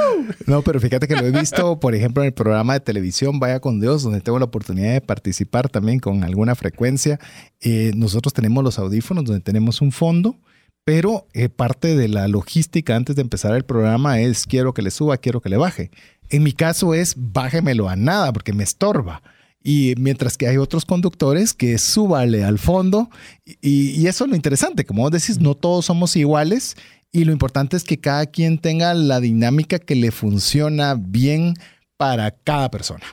[0.47, 3.61] No, pero fíjate que lo he visto, por ejemplo, en el programa de televisión Vaya
[3.61, 7.21] con Dios, donde tengo la oportunidad de participar también con alguna frecuencia.
[7.61, 10.37] Eh, nosotros tenemos los audífonos donde tenemos un fondo,
[10.85, 14.91] pero eh, parte de la logística antes de empezar el programa es quiero que le
[14.91, 15.91] suba, quiero que le baje.
[16.29, 19.23] En mi caso es bájemelo a nada porque me estorba.
[19.63, 23.11] Y mientras que hay otros conductores que súbale al fondo.
[23.45, 24.87] Y, y eso es lo interesante.
[24.87, 26.77] Como vos decís, no todos somos iguales.
[27.13, 31.55] Y lo importante es que cada quien tenga la dinámica que le funciona bien
[32.01, 33.05] para cada persona.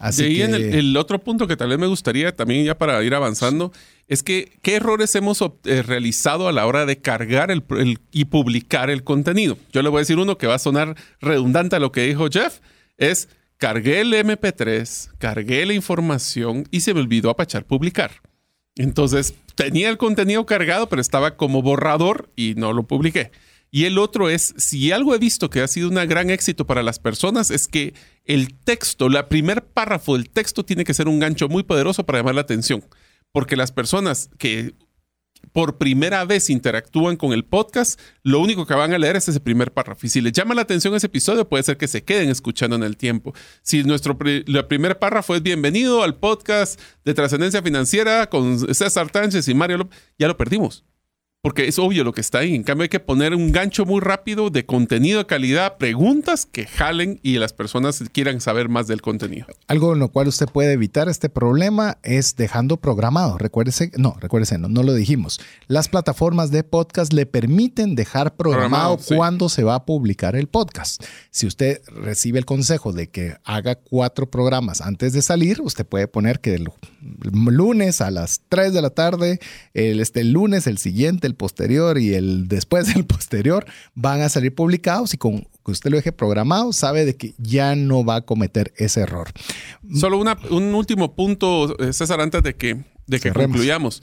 [0.00, 2.64] Así de ahí que en el, el otro punto que tal vez me gustaría también
[2.64, 3.70] ya para ir avanzando
[4.08, 8.24] es que qué errores hemos eh, realizado a la hora de cargar el, el- y
[8.24, 9.58] publicar el contenido.
[9.72, 12.26] Yo le voy a decir uno que va a sonar redundante a lo que dijo
[12.32, 12.58] Jeff,
[12.98, 13.28] es
[13.58, 18.10] cargué el MP3, cargué la información y se me olvidó apachar publicar.
[18.74, 23.30] Entonces tenía el contenido cargado, pero estaba como borrador y no lo publiqué.
[23.74, 26.82] Y el otro es, si algo he visto que ha sido un gran éxito para
[26.82, 27.94] las personas, es que
[28.26, 32.18] el texto, la primer párrafo del texto tiene que ser un gancho muy poderoso para
[32.18, 32.84] llamar la atención.
[33.32, 34.74] Porque las personas que
[35.52, 39.40] por primera vez interactúan con el podcast, lo único que van a leer es ese
[39.40, 40.06] primer párrafo.
[40.06, 42.82] Y si les llama la atención ese episodio, puede ser que se queden escuchando en
[42.82, 43.32] el tiempo.
[43.62, 49.48] Si nuestro la primer párrafo es bienvenido al podcast de trascendencia financiera con César Tánchez
[49.48, 50.84] y Mario López, ya lo perdimos.
[51.44, 52.54] Porque es obvio lo que está ahí.
[52.54, 56.66] En cambio, hay que poner un gancho muy rápido de contenido de calidad, preguntas que
[56.66, 59.48] jalen y las personas quieran saber más del contenido.
[59.66, 63.38] algo en lo cual usted puede evitar este problema es dejando programado.
[63.38, 65.40] Recuérdese, no, recuérdese, no, no lo dijimos.
[65.66, 69.16] Las plataformas de podcast le permiten dejar programado Programado, sí.
[69.16, 71.02] cuándo se va a publicar el podcast.
[71.32, 76.06] Si usted recibe el consejo de que haga cuatro programas antes de salir, usted puede
[76.06, 76.68] poner que el
[77.32, 79.40] lunes a las 3 de la tarde,
[79.74, 83.64] el, este, el lunes, el siguiente, el posterior y el después del posterior
[83.94, 87.74] van a salir publicados y con que usted lo deje programado, sabe de que ya
[87.76, 89.28] no va a cometer ese error.
[89.94, 92.74] Solo una- un último punto, eh, César, antes de que,
[93.06, 93.46] de que Cerremos.
[93.56, 94.00] concluyamos.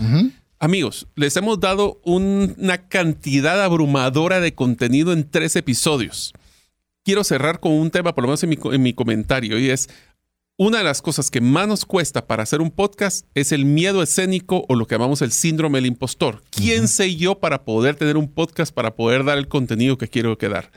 [0.62, 6.34] Amigos, les hemos dado un- una cantidad abrumadora de contenido en tres episodios.
[7.06, 9.90] Quiero cerrar con un tema, por lo menos en mi, en mi comentario, y es
[10.60, 14.04] una de las cosas que más nos cuesta para hacer un podcast es el miedo
[14.04, 16.44] escénico o lo que llamamos el síndrome del impostor.
[16.52, 20.38] ¿Quién sé yo para poder tener un podcast, para poder dar el contenido que quiero
[20.38, 20.70] que dar?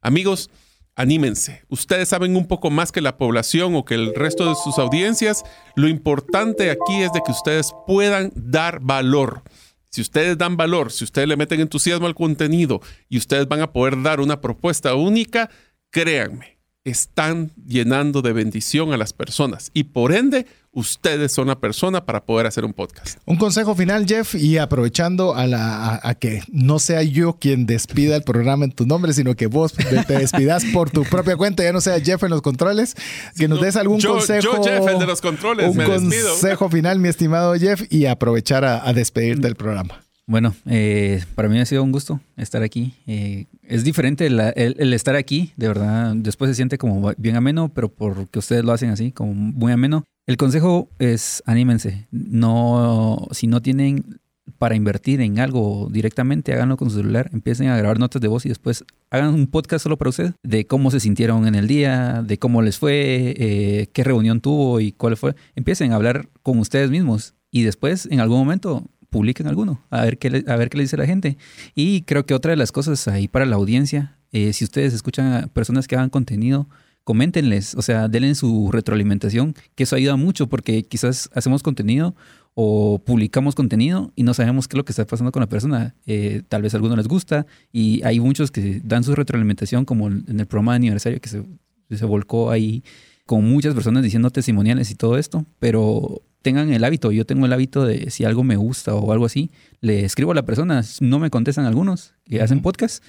[0.00, 0.50] Amigos,
[0.96, 1.62] anímense.
[1.68, 5.44] Ustedes saben un poco más que la población o que el resto de sus audiencias.
[5.76, 9.44] Lo importante aquí es de que ustedes puedan dar valor.
[9.88, 13.72] Si ustedes dan valor, si ustedes le meten entusiasmo al contenido y ustedes van a
[13.72, 15.48] poder dar una propuesta única,
[15.90, 22.04] créanme, están llenando de bendición a las personas y por ende ustedes son la persona
[22.06, 23.18] para poder hacer un podcast.
[23.26, 27.66] Un consejo final, Jeff, y aprovechando a, la, a, a que no sea yo quien
[27.66, 29.84] despida el programa en tu nombre, sino que vos te
[30.14, 32.94] despidas por tu propia cuenta, ya no sea Jeff en los controles,
[33.36, 34.56] que nos des algún Yo- consejo.
[34.56, 36.30] yo, Jeff, el de los controles, Un me despido.
[36.30, 40.00] consejo final, mi estimado Jeff, y aprovechar a, a despedirte del programa.
[40.28, 42.92] Bueno, eh, para mí ha sido un gusto estar aquí.
[43.06, 46.14] Eh, es diferente el estar aquí, de verdad.
[46.14, 50.04] Después se siente como bien ameno, pero porque ustedes lo hacen así, como muy ameno.
[50.26, 52.08] El consejo es anímense.
[52.10, 54.20] No, si no tienen
[54.58, 58.44] para invertir en algo directamente, háganlo con su celular, empiecen a grabar notas de voz
[58.44, 62.22] y después hagan un podcast solo para ustedes, de cómo se sintieron en el día,
[62.22, 65.34] de cómo les fue, eh, qué reunión tuvo y cuál fue.
[65.54, 70.18] Empiecen a hablar con ustedes mismos y después en algún momento publiquen alguno, a ver
[70.18, 71.36] qué le, a ver qué le dice la gente.
[71.74, 75.32] Y creo que otra de las cosas ahí para la audiencia, eh, si ustedes escuchan
[75.32, 76.68] a personas que hagan contenido,
[77.04, 82.14] coméntenles, o sea, denle su retroalimentación, que eso ayuda mucho porque quizás hacemos contenido
[82.52, 85.94] o publicamos contenido y no sabemos qué es lo que está pasando con la persona.
[86.06, 90.38] Eh, tal vez a les gusta y hay muchos que dan su retroalimentación, como en
[90.38, 91.42] el programa de aniversario que se,
[91.90, 92.82] se volcó ahí
[93.24, 97.52] con muchas personas diciendo testimoniales y todo esto, pero tengan el hábito, yo tengo el
[97.52, 99.50] hábito de si algo me gusta o algo así,
[99.80, 103.02] le escribo a la persona, no me contestan algunos que hacen podcast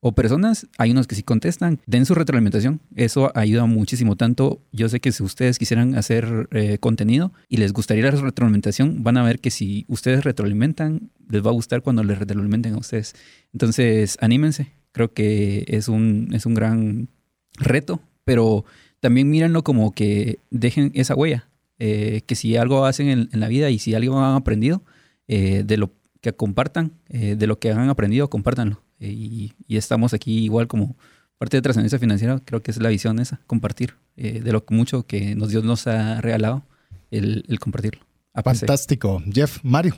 [0.00, 4.88] o personas, hay unos que sí contestan, den su retroalimentación, eso ayuda muchísimo, tanto yo
[4.88, 9.24] sé que si ustedes quisieran hacer eh, contenido y les gustaría la retroalimentación, van a
[9.24, 13.14] ver que si ustedes retroalimentan, les va a gustar cuando les retroalimenten a ustedes.
[13.52, 17.08] Entonces, anímense, creo que es un, es un gran
[17.58, 18.64] reto, pero
[19.00, 23.48] también mírenlo como que dejen esa huella, eh, que si algo hacen en, en, la
[23.48, 24.82] vida y si algo han aprendido,
[25.28, 28.82] eh, de lo que compartan, eh, de lo que han aprendido, compártanlo.
[28.98, 30.96] y, y, estamos aquí igual como
[31.38, 35.06] parte de trascendencia financiera creo que es la visión esa, compartir eh, de lo mucho
[35.06, 36.64] que nos, Dios nos ha regalado,
[37.10, 38.00] el, el compartirlo.
[38.32, 38.60] APC.
[38.60, 39.22] Fantástico.
[39.32, 39.96] Jeff, Mario.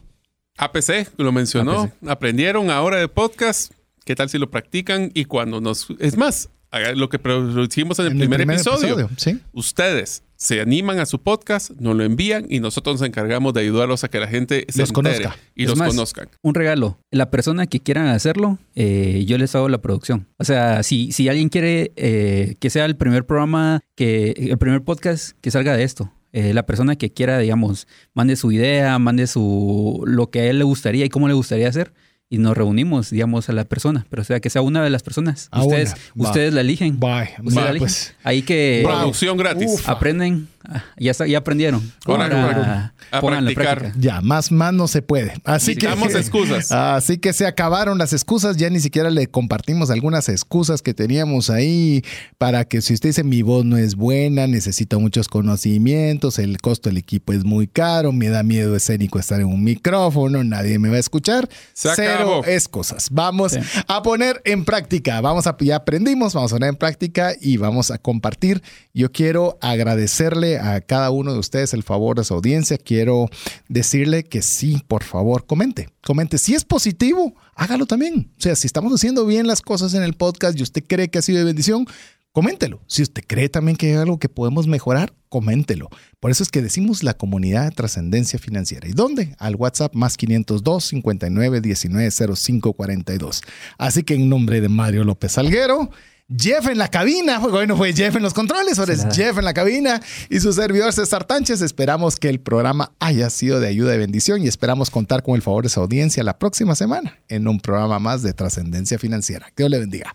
[0.56, 1.82] APC, lo mencionó.
[1.82, 2.08] APC.
[2.08, 3.72] Aprendieron ahora de podcast.
[4.04, 5.10] ¿Qué tal si lo practican?
[5.14, 5.88] Y cuando nos...
[5.98, 6.50] Es más,
[6.94, 9.08] lo que producimos en el, primer, episodio.
[9.16, 9.40] Sí.
[9.52, 14.04] Ustedes se animan a su podcast, nos lo envían y nosotros nos encargamos de ayudarlos
[14.04, 15.36] a que la gente se Los entere conozca.
[15.56, 16.28] y Es los más, conozcan.
[16.42, 16.98] Un regalo.
[17.10, 20.28] La persona que quieran hacerlo, eh, yo les hago la producción.
[20.38, 24.82] O sea, si, si alguien quiere eh, que sea el primer programa, que el primer
[24.82, 29.26] podcast que salga de esto, eh, la persona que quiera, digamos, mande su idea, mande
[29.26, 31.92] su lo que a él le gustaría y cómo le gustaría hacer.
[32.30, 34.04] Y nos reunimos, digamos, a la persona.
[34.10, 35.48] Pero o sea, que sea una de las personas.
[35.50, 36.28] Ah, ustedes, una.
[36.28, 37.00] Ustedes la eligen.
[37.00, 37.30] Bye.
[37.38, 37.78] Ustedes Va, la eligen.
[37.78, 38.14] pues.
[38.22, 39.70] Ahí que Producción gratis.
[39.72, 39.88] Uf.
[39.88, 40.46] aprenden.
[40.68, 41.80] Ah, Ya, está, ya aprendieron.
[42.06, 43.78] Ahora, Ahora, a en practicar.
[43.80, 43.94] práctica.
[44.00, 45.34] Ya, más, más no se puede.
[45.44, 45.86] Así que.
[45.86, 46.72] Necesitamos excusas.
[46.72, 48.56] Así que se acabaron las excusas.
[48.56, 52.02] Ya ni siquiera le compartimos algunas excusas que teníamos ahí
[52.38, 56.88] para que si usted dice mi voz no es buena, necesito muchos conocimientos, el costo
[56.88, 60.88] del equipo es muy caro, me da miedo escénico estar en un micrófono, nadie me
[60.88, 61.48] va a escuchar.
[61.74, 62.44] Se Cero acabó.
[62.46, 63.08] excusas.
[63.10, 63.58] Vamos Sí.
[63.86, 65.20] a poner en práctica.
[65.20, 68.62] Vamos a, ya aprendimos, vamos a poner en práctica y vamos a compartir.
[68.94, 72.78] Yo quiero agradecerle a cada uno de ustedes el favor de su audiencia.
[72.78, 73.28] Quiero
[73.68, 75.90] decirle que sí, por favor, comente.
[76.02, 76.38] Comente.
[76.38, 78.32] Si es positivo, hágalo también.
[78.38, 81.18] O sea, si estamos haciendo bien las cosas en el podcast y usted cree que
[81.18, 81.86] ha sido de bendición,
[82.32, 82.80] coméntelo.
[82.86, 85.88] Si usted cree también que hay algo que podemos mejorar, coméntelo.
[86.20, 88.88] Por eso es que decimos la comunidad de trascendencia financiera.
[88.88, 89.34] ¿Y dónde?
[89.38, 93.42] Al WhatsApp más 502 59 19 05 42.
[93.76, 95.90] Así que en nombre de Mario López Salguero,
[96.36, 99.06] Jeff en la cabina, hoy no fue Jeff en los controles, ahora es.
[99.16, 101.62] Jeff en la cabina y su servidor César Tánchez.
[101.62, 105.42] Esperamos que el programa haya sido de ayuda y bendición y esperamos contar con el
[105.42, 109.46] favor de su audiencia la próxima semana en un programa más de trascendencia financiera.
[109.56, 110.14] Que Dios le bendiga.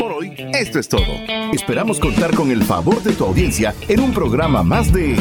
[0.00, 1.06] Por hoy, esto es todo.
[1.52, 5.14] Esperamos contar con el favor de tu audiencia en un programa más de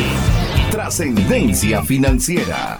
[0.71, 2.79] Trascendencia Financiera.